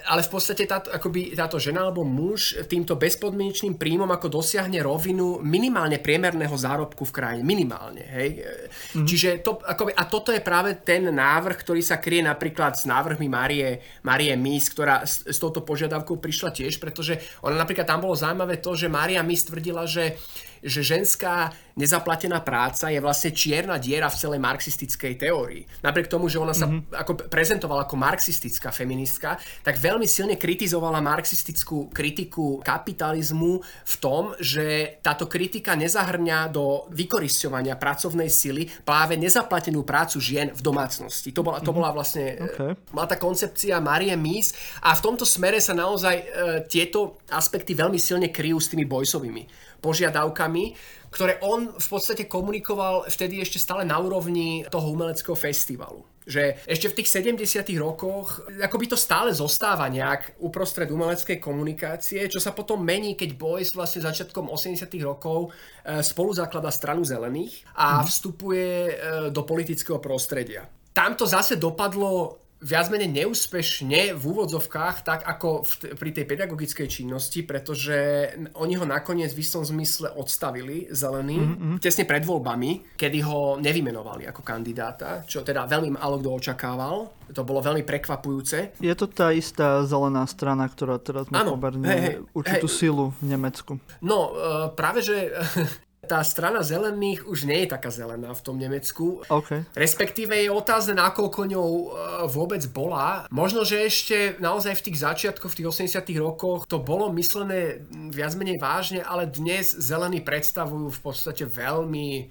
ale 0.04 0.20
v 0.20 0.30
podstate 0.30 0.68
táto, 0.68 0.92
akoby 0.92 1.32
táto 1.32 1.56
žena 1.56 1.88
alebo 1.88 2.04
muž 2.04 2.60
týmto 2.68 2.96
bezpodmienečným 3.00 3.80
príjmom 3.80 4.08
ako 4.12 4.28
dosiahne 4.28 4.76
rovinu 4.84 5.40
minimálne 5.40 5.96
priemerného 5.96 6.52
zárobku 6.52 7.08
v 7.08 7.14
krajine. 7.14 7.44
Minimálne. 7.44 8.04
Hej? 8.04 8.28
Mm-hmm. 8.44 9.06
Čiže 9.08 9.28
to, 9.40 9.64
akoby, 9.64 9.96
a 9.96 10.04
toto 10.04 10.28
je 10.28 10.44
práve 10.44 10.76
ten 10.84 11.08
návrh, 11.08 11.56
ktorý 11.56 11.80
sa 11.80 11.96
kryje 11.96 12.28
napríklad 12.28 12.76
s 12.76 12.84
návrhmi 12.84 13.28
Marie, 13.32 13.80
Marie 14.04 14.36
Mis, 14.36 14.68
ktorá 14.68 15.08
s, 15.08 15.24
s 15.24 15.40
touto 15.40 15.64
požiadavkou 15.64 16.20
prišla 16.20 16.52
tiež, 16.52 16.76
pretože 16.76 17.16
ona 17.40 17.56
napríklad 17.56 17.88
tam 17.88 18.04
bolo 18.04 18.12
zaujímavé 18.12 18.60
to, 18.60 18.76
že 18.76 18.92
Maria 18.92 19.24
Mis 19.24 19.48
tvrdila, 19.48 19.88
že 19.88 20.20
že 20.64 20.80
ženská 20.80 21.52
nezaplatená 21.74 22.38
práca 22.40 22.88
je 22.90 23.02
vlastne 23.02 23.34
čierna 23.34 23.82
diera 23.82 24.06
v 24.06 24.18
celej 24.18 24.40
marxistickej 24.40 25.18
teórii. 25.18 25.62
Napriek 25.82 26.06
tomu, 26.06 26.30
že 26.30 26.38
ona 26.38 26.54
sa 26.54 26.70
mm-hmm. 26.70 26.94
ako 26.94 27.12
prezentovala 27.26 27.86
ako 27.86 27.96
marxistická 27.98 28.70
feministka, 28.70 29.36
tak 29.66 29.78
veľmi 29.82 30.06
silne 30.06 30.38
kritizovala 30.38 31.02
marxistickú 31.02 31.90
kritiku 31.90 32.62
kapitalizmu 32.62 33.58
v 33.62 33.94
tom, 33.98 34.38
že 34.38 34.98
táto 35.02 35.26
kritika 35.26 35.74
nezahrňa 35.74 36.50
do 36.54 36.86
vykoristovania 36.94 37.74
pracovnej 37.74 38.30
sily 38.30 38.70
práve 38.86 39.18
nezaplatenú 39.18 39.82
prácu 39.82 40.22
žien 40.22 40.54
v 40.54 40.60
domácnosti. 40.62 41.34
To 41.34 41.42
bola, 41.42 41.58
to 41.58 41.74
mhm. 41.74 41.76
bola 41.76 41.90
vlastne 41.90 42.38
okay. 42.38 42.72
bola 42.94 43.06
tá 43.10 43.18
koncepcia 43.18 43.82
Marie 43.82 44.14
Mies 44.14 44.54
a 44.86 44.94
v 44.94 45.02
tomto 45.02 45.26
smere 45.26 45.58
sa 45.58 45.74
naozaj 45.74 46.14
e, 46.14 46.24
tieto 46.70 47.18
aspekty 47.34 47.74
veľmi 47.74 47.98
silne 47.98 48.30
kryjú 48.30 48.62
s 48.62 48.70
tými 48.70 48.86
bojsovými 48.86 49.63
požiadavkami, 49.84 50.72
ktoré 51.12 51.38
on 51.44 51.76
v 51.76 51.86
podstate 51.86 52.24
komunikoval 52.26 53.06
vtedy 53.06 53.38
ešte 53.38 53.62
stále 53.62 53.84
na 53.84 54.00
úrovni 54.00 54.64
toho 54.66 54.90
umeleckého 54.90 55.38
festivalu. 55.38 56.02
Že 56.24 56.64
ešte 56.64 56.88
v 56.88 56.96
tých 56.98 57.08
70 57.38 57.68
rokoch 57.78 58.42
akoby 58.48 58.88
to 58.88 58.96
stále 58.96 59.30
zostáva 59.30 59.86
nejak 59.92 60.40
uprostred 60.40 60.88
umeleckej 60.88 61.36
komunikácie, 61.38 62.26
čo 62.32 62.40
sa 62.40 62.56
potom 62.56 62.80
mení, 62.80 63.14
keď 63.14 63.36
Boys 63.36 63.70
vlastne 63.76 64.02
začiatkom 64.02 64.48
80 64.48 64.88
rokov 65.04 65.52
e, 65.84 66.00
spolu 66.00 66.32
zaklada 66.32 66.72
stranu 66.72 67.04
zelených 67.04 67.62
a 67.76 68.00
mhm. 68.00 68.04
vstupuje 68.08 68.70
e, 68.72 68.92
do 69.30 69.44
politického 69.44 70.00
prostredia. 70.00 70.66
Tam 70.96 71.14
to 71.14 71.28
zase 71.28 71.60
dopadlo 71.60 72.43
viac 72.64 72.88
menej 72.88 73.12
neúspešne 73.12 74.16
v 74.16 74.22
úvodzovkách, 74.24 75.04
tak 75.04 75.20
ako 75.28 75.62
v, 75.62 75.72
pri 76.00 76.10
tej 76.16 76.24
pedagogickej 76.24 76.88
činnosti, 76.88 77.44
pretože 77.44 78.32
oni 78.56 78.80
ho 78.80 78.88
nakoniec 78.88 79.36
v 79.36 79.44
istom 79.44 79.60
zmysle 79.60 80.16
odstavili 80.16 80.88
zelený 80.88 81.36
mm-hmm. 81.36 81.76
tesne 81.84 82.08
pred 82.08 82.24
voľbami, 82.24 82.96
kedy 82.96 83.18
ho 83.28 83.60
nevymenovali 83.60 84.24
ako 84.24 84.40
kandidáta, 84.40 85.28
čo 85.28 85.44
teda 85.44 85.68
veľmi 85.68 86.00
málo 86.00 86.16
kto 86.24 86.30
očakával. 86.40 87.12
To 87.36 87.44
bolo 87.44 87.60
veľmi 87.60 87.84
prekvapujúce. 87.84 88.80
Je 88.80 88.94
to 88.96 89.04
tá 89.08 89.32
istá 89.32 89.84
zelená 89.84 90.24
strana, 90.24 90.64
ktorá 90.68 90.96
teraz 90.96 91.28
má 91.28 91.44
pomerne 91.44 91.88
hey, 91.88 92.16
určitú 92.32 92.68
hey. 92.68 92.76
silu 92.80 93.04
v 93.20 93.36
Nemecku. 93.36 93.72
No, 94.00 94.32
uh, 94.32 94.68
práve 94.72 95.04
že 95.04 95.32
tá 96.04 96.20
strana 96.22 96.60
zelených 96.60 97.24
už 97.24 97.48
nie 97.48 97.64
je 97.64 97.72
taká 97.72 97.88
zelená 97.88 98.30
v 98.36 98.44
tom 98.44 98.60
Nemecku. 98.60 99.24
Okay. 99.26 99.64
Respektíve 99.74 100.36
je 100.36 100.52
otázne, 100.52 100.94
nakoľko 100.94 101.40
ňou 101.50 101.70
e, 101.70 101.86
vôbec 102.28 102.62
bola. 102.70 103.24
Možno, 103.32 103.64
že 103.64 103.82
ešte 103.82 104.36
naozaj 104.38 104.76
v 104.78 104.84
tých 104.90 105.00
začiatkoch, 105.00 105.50
v 105.50 105.58
tých 105.64 105.90
80 105.90 106.04
rokoch 106.20 106.68
to 106.68 106.78
bolo 106.78 107.08
myslené 107.16 107.82
viac 108.12 108.36
menej 108.36 108.60
vážne, 108.60 109.00
ale 109.00 109.26
dnes 109.26 109.72
zelení 109.72 110.20
predstavujú 110.20 110.92
v 110.92 111.00
podstate 111.00 111.48
veľmi 111.48 112.08
e, 112.20 112.24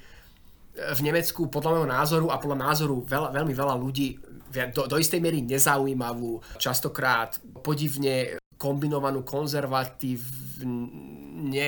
v 0.77 0.99
Nemecku 1.01 1.49
podľa 1.49 1.69
môjho 1.73 1.89
názoru 1.89 2.27
a 2.29 2.37
podľa 2.37 2.59
názoru 2.71 3.01
veľa, 3.03 3.33
veľmi 3.33 3.53
veľa 3.53 3.75
ľudí 3.75 4.21
do, 4.53 4.85
do 4.85 5.01
istej 5.01 5.17
miery 5.17 5.41
nezaujímavú, 5.41 6.37
častokrát 6.61 7.41
podivne 7.65 8.37
kombinovanú 8.63 9.27
konzervatívne 9.27 11.67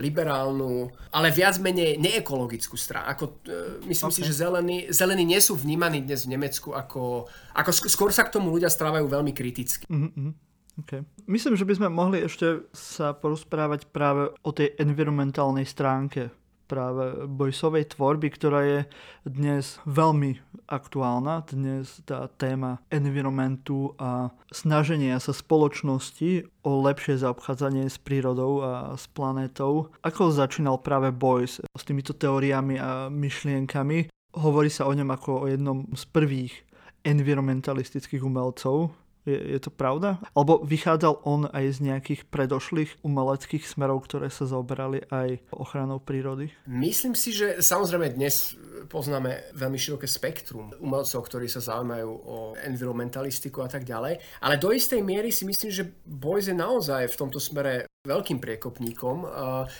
liberálnu, 0.00 0.88
ale 1.12 1.28
viac 1.28 1.60
menej 1.60 2.00
neekologickú 2.00 2.74
stranu. 2.74 3.12
Ako, 3.12 3.24
uh, 3.46 3.84
myslím 3.84 4.10
okay. 4.10 4.18
si, 4.18 4.22
že 4.24 4.34
zelení, 4.40 4.78
zelení 4.88 5.28
nie 5.28 5.38
sú 5.38 5.54
vnímaní 5.54 6.00
dnes 6.00 6.24
v 6.24 6.40
Nemecku 6.40 6.72
ako, 6.72 7.28
ako 7.52 7.70
skôr 7.86 8.10
sa 8.10 8.24
k 8.24 8.34
tomu 8.34 8.48
ľudia 8.50 8.72
strávajú 8.72 9.06
veľmi 9.06 9.36
kriticky. 9.36 9.84
Mm-hmm. 9.86 10.30
Okay. 10.80 11.04
Myslím, 11.28 11.60
že 11.60 11.68
by 11.68 11.74
sme 11.76 11.88
mohli 11.92 12.24
ešte 12.24 12.64
sa 12.72 13.12
porozprávať 13.12 13.92
práve 13.92 14.32
o 14.40 14.50
tej 14.50 14.72
environmentálnej 14.80 15.68
stránke 15.68 16.32
práve 16.70 17.26
bojsovej 17.26 17.98
tvorby, 17.98 18.30
ktorá 18.30 18.60
je 18.62 18.80
dnes 19.26 19.82
veľmi 19.90 20.38
aktuálna. 20.70 21.42
Dnes 21.50 21.98
tá 22.06 22.30
téma 22.38 22.78
environmentu 22.94 23.98
a 23.98 24.30
snaženia 24.54 25.18
sa 25.18 25.34
spoločnosti 25.34 26.46
o 26.62 26.70
lepšie 26.86 27.18
zaobchádzanie 27.26 27.90
s 27.90 27.98
prírodou 27.98 28.62
a 28.62 28.94
s 28.94 29.10
planétou. 29.10 29.90
Ako 30.06 30.30
začínal 30.30 30.78
práve 30.78 31.10
Boys 31.10 31.58
s 31.58 31.82
týmito 31.82 32.14
teóriami 32.14 32.78
a 32.78 33.10
myšlienkami? 33.10 34.06
Hovorí 34.38 34.70
sa 34.70 34.86
o 34.86 34.94
ňom 34.94 35.10
ako 35.10 35.30
o 35.42 35.46
jednom 35.50 35.90
z 35.90 36.06
prvých 36.06 36.54
environmentalistických 37.02 38.22
umelcov, 38.22 38.94
je, 39.28 39.36
je 39.36 39.58
to 39.60 39.70
pravda? 39.72 40.20
Alebo 40.32 40.60
vychádzal 40.64 41.24
on 41.28 41.48
aj 41.52 41.64
z 41.76 41.78
nejakých 41.92 42.20
predošlých 42.28 43.04
umeleckých 43.04 43.64
smerov, 43.68 44.08
ktoré 44.08 44.32
sa 44.32 44.48
zaoberali 44.48 45.04
aj 45.12 45.40
ochranou 45.52 46.00
prírody? 46.00 46.52
Myslím 46.64 47.12
si, 47.12 47.36
že 47.36 47.60
samozrejme 47.60 48.16
dnes 48.16 48.56
poznáme 48.88 49.52
veľmi 49.54 49.76
široké 49.76 50.08
spektrum 50.08 50.72
umelcov, 50.80 51.20
ktorí 51.28 51.46
sa 51.46 51.60
zaujímajú 51.60 52.10
o 52.10 52.36
environmentalistiku 52.64 53.62
a 53.62 53.68
tak 53.68 53.84
ďalej, 53.84 54.18
ale 54.40 54.54
do 54.56 54.72
istej 54.72 55.04
miery 55.04 55.28
si 55.30 55.44
myslím, 55.44 55.70
že 55.70 55.84
Boys 56.08 56.48
je 56.48 56.56
naozaj 56.56 57.12
v 57.12 57.18
tomto 57.20 57.38
smere 57.38 57.86
veľkým 58.00 58.40
priekopníkom, 58.40 59.28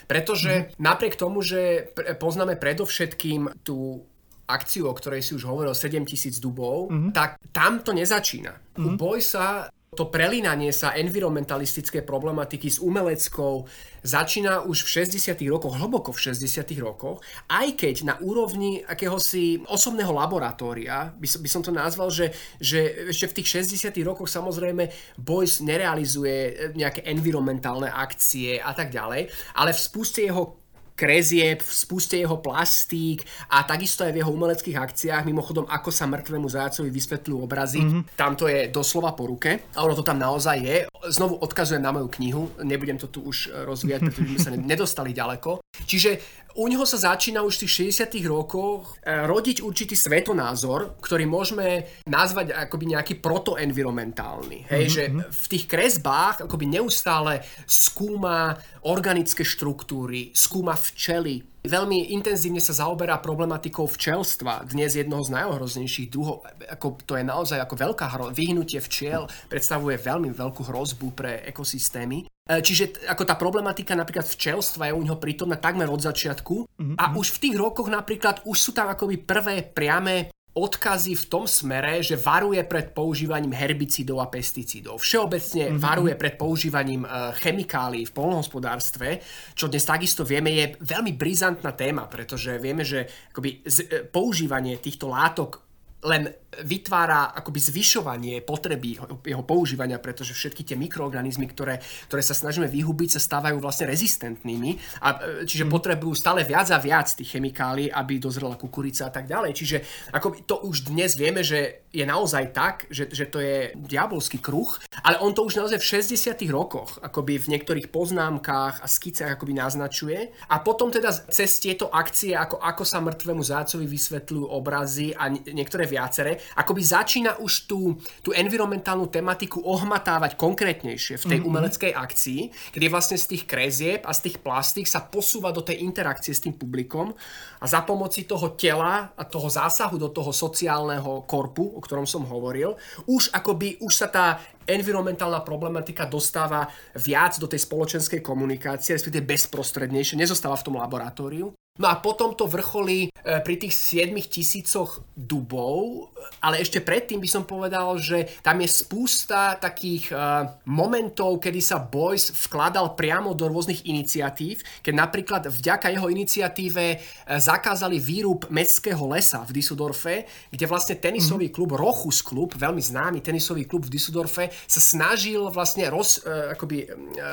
pretože 0.05 0.53
mm-hmm. 0.53 0.77
napriek 0.77 1.17
tomu, 1.17 1.41
že 1.41 1.89
poznáme 2.21 2.61
predovšetkým 2.61 3.65
tú 3.65 4.05
akciu, 4.51 4.91
o 4.91 4.95
ktorej 4.95 5.23
si 5.23 5.33
už 5.39 5.47
hovoril, 5.47 5.73
7000 5.73 6.43
dubov, 6.43 6.91
mm-hmm. 6.91 7.13
tak 7.15 7.39
tam 7.55 7.81
to 7.81 7.95
nezačína. 7.95 8.53
Mm-hmm. 8.53 8.85
U 8.85 8.89
Boysa 8.99 9.71
to 9.91 10.07
prelínanie 10.07 10.71
sa 10.71 10.95
environmentalistické 10.95 12.07
problematiky 12.07 12.71
s 12.71 12.79
umeleckou 12.79 13.67
začína 14.07 14.63
už 14.63 14.87
v 14.87 15.03
60. 15.03 15.35
rokoch, 15.51 15.75
hlboko 15.75 16.15
v 16.15 16.31
60. 16.31 16.63
rokoch, 16.79 17.19
aj 17.51 17.75
keď 17.75 18.07
na 18.07 18.15
úrovni 18.23 18.87
akéhosi 18.87 19.67
osobného 19.67 20.15
laboratória, 20.15 21.11
by 21.19 21.27
som, 21.27 21.41
by 21.43 21.49
som 21.51 21.63
to 21.67 21.73
nazval, 21.75 22.07
že, 22.07 22.31
že 22.63 23.11
ešte 23.11 23.35
v 23.35 23.37
tých 23.43 23.67
60. 23.67 23.91
rokoch 24.07 24.31
samozrejme 24.31 24.89
Boys 25.19 25.59
nerealizuje 25.59 26.71
nejaké 26.79 27.03
environmentálne 27.11 27.91
akcie 27.91 28.63
a 28.63 28.71
tak 28.71 28.95
ďalej, 28.95 29.27
ale 29.59 29.71
v 29.75 29.81
spuste 29.81 30.23
jeho 30.23 30.60
krezieb, 31.01 31.65
v 31.65 31.73
spuste 31.73 32.21
jeho 32.21 32.37
plastík 32.37 33.25
a 33.49 33.65
takisto 33.65 34.05
aj 34.05 34.13
v 34.13 34.21
jeho 34.21 34.29
umeleckých 34.37 34.77
akciách, 34.77 35.25
mimochodom 35.25 35.65
ako 35.65 35.89
sa 35.89 36.05
mŕtvemu 36.05 36.45
zajacovi 36.53 36.93
vysvetľujú 36.93 37.39
obrazy, 37.41 37.81
mm-hmm. 37.81 38.03
tam 38.21 38.37
to 38.37 38.53
je 38.53 38.69
doslova 38.69 39.17
po 39.17 39.25
ruke 39.25 39.73
a 39.73 39.79
ono 39.81 39.97
to 39.97 40.05
tam 40.05 40.21
naozaj 40.21 40.61
je. 40.61 40.77
Znovu 41.09 41.41
odkazujem 41.41 41.81
na 41.81 41.97
moju 41.97 42.13
knihu, 42.21 42.53
nebudem 42.61 43.01
to 43.01 43.09
tu 43.09 43.25
už 43.25 43.49
rozvíjať, 43.65 44.13
pretože 44.13 44.29
sme 44.29 44.45
sa 44.45 44.51
nedostali 44.53 45.17
ďaleko. 45.17 45.65
Čiže 45.89 46.40
u 46.57 46.67
neho 46.67 46.83
sa 46.87 46.99
začína 46.99 47.43
už 47.43 47.57
v 47.57 47.61
tých 47.67 47.95
60 47.95 48.11
rokoch 48.27 48.97
e, 49.03 49.27
rodiť 49.27 49.63
určitý 49.63 49.95
svetonázor, 49.95 50.99
ktorý 51.03 51.27
môžeme 51.27 51.87
nazvať 52.07 52.55
akoby 52.55 52.97
nejaký 52.97 53.15
protoenvironmentálny. 53.23 54.67
Hej, 54.71 54.85
mm-hmm. 54.87 54.95
že 54.95 55.03
v 55.31 55.47
tých 55.51 55.65
kresbách 55.71 56.47
akoby 56.47 56.67
neustále 56.81 57.45
skúma 57.67 58.59
organické 58.87 59.47
štruktúry, 59.47 60.33
skúma 60.33 60.75
včely, 60.75 61.50
veľmi 61.65 62.17
intenzívne 62.17 62.61
sa 62.63 62.73
zaoberá 62.73 63.21
problematikou 63.21 63.85
včelstva. 63.85 64.69
Dnes 64.69 64.97
jednoho 64.97 65.25
z 65.25 65.35
najohroznejších 65.37 66.09
druhov, 66.09 66.47
ako 66.69 67.01
to 67.05 67.17
je 67.17 67.25
naozaj 67.25 67.59
ako 67.61 67.75
veľká 67.77 68.07
hro, 68.17 68.27
vyhnutie 68.33 68.81
včiel 68.81 69.29
predstavuje 69.49 70.01
veľmi 70.01 70.33
veľkú 70.33 70.63
hrozbu 70.65 71.07
pre 71.13 71.45
ekosystémy. 71.49 72.25
E, 72.25 72.59
čiže 72.65 73.07
ako 73.07 73.23
tá 73.23 73.37
problematika 73.37 73.93
napríklad 73.93 74.27
včelstva 74.27 74.91
je 74.91 74.97
u 74.97 75.03
neho 75.05 75.19
prítomná 75.21 75.61
takmer 75.61 75.87
od 75.87 76.01
začiatku 76.01 76.67
mm-hmm. 76.67 76.97
a 76.97 77.05
už 77.15 77.37
v 77.37 77.43
tých 77.49 77.57
rokoch 77.61 77.87
napríklad 77.93 78.43
už 78.49 78.57
sú 78.57 78.71
tam 78.73 78.89
akoby 78.91 79.21
prvé 79.21 79.63
priame 79.63 80.33
odkazy 80.61 81.17
v 81.17 81.25
tom 81.27 81.45
smere, 81.49 82.05
že 82.05 82.21
varuje 82.21 82.61
pred 82.69 82.93
používaním 82.93 83.57
herbicídov 83.57 84.21
a 84.21 84.29
pesticídov. 84.29 85.01
Všeobecne 85.01 85.73
mm-hmm. 85.73 85.81
varuje 85.81 86.15
pred 86.15 86.35
používaním 86.37 87.09
uh, 87.09 87.33
chemikálií 87.41 88.05
v 88.05 88.13
polnohospodárstve, 88.13 89.25
čo 89.57 89.73
dnes 89.73 89.85
takisto 89.89 90.23
vieme 90.23 90.53
je 90.53 90.77
veľmi 90.81 91.17
brizantná 91.17 91.73
téma, 91.73 92.05
pretože 92.07 92.61
vieme, 92.61 92.85
že 92.85 93.09
akoby 93.33 93.65
z, 93.65 93.77
uh, 93.89 94.05
používanie 94.09 94.77
týchto 94.77 95.09
látok 95.09 95.65
len 96.05 96.33
vytvára 96.51 97.31
akoby 97.31 97.61
zvyšovanie 97.63 98.43
potreby 98.43 98.99
jeho 99.23 99.45
používania, 99.47 100.03
pretože 100.03 100.35
všetky 100.35 100.67
tie 100.67 100.77
mikroorganizmy, 100.77 101.47
ktoré, 101.47 101.79
ktoré 102.11 102.23
sa 102.27 102.35
snažíme 102.35 102.67
vyhubiť, 102.67 103.17
sa 103.17 103.23
stávajú 103.23 103.63
vlastne 103.63 103.87
rezistentnými. 103.87 105.01
A, 105.07 105.09
e, 105.15 105.47
čiže 105.47 105.63
mm. 105.67 105.71
potrebujú 105.71 106.19
stále 106.19 106.43
viac 106.43 106.67
a 106.75 106.83
viac 106.83 107.07
tých 107.15 107.39
chemikálií, 107.39 107.95
aby 107.95 108.19
dozrela 108.19 108.59
kukurica 108.59 109.07
a 109.07 109.13
tak 109.15 109.31
ďalej. 109.31 109.55
Čiže 109.55 109.77
ako 110.11 110.43
to 110.43 110.57
už 110.67 110.91
dnes 110.91 111.15
vieme, 111.15 111.47
že 111.47 111.87
je 111.95 112.03
naozaj 112.03 112.51
tak, 112.51 112.91
že, 112.91 113.07
že 113.11 113.31
to 113.31 113.39
je 113.39 113.71
diabolský 113.79 114.43
kruh, 114.43 114.75
ale 115.07 115.23
on 115.23 115.31
to 115.31 115.47
už 115.47 115.59
naozaj 115.59 115.79
v 115.79 115.91
60 116.03 116.35
rokoch 116.51 116.99
akoby 116.99 117.39
v 117.39 117.51
niektorých 117.55 117.95
poznámkach 117.95 118.83
a 118.83 118.87
skicách 118.91 119.39
akoby 119.39 119.55
naznačuje. 119.55 120.35
A 120.51 120.63
potom 120.63 120.91
teda 120.91 121.15
cez 121.31 121.63
tieto 121.63 121.91
akcie, 121.95 122.35
ako, 122.35 122.59
ako 122.59 122.83
sa 122.83 122.99
mŕtvemu 122.99 123.43
zácovi 123.43 123.87
vysvetľujú 123.87 124.47
obrazy 124.51 125.15
a 125.15 125.31
niektoré 125.31 125.87
viaceré, 125.87 126.40
akoby 126.57 126.83
začína 126.83 127.41
už 127.41 127.71
tú, 127.71 127.97
tú 128.25 128.31
environmentálnu 128.35 129.09
tematiku 129.09 129.63
ohmatávať 129.65 130.37
konkrétnejšie 130.37 131.21
v 131.21 131.25
tej 131.25 131.39
mm-hmm. 131.41 131.51
umeleckej 131.51 131.93
akcii, 131.95 132.41
kde 132.75 132.87
vlastne 132.93 133.17
z 133.17 133.37
tých 133.37 133.45
krezieb 133.47 134.01
a 134.05 134.13
z 134.13 134.31
tých 134.31 134.37
plastík 134.43 134.87
sa 134.89 135.05
posúva 135.05 135.55
do 135.55 135.61
tej 135.65 135.83
interakcie 135.85 136.35
s 136.35 136.45
tým 136.45 136.57
publikom 136.57 137.13
a 137.61 137.65
za 137.69 137.85
pomoci 137.85 138.25
toho 138.25 138.57
tela 138.57 139.13
a 139.13 139.23
toho 139.27 139.49
zásahu 139.51 140.01
do 140.01 140.09
toho 140.09 140.33
sociálneho 140.33 141.25
korpu, 141.29 141.77
o 141.77 141.81
ktorom 141.81 142.09
som 142.09 142.25
hovoril, 142.25 142.77
už 143.07 143.33
akoby, 143.33 143.81
už 143.85 143.93
sa 143.93 144.09
tá 144.09 144.27
environmentálna 144.71 145.43
problematika 145.43 146.07
dostáva 146.07 146.71
viac 146.95 147.37
do 147.43 147.51
tej 147.51 147.67
spoločenskej 147.67 148.23
komunikácie, 148.23 148.95
respektíve 148.95 149.27
bezprostrednejšie, 149.27 150.21
nezostáva 150.21 150.55
v 150.55 150.67
tom 150.67 150.79
laboratóriu. 150.79 151.51
No 151.81 151.89
a 151.89 151.97
potom 151.97 152.37
to 152.37 152.45
vrcholí 152.45 153.09
e, 153.09 153.11
pri 153.41 153.57
tých 153.57 153.73
7 154.05 154.13
tisícoch 154.29 155.01
dubov, 155.17 156.11
ale 156.45 156.61
ešte 156.61 156.85
predtým 156.85 157.17
by 157.17 157.29
som 157.29 157.45
povedal, 157.49 157.97
že 157.97 158.29
tam 158.45 158.61
je 158.61 158.69
spústa 158.69 159.57
takých 159.61 160.13
uh, 160.13 160.49
momentov, 160.69 161.37
kedy 161.41 161.61
sa 161.61 161.77
Boys 161.77 162.33
vkladal 162.33 162.97
priamo 162.97 163.37
do 163.37 163.49
rôznych 163.49 163.85
iniciatív, 163.85 164.65
keď 164.81 164.95
napríklad 164.97 165.43
vďaka 165.49 165.93
jeho 165.93 166.09
iniciatíve 166.09 167.01
zakázali 167.29 168.01
výrub 168.01 168.49
mestského 168.49 169.01
lesa 169.09 169.45
v 169.45 169.61
Düsseldorfe, 169.61 170.25
kde 170.49 170.65
vlastne 170.65 170.97
tenisový 170.97 171.49
mm-hmm. 171.49 171.57
klub 171.57 171.77
Rochus 171.77 172.25
klub, 172.25 172.57
veľmi 172.57 172.81
známy 172.81 173.21
tenisový 173.21 173.69
klub 173.69 173.85
v 173.85 173.93
Düsseldorfe, 174.01 174.49
sa 174.65 174.81
snažil 174.81 175.45
vlastne 175.53 175.89
roz, 175.93 176.25
akoby, 176.25 176.89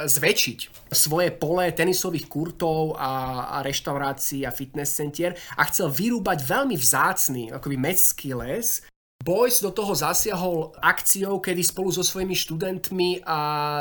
zväčšiť 0.07 0.91
svoje 0.91 1.31
pole 1.31 1.71
tenisových 1.71 2.27
kurtov 2.27 2.99
a, 2.99 3.47
a 3.55 3.63
reštaurácií 3.63 4.36
a 4.43 4.51
fitness 4.51 4.93
centier 4.93 5.33
a 5.55 5.63
chcel 5.71 5.88
vyrúbať 5.89 6.43
veľmi 6.43 6.75
vzácný 6.75 7.55
akoby 7.55 7.77
mestský 7.79 8.35
les, 8.35 8.83
Boys 9.17 9.59
do 9.59 9.73
toho 9.73 9.97
zasiahol 9.97 10.77
akciou, 10.77 11.41
kedy 11.41 11.65
spolu 11.65 11.89
so 11.89 12.05
svojimi 12.05 12.38
študentmi 12.38 13.25
a 13.25 13.39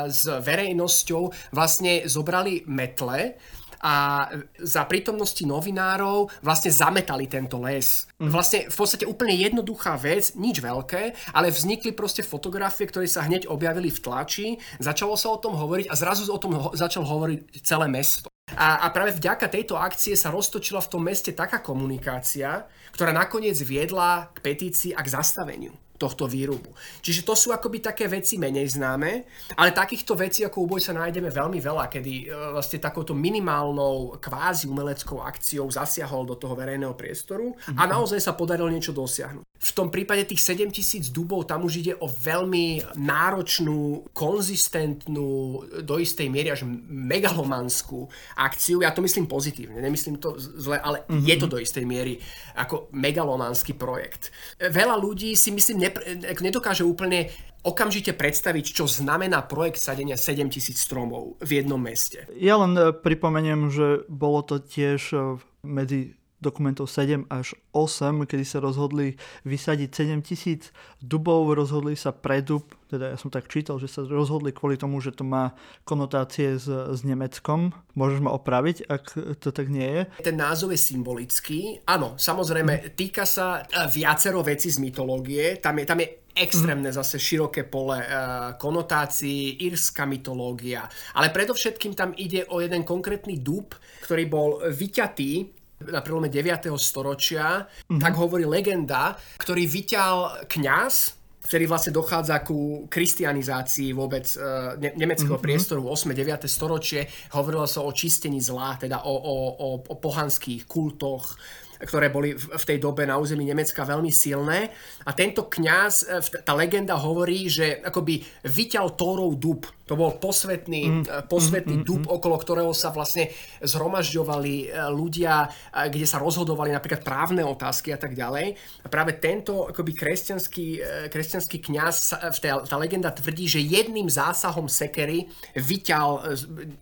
s 0.09 0.25
verejnosťou 0.25 1.53
vlastne 1.53 2.03
zobrali 2.09 2.65
metle 2.65 3.37
a 3.77 4.25
za 4.57 4.89
prítomnosti 4.89 5.45
novinárov 5.45 6.33
vlastne 6.41 6.73
zametali 6.73 7.29
tento 7.29 7.61
les. 7.61 8.09
Mm. 8.17 8.33
Vlastne 8.33 8.59
v 8.67 8.75
podstate 8.75 9.05
úplne 9.05 9.37
jednoduchá 9.37 9.93
vec, 10.01 10.33
nič 10.33 10.57
veľké, 10.57 11.13
ale 11.37 11.53
vznikli 11.53 11.93
proste 11.93 12.25
fotografie, 12.25 12.89
ktoré 12.89 13.05
sa 13.05 13.23
hneď 13.23 13.45
objavili 13.45 13.93
v 13.93 14.01
tlači, 14.01 14.47
začalo 14.81 15.13
sa 15.13 15.31
o 15.31 15.41
tom 15.41 15.53
hovoriť 15.53 15.87
a 15.87 15.95
zrazu 15.95 16.25
o 16.27 16.41
tom 16.41 16.57
ho- 16.57 16.73
začal 16.73 17.05
hovoriť 17.05 17.61
celé 17.61 17.85
mesto. 17.85 18.27
A, 18.55 18.87
a 18.87 18.87
práve 18.95 19.19
vďaka 19.19 19.51
tejto 19.51 19.75
akcie 19.75 20.15
sa 20.15 20.31
roztočila 20.31 20.79
v 20.79 20.91
tom 20.91 21.03
meste 21.03 21.35
taká 21.35 21.59
komunikácia, 21.59 22.63
ktorá 22.95 23.11
nakoniec 23.11 23.59
viedla 23.59 24.31
k 24.31 24.39
petícii 24.39 24.95
a 24.95 25.03
k 25.03 25.11
zastaveniu 25.11 25.75
tohto 25.97 26.29
výrubu. 26.29 26.69
Čiže 27.01 27.25
to 27.25 27.33
sú 27.33 27.49
akoby 27.49 27.81
také 27.81 28.05
veci 28.05 28.37
menej 28.37 28.77
známe, 28.77 29.25
ale 29.57 29.73
takýchto 29.73 30.13
vecí 30.13 30.45
ako 30.45 30.69
úboj 30.69 30.81
sa 30.81 30.93
nájdeme 30.93 31.33
veľmi 31.33 31.57
veľa, 31.57 31.89
kedy 31.89 32.13
e, 32.29 32.53
vlastne 32.53 32.77
takouto 32.77 33.17
minimálnou 33.17 34.21
kvázi 34.21 34.69
umeleckou 34.69 35.25
akciou 35.25 35.65
zasiahol 35.73 36.29
do 36.29 36.37
toho 36.37 36.53
verejného 36.53 36.93
priestoru 36.93 37.57
a 37.73 37.83
mhm. 37.83 37.91
naozaj 37.97 38.21
sa 38.21 38.37
podarilo 38.37 38.69
niečo 38.69 38.93
dosiahnuť. 38.93 39.43
V 39.57 39.71
tom 39.73 39.89
prípade 39.89 40.23
tých 40.29 40.41
7000 40.41 41.09
dubov 41.09 41.49
tam 41.49 41.65
už 41.65 41.81
ide 41.81 41.93
o 41.97 42.05
veľmi 42.05 42.97
náročnú, 42.97 44.09
konzistentnú, 44.13 45.61
do 45.81 45.95
istej 45.97 46.29
miery 46.29 46.53
až 46.53 46.65
megalomanskú 46.87 48.05
akciu. 48.37 48.85
Ja 48.85 48.93
to 48.93 49.01
myslím 49.01 49.25
pozitívne, 49.25 49.81
nemyslím 49.81 50.21
to 50.21 50.37
zle, 50.37 50.77
ale 50.77 51.05
mm-hmm. 51.05 51.25
je 51.25 51.35
to 51.37 51.47
do 51.49 51.57
istej 51.57 51.85
miery 51.85 52.21
ako 52.57 52.89
megalomanský 52.93 53.73
projekt. 53.77 54.29
Veľa 54.57 54.97
ľudí 54.97 55.37
si 55.37 55.53
myslím 55.53 55.89
nepr- 55.89 56.05
nedokáže 56.41 56.85
úplne 56.85 57.29
okamžite 57.67 58.15
predstaviť, 58.15 58.65
čo 58.71 58.85
znamená 58.87 59.43
projekt 59.43 59.81
sadenia 59.81 60.15
7000 60.15 60.77
stromov 60.77 61.35
v 61.43 61.61
jednom 61.61 61.79
meste. 61.81 62.23
Ja 62.37 62.55
len 62.61 62.77
e, 62.77 62.93
pripomeniem, 62.95 63.67
že 63.73 63.87
bolo 64.07 64.39
to 64.45 64.61
tiež 64.61 65.01
e, 65.11 65.17
medzi 65.65 66.16
dokumentov 66.37 66.85
7 66.85 67.25
až 67.33 67.57
8, 67.73 68.29
kedy 68.29 68.45
sa 68.45 68.61
rozhodli 68.61 69.17
vysadiť 69.41 69.89
7 69.89 70.21
tisíc 70.21 70.69
dubov, 71.01 71.49
rozhodli 71.57 71.97
sa 71.97 72.13
pre 72.13 72.45
dub, 72.45 72.77
teda 72.87 73.13
ja 73.13 73.17
som 73.17 73.33
tak 73.33 73.49
čítal, 73.49 73.81
že 73.81 73.89
sa 73.89 74.05
rozhodli 74.05 74.53
kvôli 74.53 74.77
tomu, 74.77 75.01
že 75.01 75.11
to 75.11 75.25
má 75.25 75.57
konotácie 75.83 76.55
s, 76.55 76.69
s 76.69 77.01
Nemeckom. 77.03 77.73
Môžeš 77.97 78.19
ma 78.21 78.31
opraviť, 78.31 78.87
ak 78.87 79.03
to 79.41 79.49
tak 79.49 79.67
nie 79.67 79.83
je? 79.83 80.01
Ten 80.23 80.37
názov 80.37 80.71
je 80.71 80.79
symbolický. 80.79 81.83
Áno, 81.89 82.15
samozrejme, 82.15 82.93
týka 82.95 83.25
sa 83.27 83.65
e, 83.65 83.89
viacero 83.91 84.39
vecí 84.45 84.71
z 84.71 84.79
mytológie. 84.79 85.59
Tam 85.59 85.75
je, 85.75 85.83
tam 85.83 85.99
je 85.99 86.07
extrémne 86.37 86.93
zase 86.93 87.17
široké 87.17 87.65
pole 87.65 87.97
e, 87.97 88.07
konotácií, 88.55 89.57
írska 89.67 90.05
mytológia. 90.05 90.85
Ale 91.17 91.33
predovšetkým 91.33 91.97
tam 91.97 92.13
ide 92.15 92.45
o 92.53 92.61
jeden 92.61 92.85
konkrétny 92.85 93.41
dub, 93.41 93.73
ktorý 94.05 94.23
bol 94.29 94.49
vyťatý 94.63 95.57
na 95.85 96.01
prelome 96.01 96.29
9. 96.29 96.73
storočia, 96.81 97.65
mm-hmm. 97.65 98.01
tak 98.01 98.13
hovorí 98.17 98.49
legenda, 98.49 99.13
ktorý 99.37 99.69
vyťal 99.69 100.47
kňaz, 100.49 101.17
ktorý 101.47 101.63
vlastne 101.69 101.95
dochádza 101.95 102.43
ku 102.43 102.89
kristianizácii 102.91 103.95
vôbec 103.95 104.27
uh, 104.35 104.75
ne- 104.75 104.91
nemeckého 104.97 105.37
mm-hmm. 105.37 105.45
priestoru 105.47 105.85
8. 105.85 106.11
9. 106.11 106.43
storočie. 106.49 107.07
Hovorilo 107.31 107.63
sa 107.69 107.85
o 107.85 107.91
čistení 107.95 108.43
zla, 108.43 108.75
teda 108.75 109.07
o, 109.07 109.13
o, 109.15 109.35
o, 109.55 109.67
o 109.79 109.95
pohanských 109.95 110.67
kultoch, 110.67 111.39
ktoré 111.83 112.09
boli 112.09 112.33
v 112.33 112.63
tej 112.65 112.81
dobe 112.81 113.05
na 113.05 113.21
území 113.21 113.45
Nemecka 113.45 113.85
veľmi 113.85 114.09
silné. 114.09 114.73
A 115.05 115.13
tento 115.13 115.45
kňaz, 115.45 115.93
e, 116.09 116.41
tá 116.41 116.57
legenda 116.57 116.97
hovorí, 116.97 117.45
že 117.45 117.81
akoby 117.85 118.25
vyťal 118.45 118.97
Tórov 118.97 119.37
dub. 119.37 119.69
To 119.87 119.95
bol 119.95 120.17
posvetný, 120.17 120.83
mm. 120.83 121.03
E, 121.05 121.13
posvetný 121.29 121.79
mm, 121.79 121.83
mm, 121.85 121.87
dub, 121.87 122.03
mm. 122.09 122.13
okolo 122.17 122.35
ktorého 122.41 122.73
sa 122.73 122.89
vlastne 122.89 123.29
zhromažďovali 123.61 124.55
e, 124.65 124.67
ľudia, 124.89 125.47
kde 125.87 126.07
sa 126.09 126.17
rozhodovali 126.17 126.73
napríklad 126.73 127.05
právne 127.05 127.45
otázky 127.45 127.93
a 127.93 127.99
tak 128.01 128.17
ďalej. 128.17 128.57
A 128.83 128.87
práve 128.89 129.21
tento 129.21 129.69
akoby 129.69 129.93
kresťanský, 129.93 130.67
kresťanský 131.13 131.57
kňaz, 131.61 131.95
tá, 132.41 132.75
legenda 132.77 133.13
tvrdí, 133.13 133.45
že 133.45 133.61
jedným 133.61 134.09
zásahom 134.09 134.65
sekery 134.65 135.29
vyťal 135.55 136.35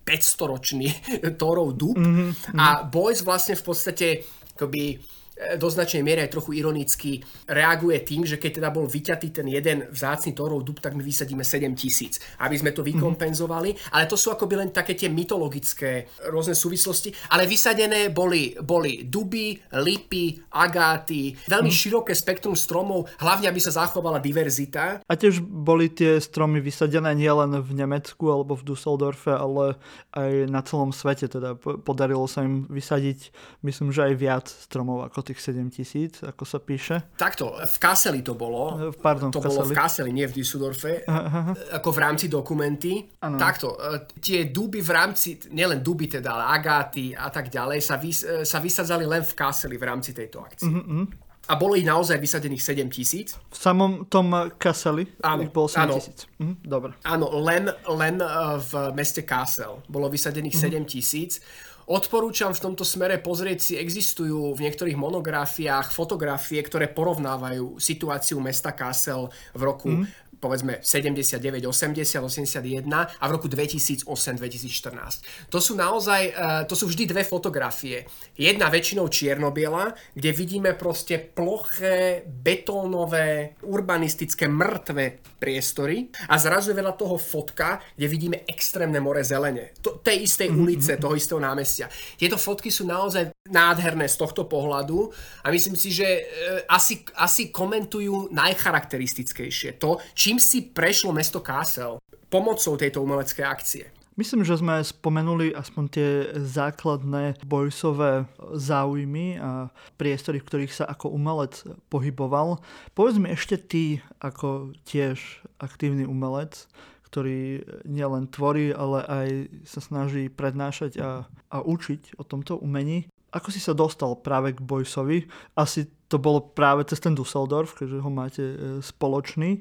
500-ročný 0.04 0.88
Tórov 1.42 1.76
dub 1.76 1.98
mm, 2.00 2.56
mm. 2.56 2.58
a 2.58 2.84
Boys 2.88 3.22
vlastne 3.22 3.58
v 3.58 3.64
podstate 3.64 4.08
akoby 4.56 4.80
E, 4.80 5.00
do 5.36 5.68
značnej 5.68 6.00
miery 6.00 6.24
aj 6.24 6.32
trochu 6.32 6.56
ironicky 6.56 7.20
reaguje 7.52 8.00
tým, 8.08 8.24
že 8.24 8.40
keď 8.40 8.64
teda 8.64 8.70
bol 8.72 8.88
vyťatý 8.88 9.28
ten 9.36 9.48
jeden 9.52 9.92
vzácny 9.92 10.32
torov 10.32 10.64
dub, 10.64 10.80
tak 10.80 10.96
my 10.96 11.04
vysadíme 11.04 11.44
7 11.44 11.76
tisíc, 11.76 12.24
aby 12.40 12.56
sme 12.56 12.72
to 12.72 12.82
mhm. 12.82 12.96
vykompenzovali. 12.96 13.70
Mm-hmm. 13.76 13.94
Ale 13.96 14.06
to 14.08 14.16
sú 14.16 14.32
akoby 14.32 14.56
len 14.56 14.70
také 14.72 14.96
tie 14.96 15.12
mytologické 15.12 16.08
rôzne 16.32 16.56
súvislosti. 16.56 17.12
Ale 17.36 17.44
vysadené 17.46 18.10
boli, 18.16 18.56
boli 18.64 19.04
duby, 19.04 19.60
lipy, 19.76 20.40
agáty, 20.56 21.36
veľmi 21.52 21.72
mm. 21.72 21.80
široké 21.84 22.14
spektrum 22.16 22.56
stromov, 22.56 23.12
hlavne 23.20 23.52
aby 23.52 23.60
sa 23.60 23.76
zachovala 23.76 24.24
diverzita. 24.24 25.04
A 25.04 25.14
tiež 25.14 25.44
boli 25.44 25.92
tie 25.92 26.18
stromy 26.24 26.64
vysadené 26.64 27.12
nielen 27.12 27.60
v 27.60 27.72
Nemecku 27.76 28.32
alebo 28.32 28.56
v 28.56 28.64
Dusseldorfe, 28.64 29.36
ale 29.36 29.76
aj 30.16 30.32
na 30.48 30.62
celom 30.64 30.96
svete. 30.96 31.28
Teda 31.28 31.60
podarilo 31.60 32.24
sa 32.26 32.48
im 32.48 32.64
vysadiť, 32.72 33.36
myslím, 33.68 33.92
že 33.92 34.08
aj 34.08 34.14
viac 34.16 34.48
stromov 34.48 35.12
ako 35.12 35.25
tých 35.26 35.42
7 35.42 35.74
tisíc, 35.74 36.22
ako 36.22 36.46
sa 36.46 36.62
píše? 36.62 37.02
Takto, 37.18 37.58
v 37.58 37.78
Kaseli 37.82 38.22
to 38.22 38.38
bolo. 38.38 38.78
Eh, 38.78 38.94
pardon, 38.94 39.34
to 39.34 39.42
v 39.42 39.50
Kaseli. 39.50 39.58
bolo 39.58 39.62
v 39.66 39.72
Kaseli, 39.74 40.12
nie 40.14 40.26
v 40.30 40.34
Düsseldorfe. 40.38 41.02
Aha. 41.10 41.58
Ako 41.82 41.90
v 41.90 42.00
rámci 42.00 42.30
dokumenty. 42.30 43.02
Ano. 43.26 43.42
Takto, 43.42 43.74
eh, 43.82 44.06
tie 44.22 44.48
duby 44.54 44.86
v 44.86 44.92
rámci, 44.94 45.42
nielen 45.50 45.82
duby 45.82 46.06
teda, 46.06 46.38
ale 46.38 46.62
agáty 46.62 47.18
a 47.18 47.34
tak 47.34 47.50
ďalej, 47.50 47.82
sa, 47.82 47.98
vys, 47.98 48.22
eh, 48.22 48.46
sa 48.46 48.62
vysadzali 48.62 49.10
len 49.10 49.26
v 49.26 49.34
Kaseli 49.34 49.76
v 49.76 49.84
rámci 49.90 50.14
tejto 50.14 50.46
akcie. 50.46 50.70
Uh-huh. 50.70 51.10
a 51.46 51.54
bolo 51.62 51.78
ich 51.78 51.86
naozaj 51.86 52.18
vysadených 52.18 52.58
7 52.58 52.90
tisíc. 52.90 53.38
V 53.54 53.58
samom 53.58 54.10
tom 54.10 54.34
Kasseli 54.58 55.06
Áno, 55.22 55.46
ich 55.46 55.54
bolo 55.54 55.70
7 55.70 55.86
áno. 55.86 55.94
tisíc. 56.02 56.26
Mhm, 56.42 56.56
dobre. 56.66 56.98
Áno, 57.06 57.30
len, 57.38 57.70
len 57.86 58.18
v 58.58 58.72
meste 58.98 59.22
Kassel 59.22 59.78
bolo 59.86 60.10
vysadených 60.10 60.58
7 60.58 60.90
tisíc. 60.90 61.38
Odporúčam 61.86 62.50
v 62.50 62.64
tomto 62.66 62.82
smere 62.82 63.22
pozrieť 63.22 63.60
si, 63.62 63.74
existujú 63.78 64.58
v 64.58 64.64
niektorých 64.66 64.98
monografiách 64.98 65.94
fotografie, 65.94 66.58
ktoré 66.66 66.90
porovnávajú 66.90 67.78
situáciu 67.78 68.42
mesta 68.42 68.74
Kassel 68.74 69.30
v 69.54 69.62
roku 69.62 69.94
povedzme 70.40 70.80
79, 70.82 71.42
80, 71.66 72.24
81 72.24 72.88
a 72.92 73.24
v 73.28 73.32
roku 73.32 73.48
2008, 73.48 74.06
2014. 74.40 75.50
To 75.50 75.60
sú 75.62 75.74
naozaj, 75.76 76.22
eh, 76.30 76.34
to 76.68 76.76
sú 76.76 76.88
vždy 76.92 77.10
dve 77.10 77.24
fotografie. 77.24 78.06
Jedna 78.36 78.70
väčšinou 78.70 79.08
čiernobiela, 79.08 79.96
kde 80.14 80.32
vidíme 80.32 80.72
proste 80.76 81.18
ploché, 81.18 82.24
betónové, 82.26 83.56
urbanistické, 83.64 84.48
mŕtve 84.48 85.24
priestory 85.40 86.10
a 86.30 86.38
zrazu 86.38 86.72
je 86.72 86.80
veľa 86.82 86.94
toho 86.98 87.18
fotka, 87.18 87.82
kde 87.96 88.08
vidíme 88.08 88.38
extrémne 88.50 88.98
more 89.00 89.22
zelene. 89.22 89.76
To, 89.82 90.02
tej 90.02 90.26
istej 90.26 90.50
ulice, 90.52 90.98
toho 90.98 91.14
istého 91.16 91.40
námestia. 91.40 91.90
Tieto 92.18 92.38
fotky 92.40 92.74
sú 92.74 92.88
naozaj 92.88 93.32
nádherné 93.46 94.10
z 94.10 94.18
tohto 94.18 94.50
pohľadu 94.50 95.14
a 95.46 95.54
myslím 95.54 95.78
si, 95.78 95.94
že 95.94 96.08
e, 96.08 96.22
asi, 96.66 97.06
asi 97.14 97.54
komentujú 97.54 98.34
najcharakteristickejšie 98.34 99.78
to, 99.78 100.02
čím 100.26 100.42
si 100.42 100.66
prešlo 100.66 101.14
mesto 101.14 101.38
Kassel 101.38 102.02
pomocou 102.34 102.74
tejto 102.82 103.06
umeleckej 103.06 103.46
akcie. 103.46 103.84
Myslím, 104.18 104.42
že 104.42 104.58
sme 104.58 104.82
spomenuli 104.82 105.54
aspoň 105.54 105.84
tie 105.92 106.10
základné 106.34 107.46
bojsové 107.46 108.26
záujmy 108.58 109.38
a 109.38 109.70
priestory, 110.02 110.42
v 110.42 110.48
ktorých 110.50 110.74
sa 110.74 110.90
ako 110.90 111.14
umelec 111.14 111.62
pohyboval. 111.94 112.58
Povedz 112.98 113.22
mi 113.22 113.30
ešte 113.30 113.60
ty, 113.60 114.02
ako 114.18 114.74
tiež 114.88 115.46
aktívny 115.62 116.10
umelec, 116.10 116.66
ktorý 117.06 117.62
nielen 117.86 118.32
tvorí, 118.32 118.74
ale 118.74 119.06
aj 119.06 119.28
sa 119.68 119.84
snaží 119.84 120.32
prednášať 120.32 120.98
a, 120.98 121.28
a 121.54 121.58
učiť 121.62 122.18
o 122.18 122.24
tomto 122.26 122.58
umení. 122.58 123.06
Ako 123.36 123.52
si 123.52 123.60
sa 123.60 123.76
dostal 123.76 124.16
práve 124.16 124.56
k 124.56 124.64
Bojsovi? 124.64 125.28
Asi 125.60 125.92
to 126.08 126.18
bolo 126.18 126.40
práve 126.40 126.88
cez 126.88 127.04
ten 127.04 127.14
Dusseldorf, 127.14 127.76
keďže 127.76 128.00
ho 128.00 128.10
máte 128.10 128.44
e, 128.48 128.58
spoločný. 128.80 129.60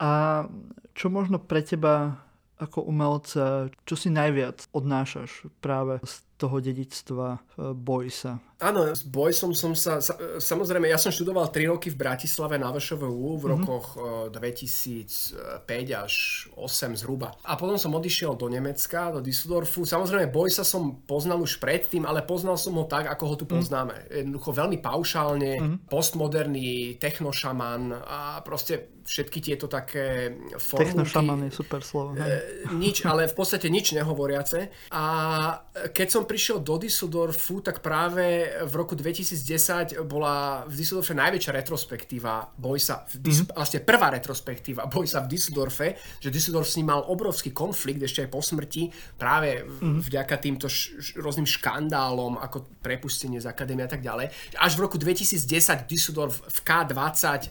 A 0.00 0.44
čo 0.96 1.12
možno 1.12 1.36
pre 1.36 1.60
teba 1.60 2.24
ako 2.60 2.84
umelca, 2.84 3.72
čo 3.88 3.94
si 3.96 4.12
najviac 4.12 4.68
odnášaš 4.72 5.48
práve 5.64 6.00
z 6.04 6.24
toho 6.40 6.56
dedičstva 6.56 7.26
e, 7.36 7.38
Boysa? 7.76 8.40
Áno, 8.60 8.92
s 8.92 9.00
Boysom 9.04 9.56
som 9.56 9.72
sa, 9.72 10.04
sa, 10.04 10.16
samozrejme, 10.36 10.84
ja 10.84 11.00
som 11.00 11.08
študoval 11.08 11.48
3 11.48 11.72
roky 11.72 11.88
v 11.88 11.96
Bratislave 11.96 12.60
na 12.60 12.68
VŠVU 12.68 13.40
v 13.40 13.44
rokoch 13.56 13.96
mm-hmm. 13.96 15.64
2005 15.64 15.64
až 15.96 16.14
8 16.56 17.00
zhruba. 17.00 17.32
A 17.48 17.56
potom 17.56 17.80
som 17.80 17.96
odišiel 17.96 18.36
do 18.36 18.52
Nemecka, 18.52 19.16
do 19.16 19.24
Düsseldorfu. 19.24 19.88
Samozrejme, 19.88 20.28
Boysa 20.28 20.60
som 20.60 21.00
poznal 21.08 21.40
už 21.40 21.56
predtým, 21.56 22.04
ale 22.04 22.20
poznal 22.20 22.60
som 22.60 22.76
ho 22.76 22.84
tak, 22.84 23.08
ako 23.08 23.24
ho 23.32 23.34
tu 23.40 23.44
poznáme. 23.48 23.96
Mm. 23.96 24.28
Jednoducho 24.28 24.50
veľmi 24.52 24.78
paušálne, 24.84 25.52
mm-hmm. 25.56 25.78
postmoderný 25.88 27.00
technošaman 27.00 27.96
a 27.96 28.44
proste 28.44 29.00
všetky 29.10 29.38
tieto 29.42 29.66
také 29.66 30.36
formulky. 30.54 30.94
Technošaman 30.94 31.48
je 31.48 31.50
super 31.50 31.80
slovo. 31.82 32.14
E, 32.14 32.68
nič, 32.78 33.02
ale 33.02 33.26
v 33.26 33.34
podstate 33.34 33.66
nič 33.66 33.90
nehovoriace. 33.96 34.70
A 34.94 35.04
keď 35.90 36.08
som 36.12 36.29
prišiel 36.30 36.62
do 36.62 36.78
Düsseldorfu, 36.78 37.58
tak 37.58 37.82
práve 37.82 38.46
v 38.62 38.72
roku 38.78 38.94
2010 38.94 39.98
bola 40.06 40.62
v 40.62 40.78
Düsseldorfe 40.78 41.10
najväčšia 41.18 41.50
retrospektíva 41.58 42.54
v 42.54 42.78
Dis- 43.18 43.42
mm-hmm. 43.42 43.58
vlastne 43.58 43.82
prvá 43.82 44.14
retrospektíva 44.14 44.86
Boysa 44.86 45.26
v 45.26 45.34
Düsseldorfe, 45.34 45.98
že 46.22 46.30
Düsseldorf 46.30 46.70
s 46.70 46.78
ním 46.78 46.94
mal 46.94 47.02
obrovský 47.02 47.50
konflikt 47.50 47.98
ešte 48.06 48.22
aj 48.22 48.30
po 48.30 48.38
smrti, 48.38 48.94
práve 49.18 49.66
mm-hmm. 49.66 50.06
vďaka 50.06 50.34
týmto 50.38 50.70
š- 50.70 51.02
š- 51.02 51.14
rôznym 51.18 51.50
škandálom, 51.50 52.38
ako 52.38 52.78
prepustenie 52.78 53.42
z 53.42 53.50
akadémie 53.50 53.82
a 53.82 53.90
tak 53.90 54.06
ďalej. 54.06 54.30
Až 54.62 54.78
v 54.78 54.86
roku 54.86 55.02
2010 55.02 55.90
Düsseldorf 55.90 56.46
v 56.46 56.58
K20 56.62 57.50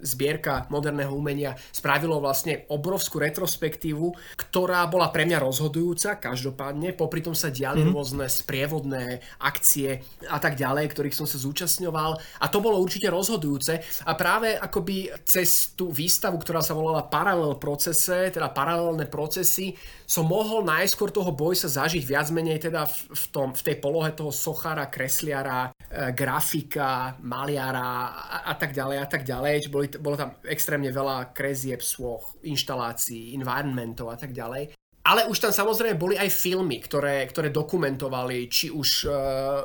zbierka 0.00 0.64
moderného 0.72 1.12
umenia 1.12 1.54
spravilo 1.70 2.18
vlastne 2.20 2.64
obrovskú 2.72 3.20
retrospektívu, 3.20 4.16
ktorá 4.36 4.84
bola 4.88 5.12
pre 5.12 5.28
mňa 5.28 5.38
rozhodujúca 5.42 6.16
každopádne. 6.16 6.96
Popri 6.96 7.20
tom 7.20 7.36
sa 7.36 7.52
diali 7.52 7.84
mm. 7.84 7.92
rôzne 7.92 8.05
sprievodné 8.06 9.18
akcie 9.42 10.06
a 10.30 10.38
tak 10.38 10.54
ďalej, 10.54 10.94
ktorých 10.94 11.16
som 11.16 11.26
sa 11.26 11.40
zúčastňoval 11.42 12.10
a 12.38 12.46
to 12.46 12.58
bolo 12.62 12.78
určite 12.78 13.10
rozhodujúce 13.10 13.82
a 14.06 14.12
práve 14.14 14.54
akoby 14.54 15.10
cez 15.26 15.74
tú 15.74 15.90
výstavu, 15.90 16.38
ktorá 16.38 16.62
sa 16.62 16.76
volala 16.76 17.08
Paralel 17.10 17.58
procese, 17.58 18.30
teda 18.30 18.52
paralelné 18.52 19.10
procesy, 19.10 19.74
som 20.06 20.28
mohol 20.28 20.62
najskôr 20.62 21.10
toho 21.10 21.34
Boysa 21.34 21.66
zažiť 21.66 22.04
viac 22.06 22.30
menej 22.30 22.62
teda 22.70 22.86
v, 22.86 22.96
v, 23.10 23.24
tom, 23.34 23.48
v 23.50 23.62
tej 23.66 23.76
polohe 23.82 24.14
toho 24.14 24.30
sochara, 24.30 24.86
kresliara, 24.86 25.74
e, 25.90 26.14
grafika, 26.14 27.18
maliara 27.24 28.14
a, 28.14 28.36
a 28.50 28.54
tak 28.54 28.70
ďalej 28.70 28.98
a 29.02 29.06
tak 29.10 29.22
ďalej. 29.26 29.54
Boli, 29.66 29.86
bolo 29.98 30.14
tam 30.14 30.30
extrémne 30.46 30.94
veľa 30.94 31.34
krezieb, 31.34 31.82
svoch, 31.82 32.38
inštalácií, 32.46 33.34
environmentov 33.34 34.14
a 34.14 34.18
tak 34.18 34.30
ďalej. 34.30 34.85
Ale 35.06 35.30
už 35.30 35.38
tam 35.38 35.54
samozrejme 35.54 35.94
boli 35.94 36.18
aj 36.18 36.34
filmy, 36.34 36.82
ktoré, 36.82 37.22
ktoré 37.30 37.54
dokumentovali 37.54 38.50
či 38.50 38.74
už 38.74 39.06
uh, 39.06 39.14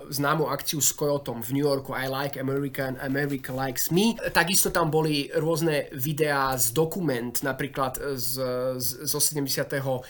známu 0.06 0.46
akciu 0.46 0.78
s 0.78 0.94
Coyotom 0.94 1.42
v 1.42 1.58
New 1.58 1.66
Yorku 1.66 1.98
I 1.98 2.06
Like 2.06 2.38
America 2.38 2.86
and 2.86 3.02
America 3.02 3.50
Likes 3.50 3.90
Me. 3.90 4.14
Takisto 4.30 4.70
tam 4.70 4.94
boli 4.94 5.34
rôzne 5.34 5.90
videá 5.98 6.54
z 6.62 6.78
dokument, 6.78 7.34
napríklad 7.42 7.98
z, 8.14 8.38
z, 8.78 8.90
zo 9.10 9.18
77. 9.18 10.06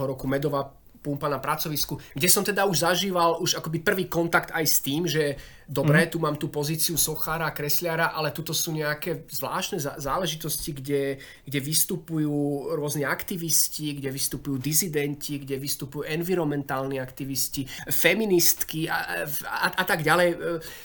roku 0.00 0.24
Medová 0.24 0.79
pumpa 1.00 1.32
na 1.32 1.40
pracovisku, 1.40 1.96
kde 2.12 2.28
som 2.28 2.44
teda 2.44 2.68
už 2.68 2.84
zažíval 2.84 3.40
už 3.40 3.56
akoby 3.56 3.80
prvý 3.80 4.04
kontakt 4.04 4.52
aj 4.52 4.64
s 4.68 4.78
tým, 4.84 5.08
že 5.08 5.36
dobre, 5.64 6.04
mm. 6.04 6.10
tu 6.12 6.16
mám 6.20 6.36
tú 6.36 6.52
pozíciu 6.52 7.00
sochára, 7.00 7.56
kresliara, 7.56 8.12
ale 8.12 8.36
tuto 8.36 8.52
sú 8.52 8.76
nejaké 8.76 9.24
zvláštne 9.32 9.80
záležitosti, 9.80 10.76
kde, 10.76 11.02
kde 11.48 11.58
vystupujú 11.64 12.68
rôzni 12.76 13.08
aktivisti, 13.08 13.96
kde 13.96 14.12
vystupujú 14.12 14.60
dizidenti, 14.60 15.40
kde 15.40 15.56
vystupujú 15.56 16.04
environmentálni 16.04 17.00
aktivisti, 17.00 17.64
feministky 17.88 18.84
a, 18.90 19.24
a, 19.48 19.66
a 19.80 19.84
tak 19.88 20.04
ďalej. 20.04 20.36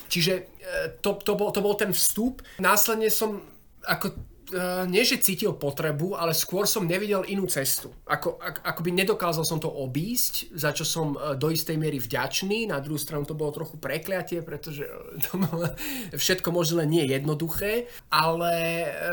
Čiže 0.07 0.33
e, 0.37 0.43
to, 1.03 1.19
to, 1.19 1.35
bol, 1.35 1.51
to 1.51 1.59
bol 1.59 1.75
ten 1.75 1.91
vstup. 1.91 2.39
Následne 2.63 3.11
som 3.11 3.43
ako 3.83 4.34
uh, 4.53 4.83
nie 4.85 5.01
že 5.01 5.21
cítil 5.21 5.55
potrebu, 5.55 6.13
ale 6.13 6.35
skôr 6.35 6.69
som 6.69 6.85
nevidel 6.85 7.25
inú 7.25 7.49
cestu. 7.49 7.89
Ako, 8.05 8.37
ak, 8.37 8.61
akoby 8.61 8.93
nedokázal 8.93 9.47
som 9.47 9.57
to 9.57 9.71
obísť, 9.71 10.53
za 10.53 10.75
čo 10.75 10.85
som 10.85 11.15
uh, 11.15 11.33
do 11.33 11.49
istej 11.49 11.79
miery 11.79 11.97
vďačný. 11.97 12.69
Na 12.69 12.83
druhú 12.83 12.99
stranu 12.99 13.25
to 13.25 13.33
bolo 13.33 13.55
trochu 13.55 13.79
prekliatie, 13.81 14.45
pretože 14.45 14.85
to 15.29 15.41
bolo 15.41 15.71
všetko 16.21 16.49
možno 16.53 16.83
len 16.83 16.91
nie 16.91 17.05
jednoduché, 17.07 17.89
ale 18.11 18.53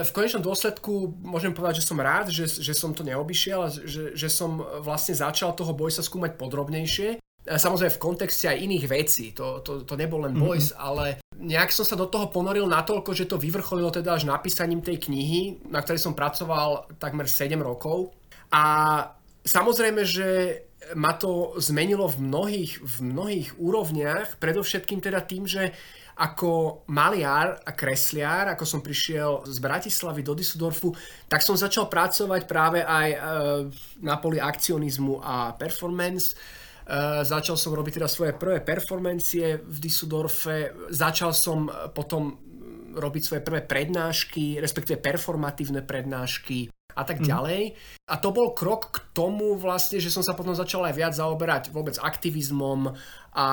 v 0.03 0.11
konečnom 0.11 0.43
dôsledku 0.45 1.15
môžem 1.23 1.55
povedať, 1.55 1.81
že 1.81 1.89
som 1.89 1.99
rád, 2.01 2.29
že, 2.29 2.49
že 2.49 2.75
som 2.75 2.93
to 2.93 3.07
neobyšiel, 3.07 3.87
že, 3.87 4.03
že 4.19 4.29
som 4.29 4.61
vlastne 4.83 5.15
začal 5.15 5.55
toho 5.55 5.73
boj 5.73 5.95
sa 5.95 6.03
skúmať 6.03 6.35
podrobnejšie. 6.37 7.23
Samozrejme 7.43 7.91
v 7.91 8.03
kontexte 8.03 8.47
aj 8.47 8.63
iných 8.63 8.85
vecí, 8.87 9.35
to, 9.35 9.63
to, 9.67 9.83
to 9.83 9.95
nebol 9.99 10.23
len 10.23 10.35
boys, 10.39 10.71
mm-hmm. 10.71 10.87
ale 10.87 11.22
nejak 11.43 11.75
som 11.75 11.83
sa 11.83 11.99
do 11.99 12.07
toho 12.07 12.31
ponoril 12.31 12.71
natoľko, 12.71 13.11
že 13.13 13.27
to 13.27 13.37
vyvrcholilo 13.37 13.91
teda 13.91 14.15
až 14.15 14.31
napísaním 14.31 14.81
tej 14.81 15.11
knihy, 15.11 15.67
na 15.69 15.83
ktorej 15.83 15.99
som 15.99 16.15
pracoval 16.15 16.87
takmer 17.03 17.27
7 17.27 17.59
rokov. 17.59 18.15
A 18.55 18.65
samozrejme, 19.43 20.07
že 20.07 20.29
ma 20.95 21.15
to 21.15 21.59
zmenilo 21.59 22.07
v 22.07 22.19
mnohých, 22.23 22.73
v 22.83 22.97
mnohých 23.11 23.49
úrovniach, 23.59 24.39
predovšetkým 24.39 25.03
teda 25.03 25.23
tým, 25.23 25.47
že 25.47 25.75
ako 26.13 26.85
maliar 26.93 27.65
a 27.65 27.73
kresliar, 27.73 28.53
ako 28.53 28.65
som 28.69 28.85
prišiel 28.85 29.49
z 29.49 29.57
Bratislavy 29.59 30.21
do 30.21 30.37
Düsseldorfu, 30.37 30.93
tak 31.25 31.41
som 31.41 31.57
začal 31.57 31.89
pracovať 31.89 32.45
práve 32.45 32.85
aj 32.85 33.09
e, 33.09 33.19
na 34.05 34.21
poli 34.21 34.37
akcionizmu 34.37 35.25
a 35.25 35.57
performance 35.57 36.37
Uh, 36.83 37.23
začal 37.23 37.55
som 37.55 37.73
robiť 37.73 38.03
teda 38.03 38.09
svoje 38.11 38.33
prvé 38.35 38.59
performancie 38.59 39.63
v 39.63 39.77
Düsseldorfe, 39.79 40.75
začal 40.91 41.31
som 41.31 41.71
potom 41.95 42.39
robiť 42.93 43.23
svoje 43.25 43.43
prvé 43.43 43.65
prednášky, 43.65 44.61
respektíve 44.61 45.01
performatívne 45.01 45.81
prednášky 45.81 46.69
a 46.93 47.03
tak 47.09 47.25
ďalej. 47.25 47.73
A 48.13 48.15
to 48.21 48.29
bol 48.37 48.53
krok 48.53 48.93
k 48.93 48.97
tomu 49.17 49.57
vlastne, 49.57 49.97
že 49.97 50.13
som 50.13 50.21
sa 50.21 50.37
potom 50.37 50.53
začal 50.53 50.85
aj 50.85 50.95
viac 50.97 51.13
zaoberať 51.17 51.73
vôbec 51.73 51.97
aktivizmom 51.97 52.93
a 53.33 53.47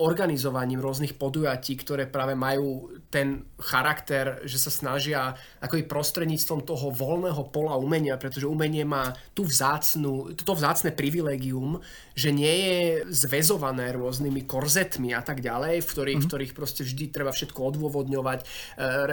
organizovaním 0.00 0.80
rôznych 0.80 1.20
podujatí, 1.20 1.76
ktoré 1.76 2.08
práve 2.08 2.32
majú 2.32 2.88
ten 3.12 3.44
charakter, 3.60 4.40
že 4.48 4.56
sa 4.56 4.72
snažia 4.72 5.36
ako 5.60 5.76
i 5.76 5.84
prostredníctvom 5.84 6.64
toho 6.64 6.88
voľného 6.88 7.52
pola 7.52 7.76
umenia, 7.76 8.16
pretože 8.16 8.48
umenie 8.48 8.88
má 8.88 9.12
tú 9.36 9.44
vzácnu, 9.44 10.32
to 10.32 10.52
vzácne 10.56 10.88
privilegium, 10.96 11.84
že 12.16 12.32
nie 12.32 12.54
je 12.64 12.80
zväzované 13.12 13.92
rôznymi 13.92 14.48
korzetmi 14.48 15.12
a 15.12 15.20
tak 15.20 15.44
ďalej, 15.44 15.84
v 15.84 15.88
ktorých, 15.92 16.16
mm-hmm. 16.16 16.32
ktorých 16.32 16.52
proste 16.56 16.88
vždy 16.88 17.12
treba 17.12 17.28
všetko 17.28 17.60
odôvodňovať, 17.60 18.40
e, 18.40 18.46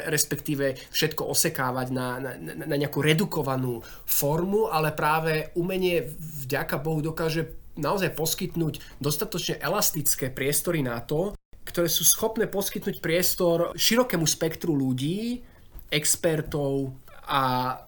respektíve 0.07 0.79
všetko 0.87 1.27
osekávať 1.27 1.87
na, 1.91 2.07
na, 2.23 2.31
na 2.63 2.75
nejakú 2.79 3.03
redukovanú 3.03 3.83
formu, 4.07 4.71
ale 4.71 4.95
práve 4.95 5.51
umenie 5.59 6.15
vďaka 6.47 6.79
Bohu 6.79 7.03
dokáže 7.03 7.62
naozaj 7.79 8.13
poskytnúť 8.13 9.01
dostatočne 9.01 9.57
elastické 9.57 10.29
priestory 10.29 10.85
na 10.85 11.01
to, 11.01 11.33
ktoré 11.63 11.87
sú 11.87 12.03
schopné 12.03 12.45
poskytnúť 12.45 12.99
priestor 12.99 13.71
širokému 13.73 14.27
spektru 14.27 14.75
ľudí, 14.75 15.41
expertov 15.89 16.93
a 17.23 17.41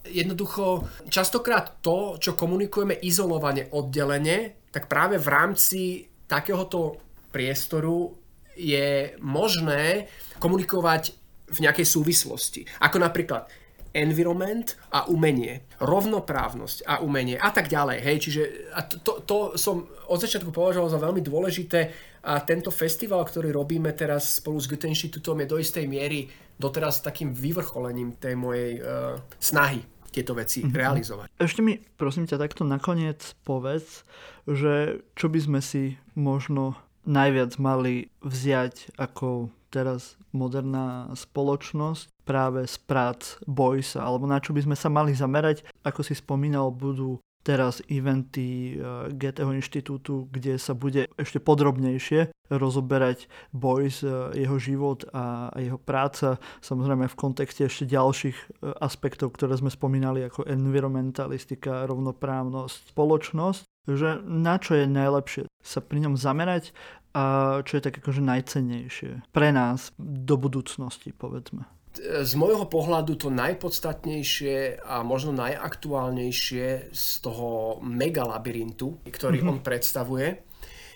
jednoducho 0.08 0.88
častokrát 1.12 1.84
to, 1.84 2.16
čo 2.22 2.40
komunikujeme 2.40 2.96
izolovane, 3.04 3.68
oddelenie, 3.76 4.72
tak 4.72 4.88
práve 4.88 5.20
v 5.20 5.28
rámci 5.28 5.82
takéhoto 6.26 7.02
priestoru 7.36 8.16
je 8.56 9.12
možné 9.20 10.08
komunikovať 10.40 11.12
v 11.52 11.58
nejakej 11.68 11.88
súvislosti. 11.88 12.62
Ako 12.80 12.98
napríklad 12.98 13.52
environment 13.96 14.76
a 14.92 15.08
umenie, 15.08 15.64
rovnoprávnosť 15.80 16.84
a 16.84 17.00
umenie 17.00 17.40
a 17.40 17.50
tak 17.56 17.72
ďalej. 17.72 17.98
Hej, 18.04 18.18
čiže 18.28 18.42
a 18.76 18.84
to, 18.84 19.24
to, 19.24 19.38
som 19.56 19.88
od 20.12 20.20
začiatku 20.20 20.52
považoval 20.52 20.92
za 20.92 21.00
veľmi 21.00 21.24
dôležité 21.24 21.80
a 22.28 22.44
tento 22.44 22.74
festival, 22.76 23.24
ktorý 23.24 23.56
robíme 23.56 23.96
teraz 23.96 24.44
spolu 24.44 24.60
s 24.60 24.68
Goethe 24.68 24.92
Inštitútom 24.92 25.40
je 25.46 25.48
do 25.48 25.58
istej 25.62 25.88
miery 25.88 26.28
doteraz 26.60 27.00
takým 27.00 27.32
vyvrcholením 27.32 28.20
tej 28.20 28.36
mojej 28.36 28.82
uh, 28.82 29.16
snahy 29.40 29.80
tieto 30.12 30.32
veci 30.32 30.64
mm-hmm. 30.64 30.76
realizovať. 30.80 31.28
Ešte 31.40 31.62
mi 31.62 31.80
prosím 32.00 32.24
ťa 32.24 32.40
takto 32.40 32.64
nakoniec 32.64 33.36
povedz, 33.44 34.08
že 34.48 35.04
čo 35.16 35.28
by 35.28 35.40
sme 35.40 35.60
si 35.60 36.00
možno 36.16 36.80
najviac 37.04 37.60
mali 37.62 38.10
vziať 38.24 38.96
ako 38.98 39.52
teraz 39.70 40.16
moderná 40.32 41.12
spoločnosť 41.12 42.15
práve 42.26 42.66
z 42.66 42.76
prác 42.84 43.38
Boysa, 43.46 44.02
alebo 44.02 44.26
na 44.26 44.42
čo 44.42 44.52
by 44.52 44.66
sme 44.66 44.76
sa 44.76 44.90
mali 44.90 45.14
zamerať. 45.14 45.62
Ako 45.86 46.02
si 46.02 46.18
spomínal, 46.18 46.74
budú 46.74 47.22
teraz 47.46 47.86
eventy 47.86 48.76
eh, 48.76 49.14
GTH 49.14 49.46
inštitútu, 49.54 50.26
kde 50.34 50.58
sa 50.58 50.74
bude 50.74 51.06
ešte 51.14 51.38
podrobnejšie 51.38 52.34
rozoberať 52.50 53.30
Boys, 53.54 54.02
eh, 54.02 54.10
jeho 54.34 54.58
život 54.58 55.06
a 55.14 55.54
jeho 55.62 55.78
práca, 55.78 56.42
samozrejme 56.66 57.06
v 57.06 57.16
kontexte 57.16 57.70
ešte 57.70 57.86
ďalších 57.86 58.36
eh, 58.36 58.74
aspektov, 58.82 59.38
ktoré 59.38 59.54
sme 59.62 59.70
spomínali, 59.70 60.26
ako 60.26 60.50
environmentalistika, 60.50 61.86
rovnoprávnosť, 61.86 62.98
spoločnosť, 62.98 63.62
že 63.86 64.18
na 64.26 64.58
čo 64.58 64.82
je 64.82 64.90
najlepšie 64.90 65.46
sa 65.62 65.80
pri 65.86 66.10
ňom 66.10 66.18
zamerať 66.18 66.74
a 67.14 67.58
čo 67.62 67.78
je 67.78 67.86
tak 67.86 68.02
akože 68.02 68.20
najcennejšie 68.26 69.30
pre 69.30 69.54
nás 69.54 69.94
do 70.02 70.36
budúcnosti, 70.36 71.14
povedzme 71.14 71.75
z 72.00 72.34
môjho 72.36 72.68
pohľadu 72.68 73.16
to 73.16 73.28
najpodstatnejšie 73.32 74.84
a 74.84 75.02
možno 75.02 75.36
najaktuálnejšie 75.36 76.92
z 76.92 77.06
toho 77.24 77.80
megalabyrintu, 77.82 79.02
ktorý 79.08 79.42
mm-hmm. 79.42 79.52
on 79.52 79.60
predstavuje, 79.66 80.28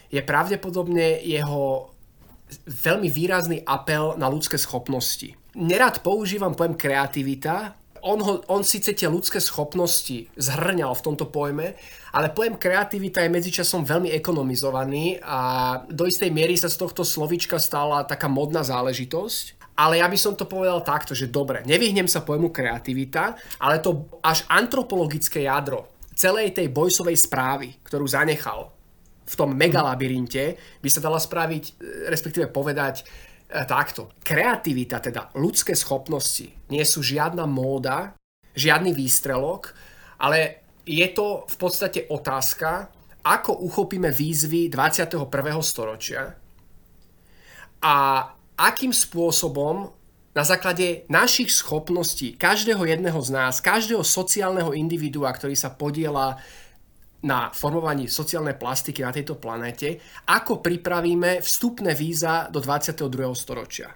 je 0.09 0.21
pravdepodobne 0.25 1.21
jeho 1.21 1.93
veľmi 2.65 3.09
výrazný 3.13 3.61
apel 3.65 4.17
na 4.17 4.25
ľudské 4.25 4.57
schopnosti. 4.57 5.37
Nerad 5.53 6.01
používam 6.01 6.57
pojem 6.57 6.73
kreativita, 6.73 7.77
on, 8.01 8.19
ho, 8.23 8.33
on 8.47 8.63
síce 8.63 8.95
tie 8.95 9.11
ľudské 9.11 9.43
schopnosti 9.43 10.31
zhrňal 10.39 10.95
v 10.95 11.03
tomto 11.03 11.27
pojme, 11.27 11.75
ale 12.15 12.31
pojem 12.31 12.55
kreativita 12.55 13.23
je 13.23 13.33
medzičasom 13.33 13.83
veľmi 13.83 14.09
ekonomizovaný 14.15 15.19
a 15.19 15.39
do 15.91 16.07
istej 16.07 16.31
miery 16.31 16.55
sa 16.55 16.71
z 16.71 16.79
tohto 16.79 17.03
slovička 17.03 17.59
stala 17.59 18.07
taká 18.07 18.31
modná 18.31 18.63
záležitosť. 18.63 19.58
Ale 19.79 20.03
ja 20.03 20.11
by 20.11 20.17
som 20.19 20.35
to 20.35 20.43
povedal 20.43 20.83
takto, 20.83 21.15
že 21.15 21.31
dobre, 21.31 21.63
nevyhnem 21.63 22.11
sa 22.11 22.27
pojmu 22.27 22.51
kreativita, 22.51 23.39
ale 23.63 23.79
to 23.79 24.11
až 24.19 24.43
antropologické 24.51 25.47
jadro 25.47 25.87
celej 26.19 26.51
tej 26.51 26.67
bojsovej 26.67 27.15
správy, 27.15 27.79
ktorú 27.87 28.03
zanechal 28.03 28.75
v 29.23 29.33
tom 29.39 29.55
megalabyrinte, 29.55 30.59
by 30.83 30.89
sa 30.91 30.99
dala 30.99 31.15
spraviť, 31.15 31.63
e, 31.63 31.71
respektíve 32.11 32.51
povedať 32.51 32.95
e, 32.99 33.03
takto. 33.63 34.11
Kreativita, 34.19 34.99
teda 34.99 35.31
ľudské 35.39 35.71
schopnosti, 35.79 36.51
nie 36.67 36.83
sú 36.83 36.99
žiadna 36.99 37.47
móda, 37.47 38.19
žiadny 38.59 38.91
výstrelok, 38.91 39.71
ale 40.19 40.67
je 40.83 41.07
to 41.15 41.47
v 41.47 41.55
podstate 41.55 42.09
otázka, 42.11 42.91
ako 43.23 43.63
uchopíme 43.63 44.11
výzvy 44.11 44.67
21. 44.67 45.23
storočia 45.63 46.35
a 47.79 47.95
akým 48.59 48.91
spôsobom 48.91 49.95
na 50.35 50.43
základe 50.43 51.07
našich 51.07 51.49
schopností, 51.55 52.35
každého 52.35 52.83
jedného 52.83 53.17
z 53.23 53.29
nás, 53.31 53.63
každého 53.63 54.03
sociálneho 54.03 54.75
individua, 54.75 55.31
ktorý 55.31 55.55
sa 55.55 55.71
podiela 55.71 56.37
na 57.19 57.51
formovaní 57.51 58.07
sociálnej 58.07 58.55
plastiky 58.55 59.03
na 59.03 59.11
tejto 59.11 59.35
planéte, 59.35 59.99
ako 60.27 60.63
pripravíme 60.63 61.43
vstupné 61.43 61.91
víza 61.95 62.47
do 62.47 62.63
22. 62.63 63.09
storočia. 63.35 63.91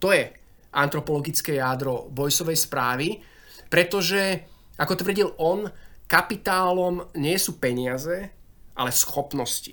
To 0.00 0.12
je 0.12 0.28
antropologické 0.76 1.56
jádro 1.56 2.08
Bojsovej 2.12 2.56
správy, 2.56 3.16
pretože, 3.72 4.44
ako 4.76 4.92
tvrdil 4.96 5.28
on, 5.40 5.68
kapitálom 6.04 7.08
nie 7.16 7.38
sú 7.40 7.56
peniaze, 7.56 8.28
ale 8.76 8.90
schopnosti. 8.92 9.72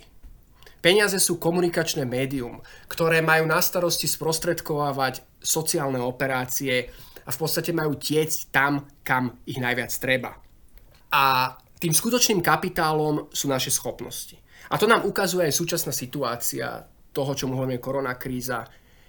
Peniaze 0.78 1.18
sú 1.18 1.42
komunikačné 1.42 2.06
médium, 2.06 2.62
ktoré 2.86 3.26
majú 3.26 3.50
na 3.50 3.58
starosti 3.58 4.06
sprostredkovávať 4.06 5.26
sociálne 5.42 5.98
operácie 5.98 6.94
a 7.26 7.30
v 7.34 7.38
podstate 7.38 7.74
majú 7.74 7.98
tiecť 7.98 8.54
tam, 8.54 8.86
kam 9.02 9.42
ich 9.50 9.58
najviac 9.58 9.92
treba. 9.98 10.38
A 11.12 11.56
tým 11.78 11.94
skutočným 11.94 12.46
kapitálom 12.46 13.30
sú 13.34 13.50
naše 13.50 13.74
schopnosti. 13.74 14.38
A 14.70 14.78
to 14.78 14.86
nám 14.86 15.06
ukazuje 15.06 15.48
aj 15.50 15.56
súčasná 15.56 15.94
situácia 15.96 16.86
toho, 17.14 17.32
čo 17.34 17.50
mu 17.50 17.58
hovoríme 17.58 17.82
koronakríza. 17.82 18.68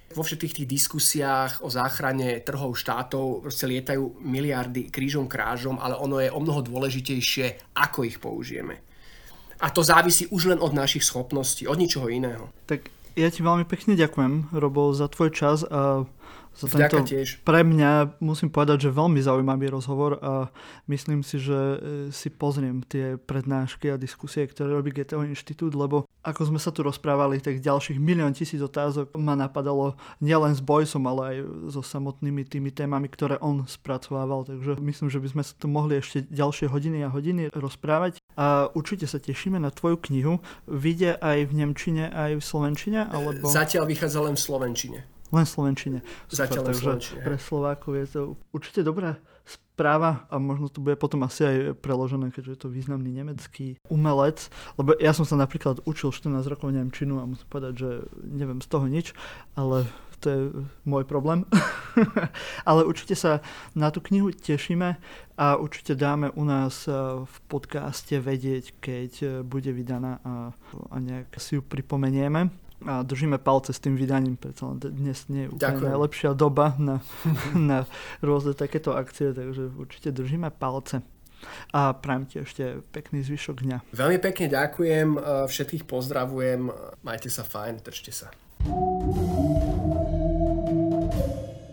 Vo 0.09 0.25
všetkých 0.25 0.63
tých 0.63 0.67
diskusiách 0.69 1.61
o 1.61 1.69
záchrane 1.69 2.41
trhov 2.41 2.73
štátov 2.73 3.45
proste 3.45 3.69
lietajú 3.69 4.25
miliardy 4.25 4.89
krížom 4.89 5.29
krážom, 5.29 5.77
ale 5.77 5.93
ono 5.93 6.17
je 6.17 6.33
o 6.33 6.39
mnoho 6.41 6.65
dôležitejšie, 6.65 7.77
ako 7.77 7.99
ich 8.09 8.17
použijeme. 8.17 8.88
A 9.59 9.67
to 9.69 9.83
závisí 9.83 10.27
už 10.31 10.55
len 10.55 10.59
od 10.63 10.71
našich 10.71 11.03
schopností, 11.03 11.67
od 11.67 11.75
ničoho 11.75 12.07
iného. 12.07 12.47
Tak 12.65 12.87
ja 13.19 13.27
ti 13.27 13.43
veľmi 13.43 13.67
pekne 13.67 13.99
ďakujem, 13.99 14.55
Robo, 14.55 14.95
za 14.95 15.11
tvoj 15.11 15.35
čas 15.35 15.67
a 15.67 16.07
za 16.59 16.67
tento 16.67 17.07
tiež. 17.07 17.45
pre 17.47 17.63
mňa 17.63 18.19
musím 18.19 18.51
povedať, 18.51 18.89
že 18.89 18.95
veľmi 18.95 19.21
zaujímavý 19.23 19.71
rozhovor 19.71 20.19
a 20.19 20.51
myslím 20.91 21.23
si, 21.23 21.39
že 21.39 21.55
e, 21.55 21.77
si 22.11 22.27
pozriem 22.27 22.83
tie 22.83 23.15
prednášky 23.15 23.93
a 23.93 24.01
diskusie, 24.01 24.43
ktoré 24.43 24.75
robí 24.75 24.91
GTO 24.91 25.23
Inštitút, 25.23 25.77
lebo 25.77 26.09
ako 26.19 26.51
sme 26.51 26.59
sa 26.59 26.75
tu 26.75 26.83
rozprávali, 26.83 27.39
tak 27.39 27.63
ďalších 27.63 27.95
milión 27.95 28.35
tisíc 28.35 28.59
otázok 28.59 29.15
ma 29.15 29.39
napadalo 29.39 29.95
nielen 30.19 30.51
s 30.51 30.59
Boysom, 30.59 31.07
ale 31.07 31.21
aj 31.23 31.37
so 31.71 31.81
samotnými 31.85 32.43
tými 32.43 32.75
témami, 32.75 33.07
ktoré 33.07 33.39
on 33.39 33.63
spracovával. 33.63 34.43
Takže 34.43 34.79
myslím, 34.83 35.07
že 35.07 35.19
by 35.23 35.27
sme 35.31 35.43
sa 35.47 35.53
tu 35.55 35.71
mohli 35.71 36.03
ešte 36.03 36.27
ďalšie 36.27 36.67
hodiny 36.67 37.07
a 37.07 37.13
hodiny 37.13 37.53
rozprávať. 37.55 38.19
A 38.35 38.67
určite 38.71 39.07
sa 39.07 39.19
tešíme 39.19 39.59
na 39.59 39.71
tvoju 39.71 39.99
knihu. 40.11 40.43
Vyjde 40.67 41.19
aj 41.19 41.47
v 41.47 41.53
Nemčine, 41.55 42.11
aj 42.11 42.39
v 42.39 42.43
Slovenčine? 42.43 43.07
Alebo... 43.07 43.47
Zatiaľ 43.47 43.87
vychádza 43.87 44.19
len 44.23 44.35
v 44.35 44.41
Slovenčine. 44.43 44.99
Len 45.29 45.45
v 45.45 45.49
Slovenčine. 45.49 45.99
Super, 46.25 46.37
Zatiaľ 46.45 46.63
len 46.65 46.73
v 46.73 46.79
Slovenčine. 46.81 47.21
Pre 47.21 47.37
Slovákov 47.37 47.91
je 47.93 48.05
to 48.09 48.21
určite 48.53 48.81
dobrá 48.81 49.21
správa 49.49 50.27
a 50.27 50.35
možno 50.37 50.67
to 50.67 50.83
bude 50.83 50.99
potom 50.99 51.23
asi 51.23 51.47
aj 51.47 51.57
preložené, 51.79 52.35
keďže 52.35 52.51
je 52.51 52.59
to 52.67 52.69
významný 52.69 53.15
nemecký 53.15 53.79
umelec. 53.87 54.51
Lebo 54.75 54.93
ja 54.99 55.15
som 55.15 55.23
sa 55.23 55.39
napríklad 55.39 55.81
učil 55.87 56.11
14 56.11 56.43
rokov 56.51 56.69
Nemčinu 56.75 57.23
a 57.23 57.29
musím 57.29 57.47
povedať, 57.47 57.73
že 57.79 57.89
neviem 58.27 58.59
z 58.59 58.67
toho 58.67 58.85
nič, 58.91 59.15
ale 59.55 59.87
to 60.19 60.27
je 60.27 60.41
môj 60.83 61.07
problém. 61.07 61.47
ale 62.69 62.83
určite 62.83 63.15
sa 63.15 63.39
na 63.71 63.87
tú 63.89 64.03
knihu 64.03 64.35
tešíme 64.35 64.99
a 65.39 65.45
určite 65.55 65.95
dáme 65.95 66.27
u 66.35 66.43
nás 66.43 66.83
v 67.23 67.35
podcaste 67.47 68.19
vedieť, 68.19 68.75
keď 68.83 69.11
bude 69.47 69.71
vydaná 69.71 70.19
a, 70.21 70.51
a 70.91 70.95
nejak 70.99 71.39
si 71.39 71.55
ju 71.55 71.63
pripomenieme 71.63 72.51
a 72.87 73.03
držíme 73.03 73.37
palce 73.43 73.75
s 73.75 73.83
tým 73.83 73.99
vydaním, 73.99 74.39
preto 74.39 74.71
dnes 74.79 75.27
nie 75.27 75.47
je 75.47 75.49
úplne 75.51 75.63
Ďakujem. 75.67 75.89
najlepšia 75.91 76.31
doba 76.31 76.65
na, 76.79 77.03
na 77.71 77.83
rôzne 78.23 78.55
takéto 78.55 78.95
akcie, 78.95 79.35
takže 79.35 79.71
určite 79.75 80.15
držíme 80.15 80.47
palce. 80.53 81.03
a 81.71 81.95
prajem 81.95 82.23
ti 82.27 82.35
ešte 82.43 82.83
pekný 82.91 83.23
zvyšok 83.23 83.63
dňa. 83.63 83.77
Veľmi 83.95 84.19
pekne 84.19 84.47
ďakujem, 84.51 85.07
všetkých 85.47 85.83
pozdravujem, 85.87 86.67
majte 87.03 87.31
sa 87.31 87.47
fajn, 87.47 87.79
držte 87.83 88.11
sa. 88.11 88.27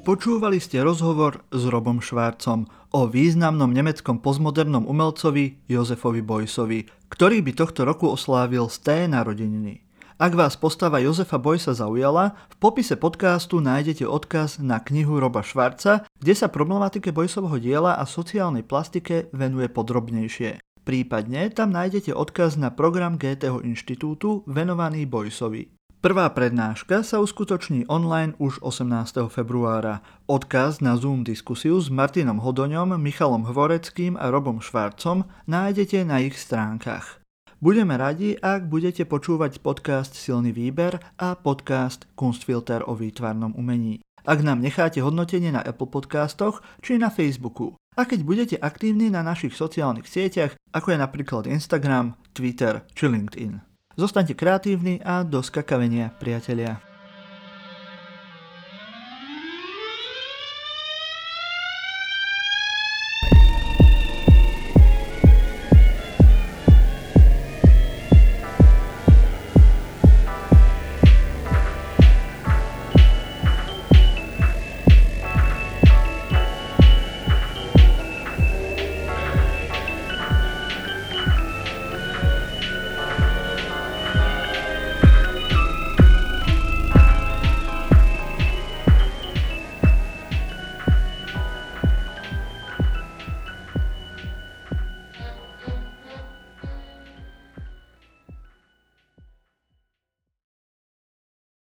Počúvali 0.06 0.62
ste 0.62 0.86
rozhovor 0.86 1.42
s 1.50 1.66
Robom 1.66 1.98
Švárcom 1.98 2.70
o 2.94 3.10
významnom 3.10 3.74
nemeckom 3.74 4.22
postmodernom 4.22 4.86
umelcovi 4.86 5.66
Jozefovi 5.66 6.22
Bojsovi, 6.22 6.86
ktorý 7.10 7.42
by 7.42 7.52
tohto 7.58 7.82
roku 7.82 8.06
oslávil 8.14 8.70
z 8.70 8.76
té 8.86 8.98
narodeniny. 9.10 9.85
Ak 10.16 10.32
vás 10.32 10.56
postava 10.56 10.96
Jozefa 10.96 11.36
Bojsa 11.36 11.76
zaujala, 11.76 12.40
v 12.48 12.56
popise 12.56 12.96
podcastu 12.96 13.60
nájdete 13.60 14.08
odkaz 14.08 14.56
na 14.64 14.80
knihu 14.80 15.20
Roba 15.20 15.44
Švarca, 15.44 16.08
kde 16.16 16.32
sa 16.32 16.48
problematike 16.48 17.12
Bojsovho 17.12 17.60
diela 17.60 18.00
a 18.00 18.08
sociálnej 18.08 18.64
plastike 18.64 19.28
venuje 19.36 19.68
podrobnejšie. 19.68 20.56
Prípadne 20.88 21.52
tam 21.52 21.68
nájdete 21.68 22.16
odkaz 22.16 22.56
na 22.56 22.72
program 22.72 23.20
GTH 23.20 23.60
inštitútu 23.60 24.40
venovaný 24.48 25.04
Bojsovi. 25.04 25.68
Prvá 26.00 26.32
prednáška 26.32 27.04
sa 27.04 27.20
uskutoční 27.20 27.84
online 27.92 28.32
už 28.40 28.64
18. 28.64 29.20
februára. 29.28 30.00
Odkaz 30.24 30.80
na 30.80 30.96
Zoom 30.96 31.28
diskusiu 31.28 31.76
s 31.76 31.92
Martinom 31.92 32.40
Hodoňom, 32.40 32.96
Michalom 32.96 33.44
Hvoreckým 33.44 34.16
a 34.16 34.32
Robom 34.32 34.64
Švarcom 34.64 35.28
nájdete 35.44 36.08
na 36.08 36.24
ich 36.24 36.40
stránkach. 36.40 37.25
Budeme 37.66 37.98
radi, 37.98 38.38
ak 38.38 38.70
budete 38.70 39.02
počúvať 39.10 39.58
podcast 39.58 40.14
Silný 40.14 40.54
výber 40.54 41.02
a 41.18 41.34
podcast 41.34 42.06
Kunstfilter 42.14 42.86
o 42.86 42.94
výtvarnom 42.94 43.58
umení. 43.58 43.98
Ak 44.22 44.38
nám 44.46 44.62
necháte 44.62 45.02
hodnotenie 45.02 45.50
na 45.50 45.66
Apple 45.66 45.90
podcastoch 45.90 46.62
či 46.78 46.94
na 46.94 47.10
Facebooku. 47.10 47.74
A 47.98 48.06
keď 48.06 48.22
budete 48.22 48.56
aktívni 48.62 49.10
na 49.10 49.26
našich 49.26 49.58
sociálnych 49.58 50.06
sieťach, 50.06 50.54
ako 50.70 50.94
je 50.94 50.98
napríklad 51.02 51.50
Instagram, 51.50 52.14
Twitter 52.30 52.86
či 52.94 53.10
LinkedIn. 53.10 53.58
Zostaňte 53.98 54.38
kreatívni 54.38 55.02
a 55.02 55.26
do 55.26 55.42
skakavenia, 55.42 56.14
priatelia. 56.22 56.85